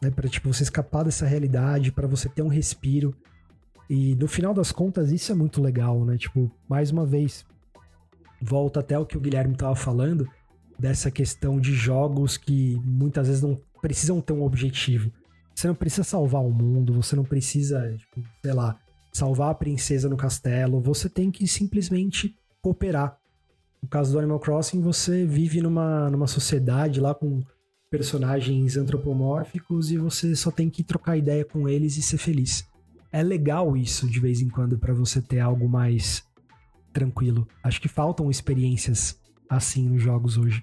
né, 0.00 0.10
para 0.10 0.28
tipo 0.28 0.52
você 0.52 0.62
escapar 0.62 1.04
dessa 1.04 1.26
realidade, 1.26 1.90
para 1.90 2.06
você 2.06 2.28
ter 2.28 2.42
um 2.42 2.48
respiro. 2.48 3.14
E 3.90 4.14
no 4.14 4.28
final 4.28 4.54
das 4.54 4.70
contas 4.70 5.10
isso 5.10 5.32
é 5.32 5.34
muito 5.34 5.62
legal, 5.62 6.04
né? 6.04 6.18
Tipo, 6.18 6.50
mais 6.68 6.90
uma 6.90 7.06
vez, 7.06 7.46
volta 8.40 8.80
até 8.80 8.98
o 8.98 9.06
que 9.06 9.16
o 9.16 9.20
Guilherme 9.20 9.54
estava 9.54 9.74
falando, 9.74 10.28
dessa 10.78 11.10
questão 11.10 11.60
de 11.60 11.74
jogos 11.74 12.36
que 12.36 12.80
muitas 12.84 13.26
vezes 13.26 13.42
não 13.42 13.60
precisam 13.80 14.20
ter 14.20 14.32
um 14.32 14.42
objetivo. 14.42 15.12
Você 15.54 15.66
não 15.66 15.74
precisa 15.74 16.04
salvar 16.04 16.42
o 16.42 16.52
mundo, 16.52 16.92
você 16.92 17.16
não 17.16 17.24
precisa, 17.24 17.94
tipo, 17.96 18.22
sei 18.42 18.52
lá, 18.52 18.78
salvar 19.12 19.50
a 19.50 19.54
princesa 19.54 20.08
no 20.08 20.16
castelo, 20.16 20.80
você 20.80 21.08
tem 21.08 21.30
que 21.30 21.48
simplesmente 21.48 22.36
cooperar. 22.62 23.18
No 23.82 23.88
caso 23.88 24.12
do 24.12 24.18
Animal 24.18 24.40
Crossing, 24.40 24.80
você 24.80 25.24
vive 25.24 25.60
numa, 25.60 26.10
numa 26.10 26.26
sociedade 26.26 27.00
lá 27.00 27.14
com 27.14 27.42
personagens 27.90 28.76
antropomórficos 28.76 29.90
e 29.90 29.96
você 29.96 30.36
só 30.36 30.50
tem 30.50 30.68
que 30.68 30.84
trocar 30.84 31.16
ideia 31.16 31.44
com 31.44 31.68
eles 31.68 31.96
e 31.96 32.02
ser 32.02 32.18
feliz. 32.18 32.66
É 33.10 33.22
legal 33.22 33.76
isso 33.76 34.08
de 34.08 34.20
vez 34.20 34.40
em 34.40 34.48
quando 34.48 34.78
para 34.78 34.92
você 34.92 35.22
ter 35.22 35.40
algo 35.40 35.68
mais 35.68 36.22
tranquilo. 36.92 37.48
Acho 37.62 37.80
que 37.80 37.88
faltam 37.88 38.30
experiências 38.30 39.18
assim 39.48 39.88
nos 39.88 40.02
jogos 40.02 40.36
hoje. 40.36 40.62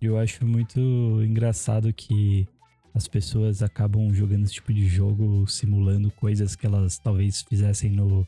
Eu 0.00 0.16
acho 0.16 0.46
muito 0.46 0.80
engraçado 1.24 1.92
que 1.92 2.46
as 2.94 3.08
pessoas 3.08 3.62
acabam 3.62 4.12
jogando 4.12 4.44
esse 4.44 4.54
tipo 4.54 4.72
de 4.72 4.86
jogo 4.86 5.46
simulando 5.46 6.10
coisas 6.12 6.54
que 6.54 6.66
elas 6.66 6.98
talvez 6.98 7.42
fizessem 7.42 7.90
no, 7.90 8.26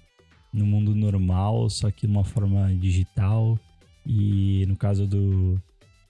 no 0.52 0.66
mundo 0.66 0.94
normal, 0.94 1.70
só 1.70 1.90
que 1.90 2.07
de 2.07 2.12
uma 2.12 2.24
forma 2.24 2.74
digital. 2.74 3.59
E 4.07 4.65
no 4.66 4.77
caso 4.77 5.07
do, 5.07 5.61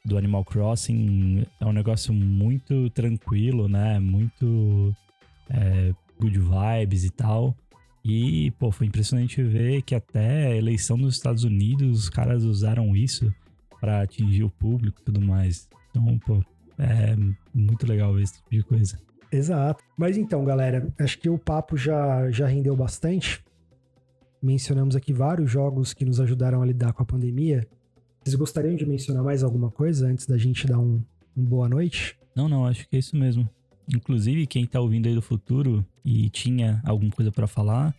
do 0.05 0.17
Animal 0.17 0.45
Crossing, 0.45 1.45
é 1.61 1.67
um 1.67 1.73
negócio 1.73 2.13
muito 2.15 2.89
tranquilo, 2.91 3.69
né? 3.69 3.99
Muito 3.99 4.95
é, 5.51 5.93
good 6.19 6.39
vibes 6.39 7.05
e 7.05 7.11
tal. 7.11 7.55
E, 8.05 8.51
pô, 8.53 8.71
foi 8.71 8.87
impressionante 8.87 9.43
ver 9.43 9.83
que 9.83 9.95
até 9.95 10.47
a 10.47 10.57
eleição 10.57 10.97
dos 10.97 11.15
Estados 11.15 11.45
Unidos, 11.45 12.05
os 12.05 12.09
caras 12.09 12.45
usaram 12.45 12.97
isso 12.97 13.33
para 13.81 14.03
atingir 14.03 14.45
o 14.45 14.51
público 14.51 15.01
e 15.01 15.05
tudo 15.05 15.21
mais. 15.21 15.69
Então, 15.91 16.19
pô, 16.19 16.43
é 16.79 17.17
muito 17.53 17.87
legal 17.87 18.19
esse 18.19 18.35
tipo 18.35 18.51
de 18.51 18.63
coisa. 18.63 18.99
Exato. 19.31 19.83
Mas 19.97 20.17
então, 20.17 20.45
galera, 20.45 20.93
acho 20.99 21.19
que 21.19 21.29
o 21.29 21.39
papo 21.39 21.77
já, 21.77 22.31
já 22.31 22.47
rendeu 22.47 22.75
bastante. 22.75 23.45
Mencionamos 24.43 24.97
aqui 24.97 25.13
vários 25.13 25.51
jogos 25.51 25.93
que 25.93 26.05
nos 26.05 26.21
ajudaram 26.21 26.63
a 26.63 26.67
lidar 26.67 26.93
com 26.93 27.03
a 27.03 27.07
pandemia. 27.07 27.67
Vocês 28.23 28.35
gostariam 28.35 28.75
de 28.75 28.87
mencionar 28.87 29.23
mais 29.23 29.43
alguma 29.43 29.71
coisa 29.71 30.09
antes 30.09 30.27
da 30.27 30.37
gente 30.37 30.67
dar 30.67 30.79
um, 30.79 31.03
um 31.37 31.45
boa 31.45 31.69
noite? 31.69 32.19
Não, 32.35 32.49
não, 32.49 32.67
acho 32.67 32.89
que 32.89 32.97
é 32.97 32.99
isso 32.99 33.17
mesmo. 33.17 33.49
Inclusive, 33.95 34.47
quem 34.47 34.67
tá 34.67 34.81
ouvindo 34.81 35.09
aí 35.09 35.15
do 35.15 35.23
futuro 35.23 35.85
e 36.05 36.31
tinha 36.31 36.81
alguma 36.85 37.11
coisa 37.11 37.33
para 37.33 37.47
falar, 37.47 37.95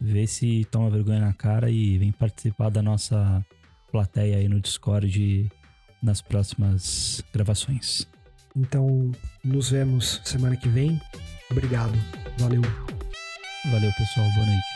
vê 0.00 0.26
se 0.26 0.66
toma 0.70 0.90
vergonha 0.90 1.20
na 1.20 1.32
cara 1.32 1.70
e 1.70 1.98
vem 1.98 2.12
participar 2.12 2.70
da 2.70 2.82
nossa 2.82 3.44
plateia 3.90 4.36
aí 4.36 4.48
no 4.48 4.60
Discord 4.60 5.50
nas 6.02 6.20
próximas 6.20 7.22
gravações. 7.32 8.06
Então, 8.56 9.12
nos 9.42 9.70
vemos 9.70 10.20
semana 10.24 10.56
que 10.56 10.68
vem. 10.68 11.00
Obrigado. 11.50 11.92
Valeu. 12.38 12.62
Valeu, 13.70 13.92
pessoal. 13.92 14.26
Boa 14.34 14.46
noite. 14.46 14.71